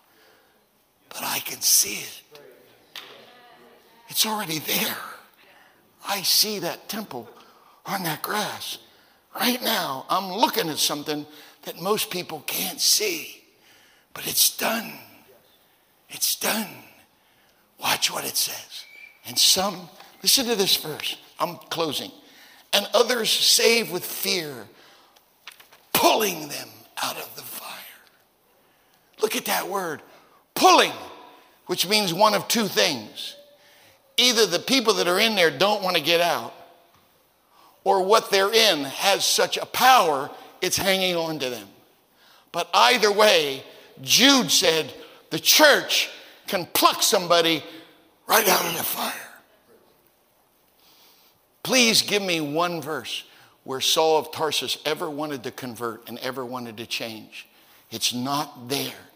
but 1.10 1.24
I 1.24 1.40
can 1.40 1.62
see 1.62 2.02
it. 2.02 2.22
It's 4.08 4.26
already 4.26 4.60
there. 4.60 4.98
I 6.08 6.22
see 6.22 6.60
that 6.60 6.90
temple 6.90 7.30
on 7.86 8.04
that 8.04 8.22
grass. 8.22 8.80
Right 9.36 9.62
now, 9.62 10.06
I'm 10.10 10.32
looking 10.32 10.70
at 10.70 10.78
something 10.78 11.26
that 11.64 11.82
most 11.82 12.10
people 12.10 12.44
can't 12.48 12.82
see, 12.82 13.44
but 14.14 14.28
it's 14.28 14.56
done. 14.56 14.92
It's 16.10 16.36
done. 16.36 16.68
Watch 17.80 18.12
what 18.12 18.26
it 18.26 18.36
says. 18.36 18.86
And 19.28 19.38
some, 19.38 19.90
listen 20.24 20.46
to 20.48 20.56
this 20.56 20.78
verse. 20.78 21.18
I'm 21.40 21.56
closing 21.70 22.12
and 22.74 22.88
others 22.94 23.30
save 23.30 23.92
with 23.92 24.06
fear, 24.06 24.68
pulling 25.94 26.48
them 26.50 26.70
out 27.02 27.18
of 27.18 27.36
the 27.36 27.42
fire. 27.42 27.68
Look 29.22 29.36
at 29.36 29.46
that 29.46 29.68
word, 29.68 30.02
pulling, 30.60 30.92
which 31.66 31.88
means 31.88 32.14
one 32.14 32.34
of 32.34 32.48
two 32.48 32.68
things. 32.68 33.36
Either 34.18 34.46
the 34.46 34.60
people 34.60 34.96
that 34.96 35.08
are 35.08 35.20
in 35.20 35.36
there 35.36 35.50
don't 35.50 35.82
want 35.82 35.96
to 35.96 36.04
get 36.04 36.20
out, 36.20 36.54
or 37.84 38.04
what 38.04 38.30
they're 38.30 38.54
in 38.54 38.84
has 38.84 39.26
such 39.26 39.58
a 39.58 39.66
power, 39.66 40.30
it's 40.62 40.78
hanging 40.78 41.16
on 41.16 41.40
to 41.40 41.50
them. 41.50 41.68
But 42.52 42.70
either 42.74 43.12
way, 43.12 43.64
Jude 44.02 44.52
said 44.52 44.94
the 45.30 45.40
church 45.40 46.10
can 46.48 46.66
pluck 46.66 47.02
somebody 47.02 47.64
right 48.28 48.48
out 48.48 48.66
of 48.66 48.78
the 48.78 48.84
fire. 48.84 49.14
Please 51.64 52.02
give 52.02 52.22
me 52.22 52.42
one 52.42 52.82
verse 52.82 53.24
where 53.64 53.80
Saul 53.80 54.18
of 54.18 54.32
Tarsus 54.32 54.78
ever 54.86 55.10
wanted 55.10 55.44
to 55.44 55.52
convert 55.52 56.08
and 56.10 56.18
ever 56.20 56.46
wanted 56.46 56.78
to 56.78 56.86
change. 56.86 57.48
It's 57.92 58.14
not 58.14 58.68
there. 58.68 59.09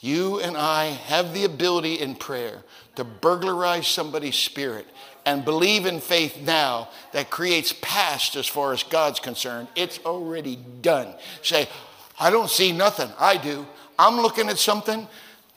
You 0.00 0.40
and 0.40 0.56
I 0.56 0.86
have 0.86 1.32
the 1.32 1.44
ability 1.44 1.94
in 1.94 2.14
prayer 2.14 2.62
to 2.96 3.04
burglarize 3.04 3.86
somebody's 3.86 4.36
spirit 4.36 4.86
and 5.26 5.44
believe 5.44 5.86
in 5.86 6.00
faith 6.00 6.38
now 6.42 6.88
that 7.12 7.30
creates 7.30 7.74
past 7.80 8.36
as 8.36 8.46
far 8.46 8.72
as 8.72 8.82
God's 8.82 9.20
concerned. 9.20 9.68
It's 9.74 9.98
already 10.04 10.56
done. 10.82 11.14
Say, 11.42 11.68
I 12.18 12.30
don't 12.30 12.50
see 12.50 12.72
nothing. 12.72 13.10
I 13.18 13.36
do. 13.36 13.66
I'm 13.98 14.16
looking 14.16 14.48
at 14.48 14.58
something 14.58 15.08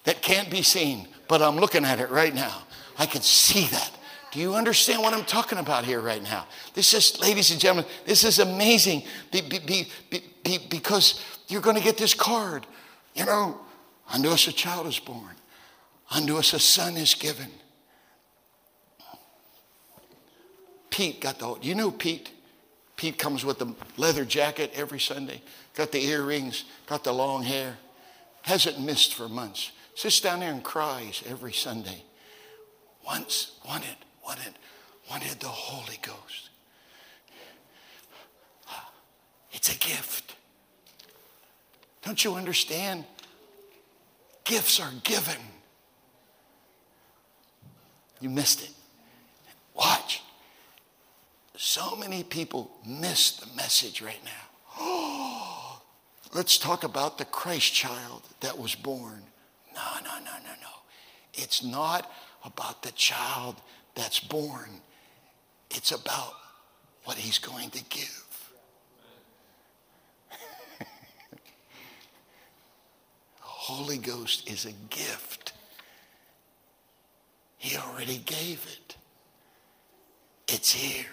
that 0.06 0.22
can't 0.22 0.50
be 0.50 0.62
seen, 0.62 1.08
but 1.28 1.42
I'm 1.42 1.58
looking 1.58 1.84
at 1.84 2.00
it 2.00 2.10
right 2.10 2.34
now. 2.34 2.64
I 2.98 3.06
can 3.06 3.22
see 3.22 3.66
that. 3.68 3.92
Do 4.32 4.40
you 4.40 4.56
understand 4.56 5.02
what 5.02 5.14
I'm 5.14 5.26
talking 5.26 5.58
about 5.58 5.86
here 5.86 6.00
right 6.00 6.22
now? 6.22 6.48
This 6.74 6.94
is, 6.94 7.20
ladies 7.20 7.52
and 7.52 7.60
gentlemen, 7.60 7.90
this 8.06 8.24
is 8.24 8.40
amazing 8.40 9.04
be, 9.32 9.42
be, 9.42 9.88
be, 10.10 10.60
because 10.70 11.24
you're 11.48 11.62
going 11.62 11.76
to 11.76 11.84
get 11.84 11.98
this 11.98 12.14
card. 12.14 12.66
You 13.16 13.26
know, 13.26 13.60
unto 14.12 14.30
us 14.30 14.48
a 14.48 14.54
child 14.54 14.88
is 14.88 15.00
born, 15.00 15.36
unto 16.12 16.38
us 16.38 16.54
a 16.54 16.60
son 16.60 16.98
is 16.98 17.14
given. 17.14 17.50
Pete 20.90 21.22
got 21.22 21.40
the, 21.40 21.56
you 21.62 21.76
know 21.76 21.92
Pete? 21.92 22.32
Pete 22.96 23.20
comes 23.20 23.46
with 23.46 23.60
the 23.60 23.76
leather 23.98 24.26
jacket 24.26 24.72
every 24.74 25.00
Sunday, 25.00 25.42
got 25.76 25.92
the 25.92 26.04
earrings, 26.04 26.66
got 26.88 27.04
the 27.04 27.14
long 27.14 27.44
hair, 27.44 27.78
hasn't 28.42 28.80
missed 28.80 29.14
for 29.14 29.30
months. 29.30 29.72
Sits 29.94 30.20
down 30.20 30.40
there 30.40 30.52
and 30.52 30.64
cries 30.64 31.24
every 31.28 31.54
Sunday. 31.54 32.04
Once 33.06 33.60
wanted 33.68 33.96
wanted, 34.28 34.54
wanted 35.10 35.40
the 35.40 35.48
Holy 35.48 35.98
Ghost. 36.02 36.50
It's 39.54 39.74
a 39.74 39.78
gift. 39.78 40.36
Don't 42.04 42.24
you 42.24 42.36
understand? 42.36 43.06
Gifts 44.48 44.80
are 44.80 44.94
given. 45.04 45.36
You 48.22 48.30
missed 48.30 48.64
it. 48.64 48.72
Watch. 49.76 50.24
So 51.58 51.96
many 51.98 52.24
people 52.24 52.72
miss 52.86 53.32
the 53.32 53.54
message 53.56 54.02
right 54.02 54.22
now. 54.24 55.82
Let's 56.34 56.58
talk 56.58 56.84
about 56.86 57.18
the 57.18 57.26
Christ 57.26 57.74
child 57.74 58.22
that 58.40 58.58
was 58.58 58.74
born. 58.74 59.22
No, 59.76 59.82
no, 60.04 60.18
no, 60.20 60.32
no, 60.44 60.54
no. 60.62 60.70
It's 61.34 61.64
not 61.64 62.10
about 62.46 62.84
the 62.84 62.92
child 62.94 63.56
that's 63.96 64.22
born. 64.22 64.70
It's 65.72 65.92
about 65.92 66.34
what 67.04 67.18
he's 67.18 67.38
going 67.38 67.70
to 67.72 67.84
give. 67.90 68.24
the 73.40 73.57
Holy 73.68 73.98
Ghost 73.98 74.50
is 74.50 74.64
a 74.64 74.72
gift. 74.90 75.52
He 77.58 77.76
already 77.76 78.18
gave 78.20 78.66
it. 78.66 78.96
It's 80.48 80.72
here. 80.72 81.12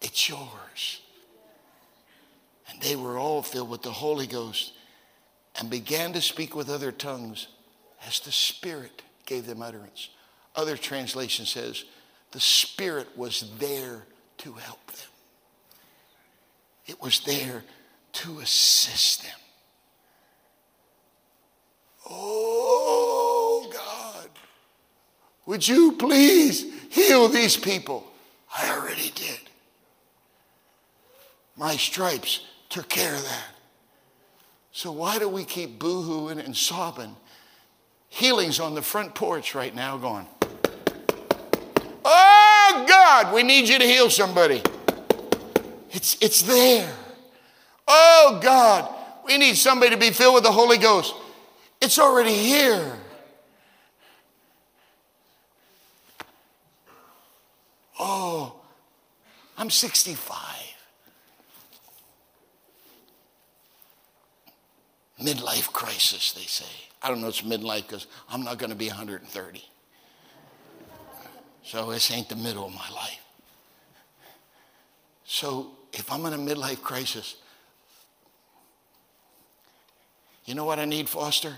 It's 0.00 0.28
yours. 0.28 1.00
And 2.70 2.80
they 2.80 2.94
were 2.94 3.18
all 3.18 3.42
filled 3.42 3.68
with 3.68 3.82
the 3.82 3.90
Holy 3.90 4.28
Ghost 4.28 4.74
and 5.58 5.68
began 5.68 6.12
to 6.12 6.20
speak 6.20 6.54
with 6.54 6.70
other 6.70 6.92
tongues 6.92 7.48
as 8.06 8.20
the 8.20 8.30
Spirit 8.30 9.02
gave 9.26 9.44
them 9.44 9.60
utterance. 9.60 10.10
Other 10.54 10.76
translation 10.76 11.46
says 11.46 11.84
the 12.30 12.38
Spirit 12.38 13.08
was 13.18 13.50
there 13.58 14.04
to 14.38 14.52
help 14.52 14.86
them. 14.86 15.10
It 16.86 17.02
was 17.02 17.18
there 17.24 17.64
to 18.12 18.38
assist 18.38 19.24
them. 19.24 19.38
Oh, 22.10 23.70
God, 23.72 24.28
would 25.46 25.66
you 25.66 25.92
please 25.92 26.66
heal 26.90 27.28
these 27.28 27.56
people? 27.56 28.06
I 28.54 28.76
already 28.76 29.10
did. 29.14 29.38
My 31.56 31.76
stripes 31.76 32.44
took 32.68 32.88
care 32.88 33.14
of 33.14 33.22
that. 33.22 33.46
So 34.72 34.92
why 34.92 35.18
do 35.18 35.28
we 35.28 35.44
keep 35.44 35.78
boohooing 35.78 36.44
and 36.44 36.56
sobbing 36.56 37.14
healings 38.08 38.58
on 38.58 38.74
the 38.74 38.82
front 38.82 39.14
porch 39.14 39.54
right 39.54 39.74
now 39.74 39.96
going, 39.96 40.26
Oh 42.04 42.84
God, 42.88 43.34
we 43.34 43.42
need 43.42 43.68
you 43.68 43.78
to 43.78 43.84
heal 43.84 44.10
somebody. 44.10 44.62
It's, 45.90 46.16
it's 46.20 46.42
there. 46.42 46.92
Oh 47.86 48.40
God, 48.42 48.94
We 49.26 49.38
need 49.38 49.56
somebody 49.56 49.90
to 49.90 49.96
be 49.96 50.10
filled 50.10 50.34
with 50.34 50.44
the 50.44 50.52
Holy 50.52 50.78
Ghost. 50.78 51.14
It's 51.80 51.98
already 51.98 52.34
here. 52.34 52.98
Oh, 57.98 58.54
I'm 59.56 59.70
65. 59.70 60.36
Midlife 65.22 65.72
crisis, 65.72 66.32
they 66.32 66.42
say. 66.42 66.64
I 67.02 67.08
don't 67.08 67.20
know 67.20 67.28
it's 67.28 67.42
midlife 67.42 67.86
because 67.86 68.06
I'm 68.30 68.42
not 68.42 68.58
going 68.58 68.70
to 68.70 68.76
be 68.76 68.88
130. 68.88 69.64
So 71.62 71.90
this 71.90 72.10
ain't 72.10 72.28
the 72.28 72.36
middle 72.36 72.66
of 72.66 72.72
my 72.72 72.88
life. 72.94 73.24
So 75.24 75.72
if 75.92 76.10
I'm 76.10 76.24
in 76.26 76.32
a 76.32 76.38
midlife 76.38 76.82
crisis, 76.82 77.36
you 80.44 80.54
know 80.54 80.64
what 80.64 80.78
I 80.78 80.84
need, 80.84 81.08
Foster? 81.08 81.56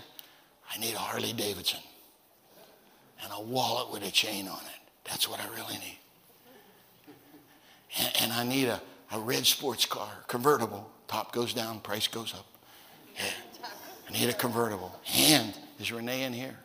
I 0.73 0.79
need 0.79 0.93
a 0.95 0.99
Harley 0.99 1.33
Davidson 1.33 1.79
and 3.23 3.31
a 3.35 3.41
wallet 3.41 3.91
with 3.91 4.03
a 4.03 4.11
chain 4.11 4.47
on 4.47 4.59
it. 4.59 4.91
That's 5.05 5.29
what 5.29 5.39
I 5.39 5.45
really 5.55 5.75
need. 5.75 5.99
And, 7.99 8.11
and 8.21 8.33
I 8.33 8.43
need 8.43 8.67
a, 8.67 8.81
a 9.11 9.19
red 9.19 9.45
sports 9.45 9.85
car, 9.85 10.09
convertible. 10.27 10.89
Top 11.07 11.31
goes 11.31 11.53
down, 11.53 11.79
price 11.79 12.07
goes 12.07 12.33
up. 12.33 12.45
Yeah. 13.15 13.69
I 14.09 14.11
need 14.11 14.29
a 14.29 14.33
convertible. 14.33 14.99
And 15.15 15.53
is 15.79 15.91
Renee 15.91 16.23
in 16.23 16.33
here? 16.33 16.57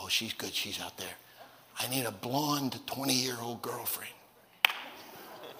Oh, 0.00 0.08
she's 0.08 0.32
good. 0.32 0.54
She's 0.54 0.80
out 0.80 0.96
there. 0.96 1.08
I 1.78 1.88
need 1.88 2.04
a 2.04 2.12
blonde 2.12 2.78
20 2.86 3.12
year 3.12 3.36
old 3.40 3.62
girlfriend. 3.62 4.12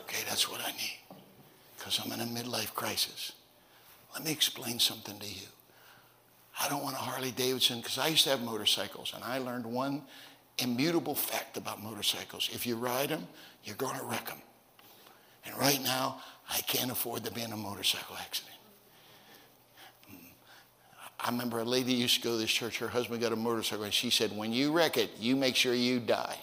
Okay, 0.03 0.23
that's 0.29 0.51
what 0.51 0.61
I 0.61 0.71
need 0.73 0.99
because 1.77 2.01
I'm 2.05 2.13
in 2.13 2.21
a 2.21 2.25
midlife 2.25 2.75
crisis. 2.75 3.33
Let 4.15 4.25
me 4.25 4.33
explain 4.33 4.79
something 4.79 5.19
to 5.19 5.27
you. 5.27 5.47
I 6.63 6.69
don't 6.69 6.83
want 6.83 6.95
a 6.95 6.99
Harley 6.99 7.31
Davidson 7.31 7.79
because 7.79 7.99
I 7.99 8.09
used 8.09 8.25
to 8.25 8.31
have 8.31 8.43
motorcycles 8.43 9.13
and 9.15 9.25
I 9.25 9.39
learned 9.39 9.65
one 9.65 10.03
immutable 10.59 11.15
fact 11.15 11.57
about 11.57 11.83
motorcycles. 11.83 12.51
If 12.53 12.67
you 12.67 12.77
ride 12.77 13.09
them, 13.09 13.27
you're 13.65 13.77
going 13.77 13.99
to 13.99 14.05
wreck 14.05 14.27
them. 14.27 14.39
And 15.47 15.57
right 15.57 15.83
now, 15.83 16.21
I 16.51 16.61
can't 16.63 16.91
afford 16.91 17.25
to 17.25 17.33
be 17.33 17.43
in 17.43 17.53
a 17.53 17.57
motorcycle 17.57 18.17
accident. 18.21 18.57
Mm. 20.13 20.17
I 21.19 21.31
remember 21.31 21.61
a 21.61 21.65
lady 21.65 21.95
used 21.95 22.17
to 22.17 22.21
go 22.21 22.33
to 22.33 22.39
this 22.39 22.51
church, 22.51 22.79
her 22.79 22.89
husband 22.89 23.23
got 23.23 23.33
a 23.33 23.37
motorcycle, 23.37 23.85
and 23.85 23.95
she 23.95 24.11
said, 24.11 24.37
When 24.37 24.53
you 24.53 24.73
wreck 24.73 24.99
it, 24.99 25.11
you 25.19 25.37
make 25.37 25.57
sure 25.57 25.73
you 25.73 25.99
die 25.99 26.37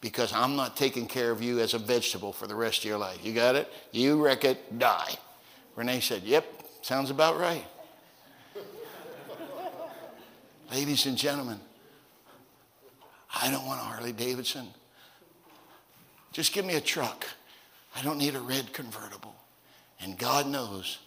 because 0.00 0.32
I'm 0.32 0.56
not 0.56 0.76
taking 0.76 1.06
care 1.06 1.30
of 1.30 1.42
you 1.42 1.60
as 1.60 1.74
a 1.74 1.78
vegetable 1.78 2.32
for 2.32 2.46
the 2.46 2.54
rest 2.54 2.78
of 2.78 2.84
your 2.84 2.98
life. 2.98 3.18
You 3.22 3.34
got 3.34 3.54
it? 3.54 3.70
You 3.92 4.22
wreck 4.22 4.44
it, 4.44 4.78
die. 4.78 5.14
Renee 5.76 6.00
said, 6.00 6.22
Yep, 6.22 6.46
sounds 6.82 7.10
about 7.10 7.38
right. 7.38 7.64
Ladies 10.72 11.04
and 11.04 11.18
gentlemen, 11.18 11.60
I 13.42 13.50
don't 13.50 13.66
want 13.66 13.78
a 13.78 13.84
Harley 13.84 14.12
Davidson. 14.12 14.66
Just 16.32 16.54
give 16.54 16.64
me 16.64 16.76
a 16.76 16.80
truck. 16.80 17.26
I 17.94 18.00
don't 18.02 18.16
need 18.16 18.34
a 18.34 18.40
red 18.40 18.72
convertible. 18.72 19.34
And 20.00 20.16
God 20.16 20.46
knows 20.46 20.98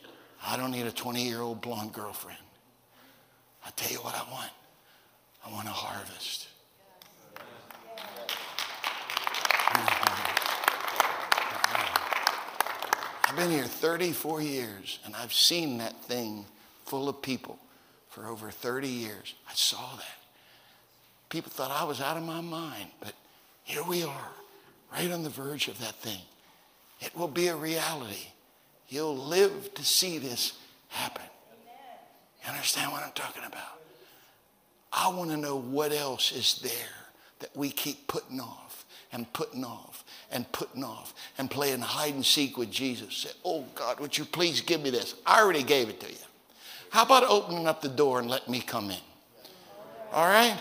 I 0.45 0.55
don't 0.55 0.69
need 0.69 0.85
a 0.85 0.91
20 0.91 1.27
year 1.27 1.41
old 1.41 1.61
blonde 1.61 1.93
girlfriend. 1.93 2.37
I 3.65 3.71
tell 3.71 3.91
you 3.91 3.97
what 3.97 4.13
I 4.13 4.31
want 4.31 4.51
I 5.43 5.51
want 5.51 5.67
a 5.67 5.71
harvest. 5.71 6.47
I've 13.27 13.35
been 13.35 13.49
here 13.49 13.63
34 13.63 14.43
years 14.43 14.99
and 15.05 15.15
I've 15.15 15.33
seen 15.33 15.79
that 15.79 16.03
thing 16.03 16.45
full 16.85 17.09
of 17.09 17.23
people 17.23 17.57
for 18.15 18.27
over 18.27 18.49
30 18.49 18.87
years. 18.87 19.33
I 19.49 19.51
saw 19.55 19.97
that. 19.97 20.17
People 21.27 21.51
thought 21.51 21.69
I 21.69 21.83
was 21.83 21.99
out 21.99 22.15
of 22.15 22.23
my 22.23 22.39
mind, 22.39 22.89
but 23.01 23.11
here 23.65 23.83
we 23.83 24.03
are, 24.03 24.31
right 24.93 25.11
on 25.11 25.23
the 25.23 25.29
verge 25.29 25.67
of 25.67 25.77
that 25.79 25.95
thing. 25.95 26.21
It 27.01 27.13
will 27.13 27.27
be 27.27 27.47
a 27.47 27.55
reality. 27.57 28.27
You'll 28.87 29.17
live 29.17 29.73
to 29.73 29.83
see 29.83 30.17
this 30.17 30.53
happen. 30.87 31.25
You 32.41 32.51
understand 32.51 32.93
what 32.93 33.03
I'm 33.03 33.11
talking 33.11 33.43
about? 33.45 33.81
I 34.93 35.09
want 35.09 35.31
to 35.31 35.37
know 35.37 35.59
what 35.59 35.91
else 35.91 36.31
is 36.31 36.59
there 36.63 36.71
that 37.39 37.53
we 37.53 37.69
keep 37.69 38.07
putting 38.07 38.39
off 38.39 38.85
and 39.11 39.31
putting 39.33 39.65
off 39.65 40.05
and 40.31 40.49
putting 40.53 40.85
off 40.85 41.13
and 41.37 41.51
playing 41.51 41.81
hide 41.81 42.13
and 42.13 42.25
seek 42.25 42.57
with 42.57 42.71
Jesus. 42.71 43.13
Say, 43.13 43.31
oh 43.43 43.65
God, 43.75 43.99
would 43.99 44.17
you 44.17 44.23
please 44.23 44.61
give 44.61 44.81
me 44.81 44.89
this? 44.89 45.15
I 45.25 45.41
already 45.41 45.63
gave 45.63 45.89
it 45.89 45.99
to 45.99 46.09
you. 46.09 46.17
How 46.95 47.03
about 47.03 47.25
opening 47.25 47.67
up 47.67 47.81
the 47.81 47.89
door 47.89 48.19
and 48.19 48.29
let 48.29 48.47
me 48.47 48.61
come 48.61 48.89
in? 48.89 48.97
All 50.13 50.25
right? 50.25 50.57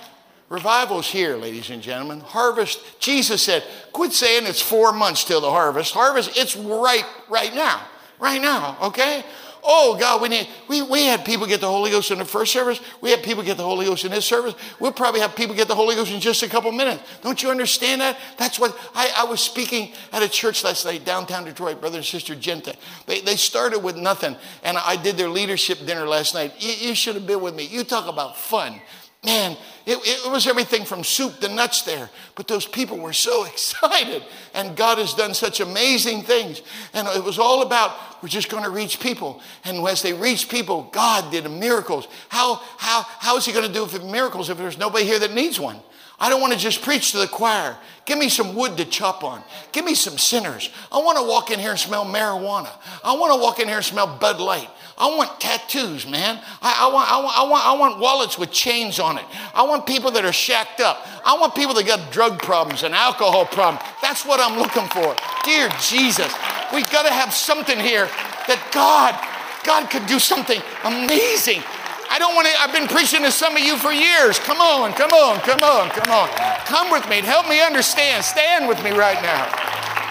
Revival's 0.49 1.07
here, 1.07 1.37
ladies 1.37 1.71
and 1.71 1.81
gentlemen. 1.81 2.19
Harvest, 2.19 2.81
Jesus 2.99 3.41
said, 3.41 3.63
quit 3.93 4.13
saying 4.13 4.45
it's 4.45 4.61
four 4.61 4.93
months 4.93 5.23
till 5.23 5.41
the 5.41 5.49
harvest. 5.49 5.95
Harvest, 5.95 6.37
it's 6.37 6.57
right, 6.57 7.05
right 7.31 7.55
now. 7.55 7.87
Right 8.19 8.43
now, 8.43 8.77
okay? 8.83 9.23
Oh 9.67 9.97
God, 9.99 10.21
we 10.21 10.29
need 10.29 10.47
we, 10.69 10.83
we 10.83 11.05
had 11.05 11.25
people 11.25 11.47
get 11.47 11.63
the 11.63 11.71
Holy 11.71 11.91
Ghost 11.91 12.11
in 12.11 12.19
the 12.19 12.25
first 12.27 12.53
service. 12.53 12.81
We 13.01 13.11
had 13.11 13.23
people 13.23 13.43
get 13.43 13.57
the 13.57 13.65
Holy 13.65 13.87
Ghost 13.87 14.05
in 14.05 14.11
this 14.11 14.27
service. 14.27 14.55
We'll 14.79 14.93
probably 14.93 15.21
have 15.21 15.35
people 15.35 15.55
get 15.55 15.69
the 15.69 15.75
Holy 15.75 15.95
Ghost 15.95 16.13
in 16.13 16.21
just 16.21 16.43
a 16.43 16.49
couple 16.49 16.71
minutes. 16.71 17.03
Don't 17.23 17.43
you 17.43 17.51
understand 17.51 18.03
that? 18.03 18.19
That's 18.37 18.59
what 18.59 18.77
I, 18.95 19.11
I 19.17 19.25
was 19.25 19.41
speaking 19.41 19.93
at 20.13 20.23
a 20.23 20.29
church 20.29 20.65
last 20.65 20.85
night, 20.85 21.07
downtown 21.07 21.45
Detroit, 21.45 21.81
brother 21.81 21.97
and 21.97 22.05
sister 22.05 22.35
Genta. 22.35 22.77
They, 23.07 23.23
they 23.23 23.37
started 23.37 23.79
with 23.79 23.97
nothing, 23.97 24.37
and 24.63 24.77
I 24.77 24.97
did 24.97 25.17
their 25.17 25.31
leadership 25.31 25.79
dinner 25.87 26.07
last 26.07 26.35
night. 26.35 26.53
You, 26.59 26.89
you 26.89 26.95
should 26.95 27.15
have 27.15 27.27
been 27.27 27.41
with 27.41 27.55
me. 27.55 27.65
You 27.65 27.85
talk 27.85 28.07
about 28.07 28.37
fun. 28.37 28.81
Man, 29.25 29.57
it, 29.87 29.99
it, 30.03 30.31
was 30.31 30.47
everything 30.47 30.85
from 30.85 31.03
soup 31.03 31.41
to 31.41 31.49
nuts 31.49 31.83
there. 31.83 32.11
But 32.35 32.49
those 32.49 32.67
people 32.67 32.99
were 32.99 33.13
so 33.13 33.45
excited. 33.47 34.23
And 34.55 34.77
God 34.77 34.99
has 34.99 35.15
done 35.15 35.35
such 35.35 35.61
amazing 35.61 36.23
things. 36.23 36.63
And 36.93 37.09
it 37.09 37.23
was 37.23 37.39
all 37.39 37.63
about 37.63 38.23
we're 38.23 38.29
just 38.29 38.51
going 38.51 38.65
to 38.65 38.71
reach 38.71 39.01
people. 39.01 39.41
And 39.65 39.87
as 39.87 40.03
they 40.03 40.13
reach 40.13 40.49
people, 40.49 40.89
God 40.93 41.31
did 41.31 41.51
miracles. 41.51 42.09
How, 42.29 42.57
how, 42.79 43.03
how 43.03 43.37
is 43.37 43.45
He 43.45 43.53
going 43.53 43.71
to 43.71 43.73
do 43.73 43.99
miracles 44.07 44.49
if 44.51 44.59
there's 44.59 44.79
nobody 44.79 45.05
here 45.05 45.19
that 45.19 45.35
needs 45.35 45.61
one? 45.61 45.79
I 46.19 46.31
don't 46.31 46.41
want 46.41 46.53
to 46.53 46.59
just 46.59 46.83
preach 46.83 47.11
to 47.13 47.19
the 47.19 47.27
choir. 47.27 47.77
Give 48.07 48.19
me 48.19 48.29
some 48.29 48.55
wood 48.55 48.77
to 48.77 48.85
chop 48.85 49.25
on. 49.25 49.43
Give 49.73 49.85
me 49.85 49.95
some 49.95 50.17
sinners. 50.17 50.71
I 50.93 50.99
want 50.99 51.19
to 51.19 51.25
walk 51.25 51.51
in 51.51 51.59
here 51.59 51.71
and 51.71 51.79
smell 51.79 52.05
marijuana. 52.05 52.71
I 53.03 53.15
want 53.17 53.35
to 53.35 53.43
walk 53.43 53.59
in 53.59 53.67
here 53.67 53.79
and 53.79 53.85
smell 53.85 54.07
Bud 54.19 54.41
Light. 54.41 54.71
I 54.97 55.09
want 55.17 55.41
tattoos, 55.41 56.07
man. 56.07 56.39
I, 56.63 56.87
I, 56.87 56.93
want, 56.93 57.11
I, 57.11 57.19
want, 57.19 57.39
I, 57.39 57.43
want, 57.51 57.67
I 57.67 57.73
want 57.77 57.99
wallets 57.99 58.39
with 58.39 58.53
chains 58.53 59.01
on 59.01 59.19
it. 59.19 59.25
I 59.53 59.65
want 59.65 59.87
people 59.87 60.13
that 60.13 60.25
are 60.25 60.33
shacked 60.33 60.81
up. 60.81 61.07
I 61.27 61.37
want 61.37 61.57
people 61.57 61.75
that 61.75 61.87
got 61.87 62.13
drug 62.13 62.41
problems 62.41 62.85
and 62.85 62.95
alcohol 62.95 63.45
problems. 63.45 63.85
That's 64.01 64.25
what 64.25 64.39
I'm 64.39 64.57
looking 64.57 64.87
for. 64.95 65.17
Dear 65.43 65.69
Jesus, 65.83 66.33
we've 66.73 66.89
got 66.91 67.03
to 67.07 67.13
have 67.13 67.35
something 67.35 67.79
here 67.79 68.07
that 68.47 68.63
God, 68.71 69.19
God 69.67 69.91
could 69.91 70.07
do 70.07 70.21
something 70.21 70.63
amazing. 70.85 71.63
I 72.07 72.19
don't 72.21 72.37
want 72.37 72.47
to, 72.47 72.55
I've 72.63 72.73
been 72.73 72.87
preaching 72.87 73.23
to 73.23 73.33
some 73.33 73.57
of 73.57 73.63
you 73.63 73.77
for 73.77 73.91
years. 73.91 74.39
Come 74.39 74.61
on, 74.61 74.93
come 74.93 75.11
on, 75.11 75.41
come 75.41 75.59
on, 75.67 75.91
come 75.91 76.13
on. 76.15 76.31
Come 76.71 76.93
with 76.93 77.09
me. 77.11 77.19
Help 77.19 77.49
me 77.49 77.61
understand. 77.61 78.25
Stand 78.25 78.69
with 78.69 78.79
me 78.85 78.93
right 78.93 79.19
now. 79.19 79.43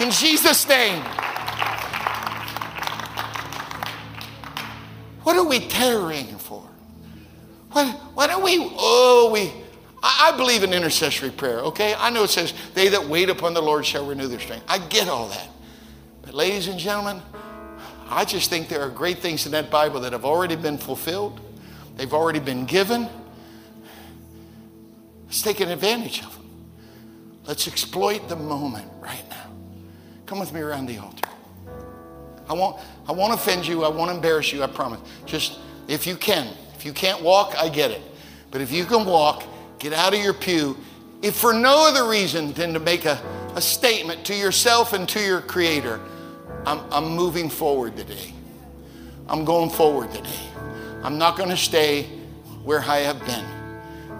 In 0.04 0.12
Jesus' 0.12 0.68
name. 0.68 1.00
What 5.24 5.36
are 5.38 5.46
we 5.46 5.60
tarrying 5.60 6.38
for? 6.38 6.62
What, 7.72 7.88
what 8.14 8.30
are 8.30 8.42
we, 8.42 8.58
oh, 8.62 9.32
we, 9.34 9.52
I, 10.02 10.32
I 10.32 10.38
believe 10.38 10.64
in 10.64 10.74
intercessory 10.74 11.32
prayer, 11.32 11.60
okay? 11.62 11.96
I 11.98 12.10
know 12.10 12.24
it 12.24 12.30
says, 12.30 12.54
they 12.74 12.90
that 12.90 13.08
wait 13.08 13.30
upon 13.30 13.54
the 13.54 13.62
Lord 13.62 13.86
shall 13.86 14.06
renew 14.06 14.28
their 14.28 14.40
strength. 14.40 14.66
I 14.68 14.78
get 14.78 15.08
all 15.08 15.30
that. 15.30 15.50
But 16.22 16.34
ladies 16.34 16.68
and 16.68 16.78
gentlemen, 16.80 17.22
I 18.10 18.26
just 18.26 18.50
think 18.50 18.68
there 18.68 18.82
are 18.82 18.90
great 18.90 19.20
things 19.20 19.46
in 19.46 19.54
that 19.54 19.72
Bible 19.72 20.02
that 20.02 20.12
have 20.12 20.26
already 20.26 20.56
been 20.56 20.78
fulfilled. 20.78 21.40
They've 21.96 22.14
already 22.14 22.40
been 22.40 22.66
given. 22.66 23.10
Let's 25.26 25.42
take 25.42 25.62
advantage 25.62 26.24
of 26.24 26.34
them. 26.34 26.46
Let's 27.48 27.68
exploit 27.68 28.30
the 28.30 28.36
moment 28.36 28.90
right 29.02 29.24
now. 29.30 29.52
Come 30.26 30.40
with 30.40 30.54
me 30.54 30.62
around 30.62 30.86
the 30.86 31.00
altar. 31.00 31.30
I 32.50 32.54
won't, 32.54 32.78
I 33.08 33.12
won't 33.12 33.34
offend 33.34 33.66
you. 33.66 33.84
I 33.84 33.90
won't 33.90 34.12
embarrass 34.12 34.52
you. 34.52 34.64
I 34.64 34.68
promise. 34.68 35.00
Just 35.26 35.60
if 35.88 36.06
you 36.08 36.16
can. 36.16 36.48
If 36.76 36.86
you 36.86 36.94
can't 36.94 37.22
walk, 37.22 37.56
I 37.58 37.70
get 37.70 37.92
it. 37.92 38.02
But 38.52 38.62
if 38.62 38.72
you 38.72 38.86
can 38.86 39.06
walk, 39.06 39.44
get 39.80 39.94
out 39.94 40.14
of 40.14 40.20
your 40.20 40.34
pew, 40.34 40.78
if 41.22 41.36
for 41.36 41.54
no 41.54 41.88
other 41.88 42.10
reason 42.10 42.52
than 42.54 42.74
to 42.74 42.80
make 42.80 43.06
a, 43.06 43.22
a 43.56 43.62
statement 43.62 44.26
to 44.26 44.36
yourself 44.36 44.94
and 44.94 45.08
to 45.10 45.22
your 45.22 45.42
Creator, 45.42 46.00
I'm, 46.66 46.82
I'm 46.92 47.16
moving 47.16 47.50
forward 47.50 47.96
today. 47.96 48.34
I'm 49.28 49.46
going 49.46 49.70
forward 49.70 50.12
today. 50.12 50.50
I'm 51.02 51.18
not 51.18 51.38
going 51.38 51.50
to 51.50 51.58
stay 51.58 52.04
where 52.64 52.82
I 52.82 52.98
have 53.00 53.20
been. 53.26 53.46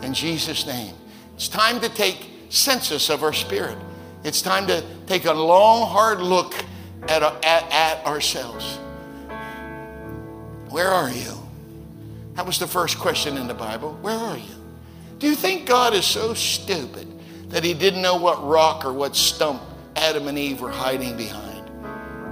In 0.02 0.14
Jesus' 0.14 0.66
name. 0.66 0.96
It's 1.36 1.48
time 1.48 1.80
to 1.82 1.90
take 1.90 2.30
census 2.50 3.10
of 3.10 3.24
our 3.24 3.34
spirit. 3.34 3.78
It's 4.24 4.42
time 4.42 4.68
to 4.68 4.84
take 5.08 5.26
a 5.26 5.34
long, 5.34 5.90
hard 5.90 6.22
look 6.22 6.54
at, 7.10 7.22
at, 7.22 7.72
at 7.72 8.06
ourselves. 8.06 8.80
Where 10.70 10.88
are 10.88 11.12
you? 11.12 11.34
That 12.36 12.46
was 12.46 12.58
the 12.58 12.68
first 12.68 12.98
question 12.98 13.38
in 13.38 13.48
the 13.48 13.54
Bible. 13.54 13.94
Where 14.02 14.18
are 14.18 14.38
you? 14.38 14.56
Do 15.20 15.28
you 15.28 15.36
think 15.36 15.68
God 15.68 15.94
is 15.94 16.06
so 16.06 16.34
stupid 16.34 17.08
that 17.50 17.64
he 17.64 17.74
didn't 17.74 18.02
know 18.02 18.18
what 18.18 18.44
rock 18.44 18.84
or 18.84 18.92
what 18.92 19.16
stump 19.16 19.62
Adam 19.96 20.28
and 20.28 20.38
Eve 20.38 20.62
were 20.62 20.72
hiding 20.72 21.16
behind? 21.16 21.70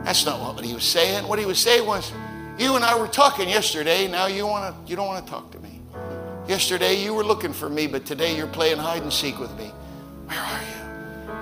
That's 0.04 0.26
not 0.26 0.56
what 0.56 0.66
he 0.66 0.74
was 0.74 0.84
saying. 0.84 1.28
What 1.28 1.38
he 1.38 1.46
was 1.46 1.60
saying 1.60 1.86
was, 1.86 2.12
you 2.58 2.76
and 2.76 2.84
I 2.84 3.00
were 3.00 3.08
talking 3.08 3.48
yesterday, 3.48 4.08
now 4.08 4.26
you 4.26 4.48
want 4.48 4.76
to 4.76 4.90
you 4.90 4.96
don't 4.96 5.08
want 5.08 5.26
to 5.26 5.32
talk 5.32 5.52
to 5.52 5.60
me. 5.60 5.80
Yesterday 6.48 7.02
you 7.02 7.14
were 7.14 7.24
looking 7.24 7.54
for 7.54 7.70
me, 7.70 7.88
but 7.88 8.06
today 8.06 8.36
you're 8.36 8.48
playing 8.48 8.78
hide 8.78 9.04
and 9.04 9.14
seek 9.14 9.40
with 9.40 9.56
me. 9.58 9.72
Where 10.26 10.40
are 10.40 10.62
you? 10.62 11.34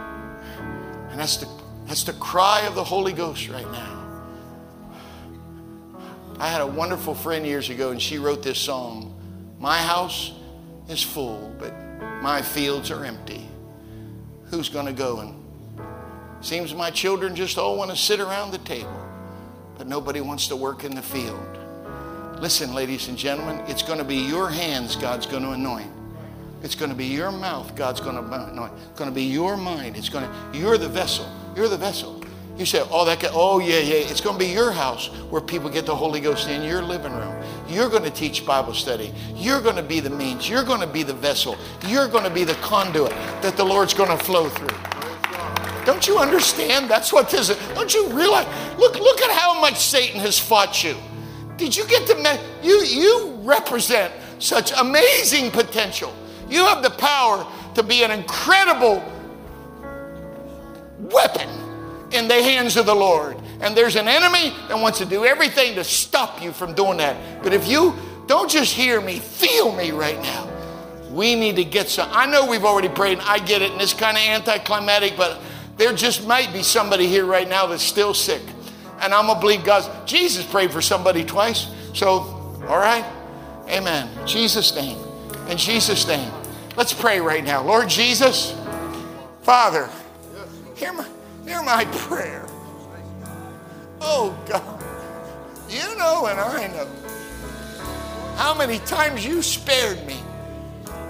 And 1.11 1.19
that's 1.19 1.37
the 1.37 1.47
that's 1.89 2.03
the 2.03 2.13
cry 2.13 2.67
of 2.67 2.75
the 2.75 2.83
Holy 2.83 3.13
Ghost 3.13 3.49
right 3.49 3.69
now. 3.71 3.95
I 6.39 6.47
had 6.47 6.61
a 6.61 6.67
wonderful 6.67 7.15
friend 7.15 7.47
years 7.47 7.71
ago, 7.71 7.89
and 7.89 7.99
she 7.99 8.19
wrote 8.19 8.43
this 8.43 8.59
song 8.59 9.19
My 9.59 9.79
house 9.79 10.31
is 10.87 11.01
full, 11.01 11.51
but 11.57 11.73
my 12.21 12.43
fields 12.43 12.91
are 12.91 13.03
empty. 13.03 13.43
Who's 14.51 14.69
going 14.69 14.85
to 14.85 14.93
go? 14.93 15.19
And 15.21 16.45
seems 16.45 16.75
my 16.75 16.91
children 16.91 17.35
just 17.35 17.57
all 17.57 17.75
want 17.75 17.89
to 17.89 17.97
sit 17.97 18.19
around 18.19 18.51
the 18.51 18.59
table, 18.59 19.09
but 19.75 19.87
nobody 19.87 20.21
wants 20.21 20.47
to 20.49 20.55
work 20.55 20.83
in 20.83 20.93
the 20.93 21.01
field. 21.01 21.57
Listen, 22.39 22.75
ladies 22.75 23.07
and 23.07 23.17
gentlemen, 23.17 23.63
it's 23.67 23.81
going 23.81 23.97
to 23.97 24.05
be 24.05 24.17
your 24.17 24.47
hands 24.47 24.95
God's 24.95 25.25
going 25.25 25.41
to 25.41 25.53
anoint. 25.53 25.91
It's 26.61 26.75
going 26.75 26.91
to 26.91 26.97
be 26.97 27.05
your 27.05 27.31
mouth 27.31 27.75
God's 27.75 28.01
going 28.01 28.15
to 28.15 28.49
anoint. 28.51 28.73
It's 28.89 28.99
going 28.99 29.09
to 29.09 29.15
be 29.15 29.23
your 29.23 29.55
mind. 29.57 29.95
It's 29.95 30.09
going 30.09 30.25
to, 30.25 30.57
you're 30.57 30.77
the 30.77 30.89
vessel. 30.89 31.29
You're 31.55 31.69
the 31.69 31.77
vessel. 31.77 32.21
You 32.57 32.65
say, 32.65 32.83
oh, 32.91 33.05
that 33.05 33.21
guy, 33.21 33.29
oh, 33.31 33.59
yeah, 33.59 33.79
yeah. 33.79 33.95
It's 33.95 34.19
going 34.19 34.37
to 34.37 34.45
be 34.45 34.51
your 34.51 34.71
house 34.71 35.07
where 35.29 35.41
people 35.41 35.69
get 35.69 35.85
the 35.85 35.95
Holy 35.95 36.19
Ghost 36.19 36.49
in 36.49 36.61
your 36.63 36.81
living 36.81 37.13
room. 37.13 37.41
You're 37.69 37.89
going 37.89 38.03
to 38.03 38.09
teach 38.11 38.45
Bible 38.45 38.73
study. 38.73 39.13
You're 39.33 39.61
going 39.61 39.77
to 39.77 39.83
be 39.83 40.01
the 40.01 40.09
means. 40.09 40.49
You're 40.49 40.65
going 40.65 40.81
to 40.81 40.87
be 40.87 41.03
the 41.03 41.13
vessel. 41.13 41.57
You're 41.87 42.09
going 42.09 42.25
to 42.25 42.29
be 42.29 42.43
the 42.43 42.55
conduit 42.55 43.11
that 43.41 43.55
the 43.55 43.63
Lord's 43.63 43.93
going 43.93 44.09
to 44.09 44.21
flow 44.21 44.49
through. 44.49 44.77
Don't 45.85 46.05
you 46.05 46.17
understand? 46.17 46.89
That's 46.89 47.13
what 47.13 47.29
this 47.29 47.49
is. 47.49 47.57
Don't 47.69 47.93
you 47.93 48.09
realize? 48.09 48.45
Look, 48.77 48.99
look 48.99 49.21
at 49.21 49.31
how 49.31 49.59
much 49.61 49.77
Satan 49.77 50.19
has 50.19 50.37
fought 50.37 50.83
you. 50.83 50.97
Did 51.55 51.75
you 51.75 51.87
get 51.87 52.07
to 52.07 52.39
you 52.61 52.83
you 52.83 53.39
represent 53.41 54.13
such 54.39 54.71
amazing 54.77 55.51
potential. 55.51 56.13
You 56.49 56.65
have 56.65 56.83
the 56.83 56.89
power 56.89 57.45
to 57.75 57.83
be 57.83 58.03
an 58.03 58.11
incredible 58.11 59.03
weapon 60.99 61.49
in 62.11 62.27
the 62.27 62.41
hands 62.41 62.77
of 62.77 62.85
the 62.85 62.95
Lord. 62.95 63.37
And 63.61 63.75
there's 63.75 63.95
an 63.95 64.07
enemy 64.07 64.53
that 64.67 64.79
wants 64.79 64.99
to 64.99 65.05
do 65.05 65.25
everything 65.25 65.75
to 65.75 65.83
stop 65.83 66.41
you 66.41 66.51
from 66.51 66.73
doing 66.73 66.97
that. 66.97 67.43
But 67.43 67.53
if 67.53 67.67
you 67.67 67.95
don't 68.27 68.49
just 68.49 68.73
hear 68.73 69.01
me, 69.01 69.19
feel 69.19 69.75
me 69.75 69.91
right 69.91 70.19
now. 70.21 70.47
We 71.11 71.35
need 71.35 71.55
to 71.55 71.63
get 71.63 71.89
some. 71.89 72.09
I 72.11 72.25
know 72.25 72.45
we've 72.45 72.63
already 72.63 72.89
prayed, 72.89 73.17
and 73.17 73.27
I 73.27 73.39
get 73.39 73.61
it, 73.61 73.71
and 73.71 73.81
it's 73.81 73.93
kind 73.93 74.15
of 74.15 74.23
anticlimactic, 74.23 75.17
but 75.17 75.41
there 75.77 75.93
just 75.93 76.27
might 76.27 76.53
be 76.53 76.61
somebody 76.61 77.07
here 77.07 77.25
right 77.25 77.49
now 77.49 77.65
that's 77.65 77.83
still 77.83 78.13
sick. 78.13 78.41
And 79.01 79.13
I'm 79.13 79.27
gonna 79.27 79.39
believe 79.39 79.63
God's 79.63 79.89
Jesus 80.09 80.45
prayed 80.45 80.71
for 80.71 80.81
somebody 80.81 81.23
twice. 81.23 81.67
So, 81.93 82.19
all 82.67 82.77
right. 82.77 83.05
Amen. 83.69 84.09
Jesus' 84.27 84.75
name. 84.75 84.97
In 85.47 85.57
Jesus' 85.57 86.07
name. 86.07 86.31
Let's 86.79 86.93
pray 86.93 87.19
right 87.19 87.43
now. 87.43 87.61
Lord 87.61 87.89
Jesus, 87.89 88.55
Father, 89.41 89.89
hear 90.77 90.93
my 90.93 91.05
Hear 91.45 91.61
my 91.61 91.83
prayer. 91.83 92.47
Oh 93.99 94.33
God, 94.47 94.81
you 95.69 95.97
know 95.97 96.27
and 96.27 96.39
I 96.39 96.67
know 96.67 96.87
how 98.37 98.53
many 98.53 98.79
times 98.79 99.25
you 99.25 99.41
spared 99.41 100.07
me. 100.07 100.21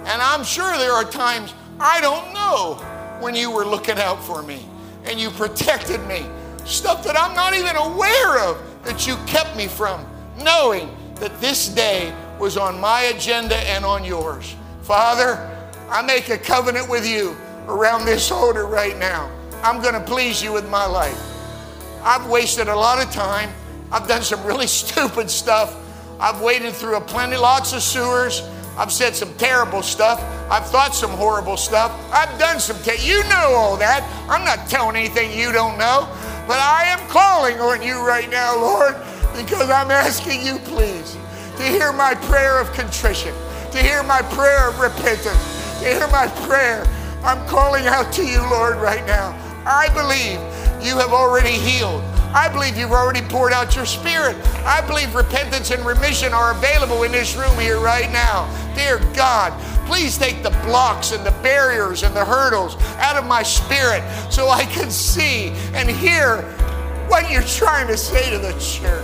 And 0.05 0.19
I'm 0.23 0.43
sure 0.43 0.75
there 0.79 0.93
are 0.93 1.03
times 1.03 1.53
I 1.79 2.01
don't 2.01 2.33
know 2.33 2.83
when 3.19 3.35
you 3.35 3.51
were 3.51 3.63
looking 3.63 3.99
out 3.99 4.23
for 4.23 4.41
me 4.41 4.65
and 5.03 5.19
you 5.19 5.29
protected 5.29 6.03
me. 6.07 6.25
Stuff 6.65 7.03
that 7.03 7.15
I'm 7.15 7.35
not 7.35 7.53
even 7.53 7.75
aware 7.75 8.39
of 8.39 8.59
that 8.85 9.05
you 9.05 9.17
kept 9.27 9.55
me 9.55 9.67
from, 9.67 10.03
knowing 10.41 10.89
that 11.17 11.39
this 11.39 11.69
day 11.69 12.11
was 12.39 12.57
on 12.57 12.79
my 12.79 13.01
agenda 13.03 13.57
and 13.69 13.85
on 13.85 14.03
yours. 14.03 14.55
Father, 14.81 15.57
I 15.89 16.01
make 16.01 16.29
a 16.29 16.37
covenant 16.37 16.89
with 16.89 17.07
you 17.07 17.35
around 17.67 18.05
this 18.05 18.31
altar 18.31 18.65
right 18.65 18.97
now 18.97 19.29
I'm 19.61 19.81
going 19.81 19.93
to 19.93 19.99
please 19.99 20.41
you 20.41 20.53
with 20.53 20.69
my 20.69 20.85
life. 20.85 21.19
I've 22.01 22.29
wasted 22.29 22.69
a 22.69 22.75
lot 22.75 23.05
of 23.05 23.11
time. 23.11 23.49
I've 23.91 24.07
done 24.07 24.21
some 24.21 24.43
really 24.45 24.67
stupid 24.81 25.29
stuff. 25.29 25.75
I've 26.19 26.41
waded 26.41 26.73
through 26.73 26.95
a 26.95 27.01
plenty, 27.01 27.35
lots 27.35 27.73
of 27.73 27.81
sewers. 27.81 28.41
I've 28.77 28.91
said 28.91 29.15
some 29.15 29.33
terrible 29.35 29.81
stuff. 29.81 30.21
I've 30.49 30.65
thought 30.67 30.95
some 30.95 31.11
horrible 31.11 31.57
stuff. 31.57 31.91
I've 32.13 32.39
done 32.39 32.59
some, 32.59 32.81
te- 32.83 33.05
you 33.05 33.21
know 33.23 33.53
all 33.53 33.75
that. 33.77 34.03
I'm 34.29 34.45
not 34.45 34.69
telling 34.69 34.95
anything 34.95 35.37
you 35.37 35.51
don't 35.51 35.77
know. 35.77 36.07
But 36.47 36.59
I 36.59 36.83
am 36.85 37.05
calling 37.09 37.59
on 37.59 37.81
you 37.81 38.05
right 38.05 38.29
now, 38.29 38.55
Lord, 38.55 38.95
because 39.35 39.69
I'm 39.69 39.91
asking 39.91 40.45
you, 40.45 40.57
please, 40.59 41.17
to 41.57 41.63
hear 41.63 41.91
my 41.91 42.15
prayer 42.15 42.59
of 42.59 42.71
contrition, 42.73 43.33
to 43.71 43.77
hear 43.77 44.01
my 44.03 44.21
prayer 44.21 44.69
of 44.69 44.79
repentance, 44.79 45.58
hear 45.79 46.07
my 46.07 46.27
prayer. 46.47 46.85
I'm 47.23 47.45
calling 47.47 47.85
out 47.87 48.13
to 48.13 48.25
you, 48.25 48.39
Lord, 48.49 48.77
right 48.77 49.05
now. 49.05 49.35
I 49.65 49.89
believe 49.89 50.39
you 50.85 50.97
have 50.97 51.11
already 51.11 51.51
healed. 51.51 52.03
I 52.33 52.47
believe 52.47 52.77
you've 52.77 52.91
already 52.91 53.21
poured 53.21 53.53
out 53.53 53.75
your 53.75 53.85
spirit. 53.85 54.35
I 54.65 54.85
believe 54.85 55.15
repentance 55.15 55.71
and 55.71 55.83
remission 55.85 56.31
are 56.31 56.51
available 56.51 57.03
in 57.03 57.11
this 57.11 57.35
room 57.35 57.57
here 57.59 57.79
right 57.79 58.11
now. 58.11 58.47
Dear 58.75 58.99
God, 59.15 59.59
please 59.87 60.17
take 60.17 60.43
the 60.43 60.51
blocks 60.63 61.11
and 61.11 61.25
the 61.25 61.31
barriers 61.41 62.03
and 62.03 62.15
the 62.15 62.23
hurdles 62.23 62.75
out 62.97 63.15
of 63.15 63.25
my 63.25 63.41
spirit 63.41 64.03
so 64.31 64.49
I 64.49 64.65
can 64.65 64.91
see 64.91 65.49
and 65.73 65.89
hear 65.89 66.43
what 67.07 67.31
you're 67.31 67.41
trying 67.41 67.87
to 67.87 67.97
say 67.97 68.29
to 68.29 68.37
the 68.37 68.51
church. 68.59 69.03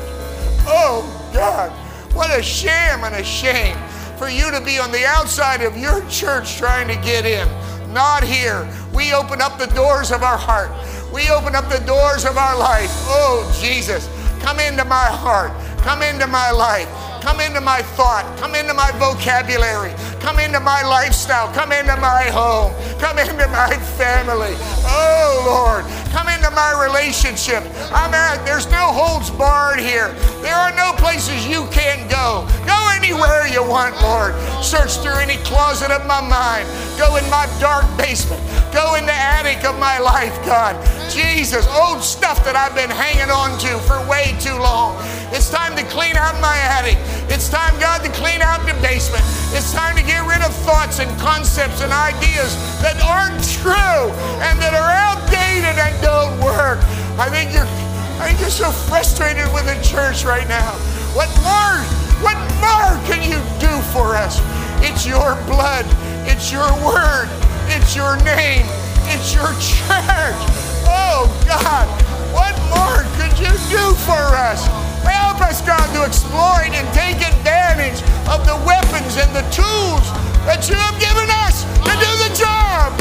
Oh 0.67 1.03
God, 1.33 1.71
what 2.15 2.29
a 2.37 2.43
sham 2.43 3.03
and 3.03 3.15
a 3.15 3.23
shame 3.23 3.75
for 4.17 4.29
you 4.29 4.51
to 4.51 4.61
be 4.61 4.79
on 4.79 4.91
the 4.91 5.05
outside 5.05 5.61
of 5.61 5.77
your 5.77 6.07
church 6.09 6.57
trying 6.57 6.87
to 6.87 6.95
get 7.05 7.25
in. 7.25 7.47
Not 7.93 8.23
here. 8.23 8.67
We 8.93 9.13
open 9.13 9.41
up 9.41 9.57
the 9.57 9.67
doors 9.67 10.11
of 10.11 10.23
our 10.23 10.37
heart. 10.37 10.71
We 11.13 11.29
open 11.29 11.55
up 11.55 11.69
the 11.69 11.83
doors 11.85 12.25
of 12.25 12.37
our 12.37 12.57
life. 12.57 12.89
Oh, 13.07 13.49
Jesus, 13.61 14.09
come 14.41 14.59
into 14.59 14.83
my 14.85 15.05
heart. 15.05 15.51
Come 15.79 16.01
into 16.01 16.27
my 16.27 16.51
life. 16.51 16.89
Come 17.25 17.41
into 17.41 17.59
my 17.59 17.81
thought. 17.97 18.21
Come 18.37 18.53
into 18.53 18.75
my 18.75 18.91
vocabulary. 19.01 19.89
Come 20.21 20.37
into 20.37 20.59
my 20.59 20.83
lifestyle. 20.83 21.51
Come 21.55 21.71
into 21.71 21.97
my 21.97 22.29
home. 22.29 22.69
Come 22.99 23.17
into 23.17 23.47
my 23.49 23.73
family. 23.97 24.53
Oh, 24.85 25.41
Lord. 25.41 25.89
Come 26.13 26.29
into 26.29 26.51
my 26.51 26.77
relationship. 26.77 27.65
I'm 27.89 28.13
at, 28.13 28.45
there's 28.45 28.69
no 28.69 28.93
holds 28.93 29.31
barred 29.31 29.79
here. 29.79 30.13
There 30.45 30.53
are 30.53 30.69
no 30.77 30.93
places 31.01 31.47
you 31.47 31.65
can't 31.73 32.05
go. 32.11 32.45
Go 32.69 32.77
anywhere 32.93 33.47
you 33.47 33.65
want, 33.65 33.99
Lord. 34.05 34.37
Search 34.63 35.01
through 35.01 35.17
any 35.17 35.41
closet 35.41 35.89
of 35.89 36.05
my 36.05 36.21
mind. 36.21 36.69
Go 36.99 37.17
in 37.17 37.27
my 37.31 37.49
dark 37.59 37.89
basement. 37.97 38.39
Go 38.71 38.93
in 39.01 39.05
the 39.07 39.17
attic 39.17 39.65
of 39.65 39.79
my 39.79 39.97
life, 39.97 40.37
God. 40.45 40.77
Jesus, 41.09 41.65
old 41.73 42.03
stuff 42.03 42.45
that 42.45 42.55
I've 42.55 42.75
been 42.75 42.93
hanging 42.93 43.33
on 43.33 43.57
to 43.65 43.79
for 43.89 43.97
way 44.07 44.37
too 44.39 44.55
long. 44.61 44.93
It's 45.35 45.51
time 45.51 45.75
to 45.75 45.83
clean 45.91 46.15
out 46.15 46.39
my 46.39 46.55
attic. 46.55 46.95
It's 47.27 47.49
time, 47.49 47.75
God, 47.77 47.99
to 48.07 48.11
clean 48.15 48.39
out 48.39 48.63
the 48.63 48.71
basement. 48.79 49.19
It's 49.51 49.73
time 49.75 49.99
to 49.99 50.01
get 50.01 50.23
rid 50.23 50.39
of 50.39 50.55
thoughts 50.63 51.03
and 51.03 51.11
concepts 51.19 51.83
and 51.83 51.91
ideas 51.91 52.55
that 52.79 52.95
aren't 53.03 53.43
true 53.43 54.15
and 54.39 54.55
that 54.63 54.71
are 54.71 54.91
outdated 54.95 55.75
and 55.75 55.91
don't 55.99 56.39
work. 56.39 56.79
I 57.19 57.27
think 57.27 57.51
you're 57.51 57.67
I 58.15 58.31
think 58.31 58.39
you're 58.39 58.49
so 58.63 58.71
frustrated 58.71 59.43
with 59.51 59.67
the 59.67 59.75
church 59.83 60.23
right 60.23 60.47
now. 60.47 60.71
What 61.11 61.27
more 61.43 61.83
what 62.23 62.39
more 62.63 62.95
can 63.03 63.19
you 63.19 63.35
do 63.59 63.75
for 63.91 64.15
us? 64.15 64.39
It's 64.87 65.03
your 65.03 65.35
blood, 65.51 65.83
it's 66.31 66.47
your 66.47 66.71
word, 66.79 67.27
it's 67.75 67.91
your 67.91 68.15
name, 68.23 68.63
it's 69.11 69.35
your 69.35 69.51
church. 69.59 70.39
Oh 70.87 71.27
God, 71.43 71.91
what 72.31 72.55
more 72.71 73.03
could 73.19 73.35
you 73.35 73.51
do 73.67 73.83
for 74.07 74.31
us? 74.31 74.84
Help 75.05 75.41
us, 75.41 75.61
God, 75.61 75.85
to 75.93 76.03
exploit 76.03 76.73
and 76.73 76.85
take 76.93 77.21
advantage 77.21 78.01
of 78.27 78.43
the 78.45 78.57
weapons 78.65 79.15
and 79.17 79.29
the 79.31 79.45
tools 79.53 80.05
that 80.49 80.65
you 80.69 80.75
have 80.75 80.97
given 81.01 81.29
us 81.45 81.65
to 81.85 81.93
do 81.97 82.11
the 82.25 82.31
job. 82.33 82.93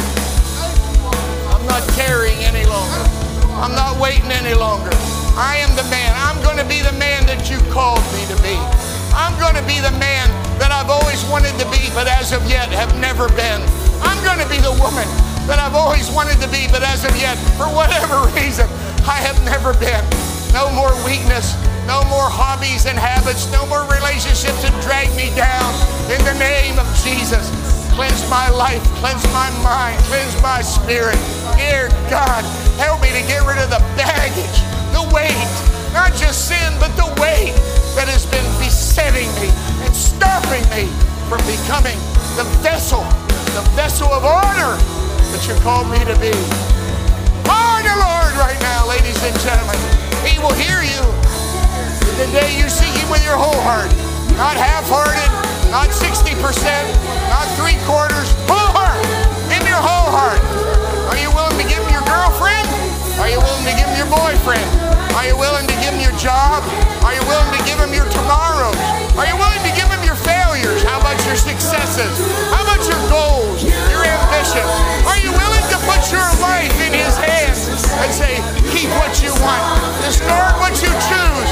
I'm 1.53 1.65
not 1.67 1.83
carrying 1.97 2.45
any 2.45 2.65
longer. 2.65 3.03
I'm 3.59 3.73
not 3.73 3.97
waiting 4.01 4.31
any 4.33 4.55
longer. 4.55 4.93
I 5.37 5.59
am 5.65 5.75
the 5.75 5.87
man. 5.91 6.13
I'm 6.21 6.41
going 6.43 6.59
to 6.59 6.69
be 6.69 6.81
the 6.81 6.95
man 6.95 7.27
that 7.27 7.51
you 7.51 7.59
called 7.73 8.05
me 8.15 8.23
to 8.31 8.37
be. 8.45 8.55
I'm 9.15 9.35
going 9.39 9.55
to 9.55 9.67
be 9.67 9.79
the 9.79 9.95
man 9.99 10.27
that 10.59 10.71
I've 10.71 10.91
always 10.91 11.23
wanted 11.27 11.55
to 11.59 11.67
be, 11.71 11.91
but 11.95 12.07
as 12.07 12.31
of 12.31 12.43
yet 12.51 12.71
have 12.71 12.95
never 12.99 13.29
been. 13.35 13.63
I'm 14.03 14.19
going 14.23 14.39
to 14.39 14.49
be 14.51 14.59
the 14.59 14.75
woman 14.83 15.07
that 15.47 15.61
I've 15.61 15.75
always 15.75 16.11
wanted 16.11 16.41
to 16.41 16.49
be, 16.49 16.67
but 16.71 16.83
as 16.83 17.05
of 17.05 17.15
yet, 17.21 17.37
for 17.61 17.69
whatever 17.69 18.25
reason, 18.39 18.67
I 19.05 19.21
have 19.21 19.39
never 19.45 19.77
been. 19.77 20.03
No 20.57 20.71
more 20.73 20.95
weakness, 21.05 21.55
No 21.87 22.03
more 22.09 22.29
hobbies 22.29 22.87
and 22.87 22.99
habits. 22.99 23.51
No 23.53 23.67
more 23.67 23.85
relationships 23.89 24.63
that 24.65 24.75
drag 24.81 25.13
me 25.17 25.29
down. 25.37 25.71
In 26.09 26.21
the 26.25 26.37
name 26.41 26.79
of 26.79 26.87
Jesus. 27.05 27.49
Cleanse 27.95 28.27
my 28.29 28.51
life, 28.51 28.83
cleanse 28.99 29.23
my 29.31 29.47
mind, 29.63 29.95
cleanse 30.11 30.35
my 30.43 30.63
spirit. 30.63 31.15
Dear 31.55 31.87
God, 32.11 32.43
help 32.75 32.99
me 32.99 33.07
to 33.15 33.23
get 33.31 33.47
rid 33.47 33.55
of 33.63 33.71
the 33.71 33.79
baggage, 33.95 34.59
the 34.91 35.07
weight, 35.15 35.55
not 35.95 36.11
just 36.19 36.51
sin, 36.51 36.75
but 36.83 36.91
the 36.99 37.07
weight 37.23 37.55
that 37.95 38.11
has 38.11 38.27
been 38.27 38.43
besetting 38.59 39.31
me 39.39 39.47
and 39.87 39.95
stopping 39.95 40.67
me 40.75 40.91
from 41.31 41.39
becoming 41.47 41.95
the 42.35 42.43
vessel, 42.67 43.07
the 43.55 43.63
vessel 43.79 44.11
of 44.11 44.27
honor 44.27 44.75
that 45.31 45.47
you 45.47 45.55
called 45.63 45.87
me 45.87 46.03
to 46.03 46.19
be. 46.19 46.35
Honor 47.47 47.95
Lord 47.95 48.35
right 48.43 48.59
now, 48.59 48.91
ladies 48.91 49.23
and 49.23 49.39
gentlemen. 49.39 49.79
He 50.27 50.43
will 50.43 50.57
hear 50.59 50.83
you 50.83 51.05
the 52.19 52.31
day 52.31 52.55
you 52.55 52.71
seek 52.71 52.95
Him 52.95 53.11
with 53.11 53.25
your 53.27 53.35
whole 53.35 53.59
heart, 53.67 53.91
not 54.39 54.55
half-hearted, 54.55 55.31
not 55.75 55.91
60%, 55.91 56.31
not 57.27 57.47
three 57.59 57.75
quarters, 57.83 58.31
whole 58.47 58.71
heart, 58.71 59.03
in 59.51 59.59
your 59.67 59.83
whole 59.83 60.15
heart. 60.15 60.39
Are 61.11 61.19
you 61.19 61.27
willing 61.35 61.59
to 61.59 61.67
give 61.67 61.83
him 61.83 61.91
your 61.91 62.07
girlfriend? 62.07 62.67
Are 63.19 63.27
you 63.27 63.43
willing 63.43 63.67
to 63.67 63.75
give 63.75 63.87
him 63.91 63.99
your 63.99 64.11
boyfriend? 64.11 64.63
Are 65.19 65.27
you 65.27 65.35
willing 65.35 65.67
to 65.67 65.77
give 65.83 65.91
him 65.91 66.03
your 66.03 66.15
job? 66.15 66.63
Are 67.03 67.15
you 67.15 67.23
willing 67.27 67.51
to 67.59 67.63
give 67.67 67.83
him 67.83 67.91
your 67.91 68.07
tomorrows? 68.15 68.79
Are 69.19 69.27
you 69.27 69.35
willing 69.35 69.63
to 69.67 69.73
give 69.75 69.91
him 69.91 70.03
your 70.07 70.19
failures? 70.19 70.87
How 70.87 71.03
about 71.03 71.19
your 71.27 71.35
successes? 71.35 72.15
How 72.55 72.63
about 72.63 72.83
your 72.87 73.03
goals, 73.11 73.67
your 73.67 74.07
ambitions? 74.07 74.71
Are 75.07 75.19
you 75.19 75.35
willing 75.35 75.67
to 75.75 75.79
put 75.83 76.03
your 76.15 76.27
life 76.39 76.75
in 76.79 76.95
his 76.95 77.19
hands 77.19 77.67
and 77.99 78.11
say, 78.15 78.39
keep 78.71 78.91
what 79.03 79.19
you 79.19 79.35
want, 79.43 79.63
discard 80.07 80.55
what 80.63 80.75
you 80.79 80.91
choose, 81.11 81.49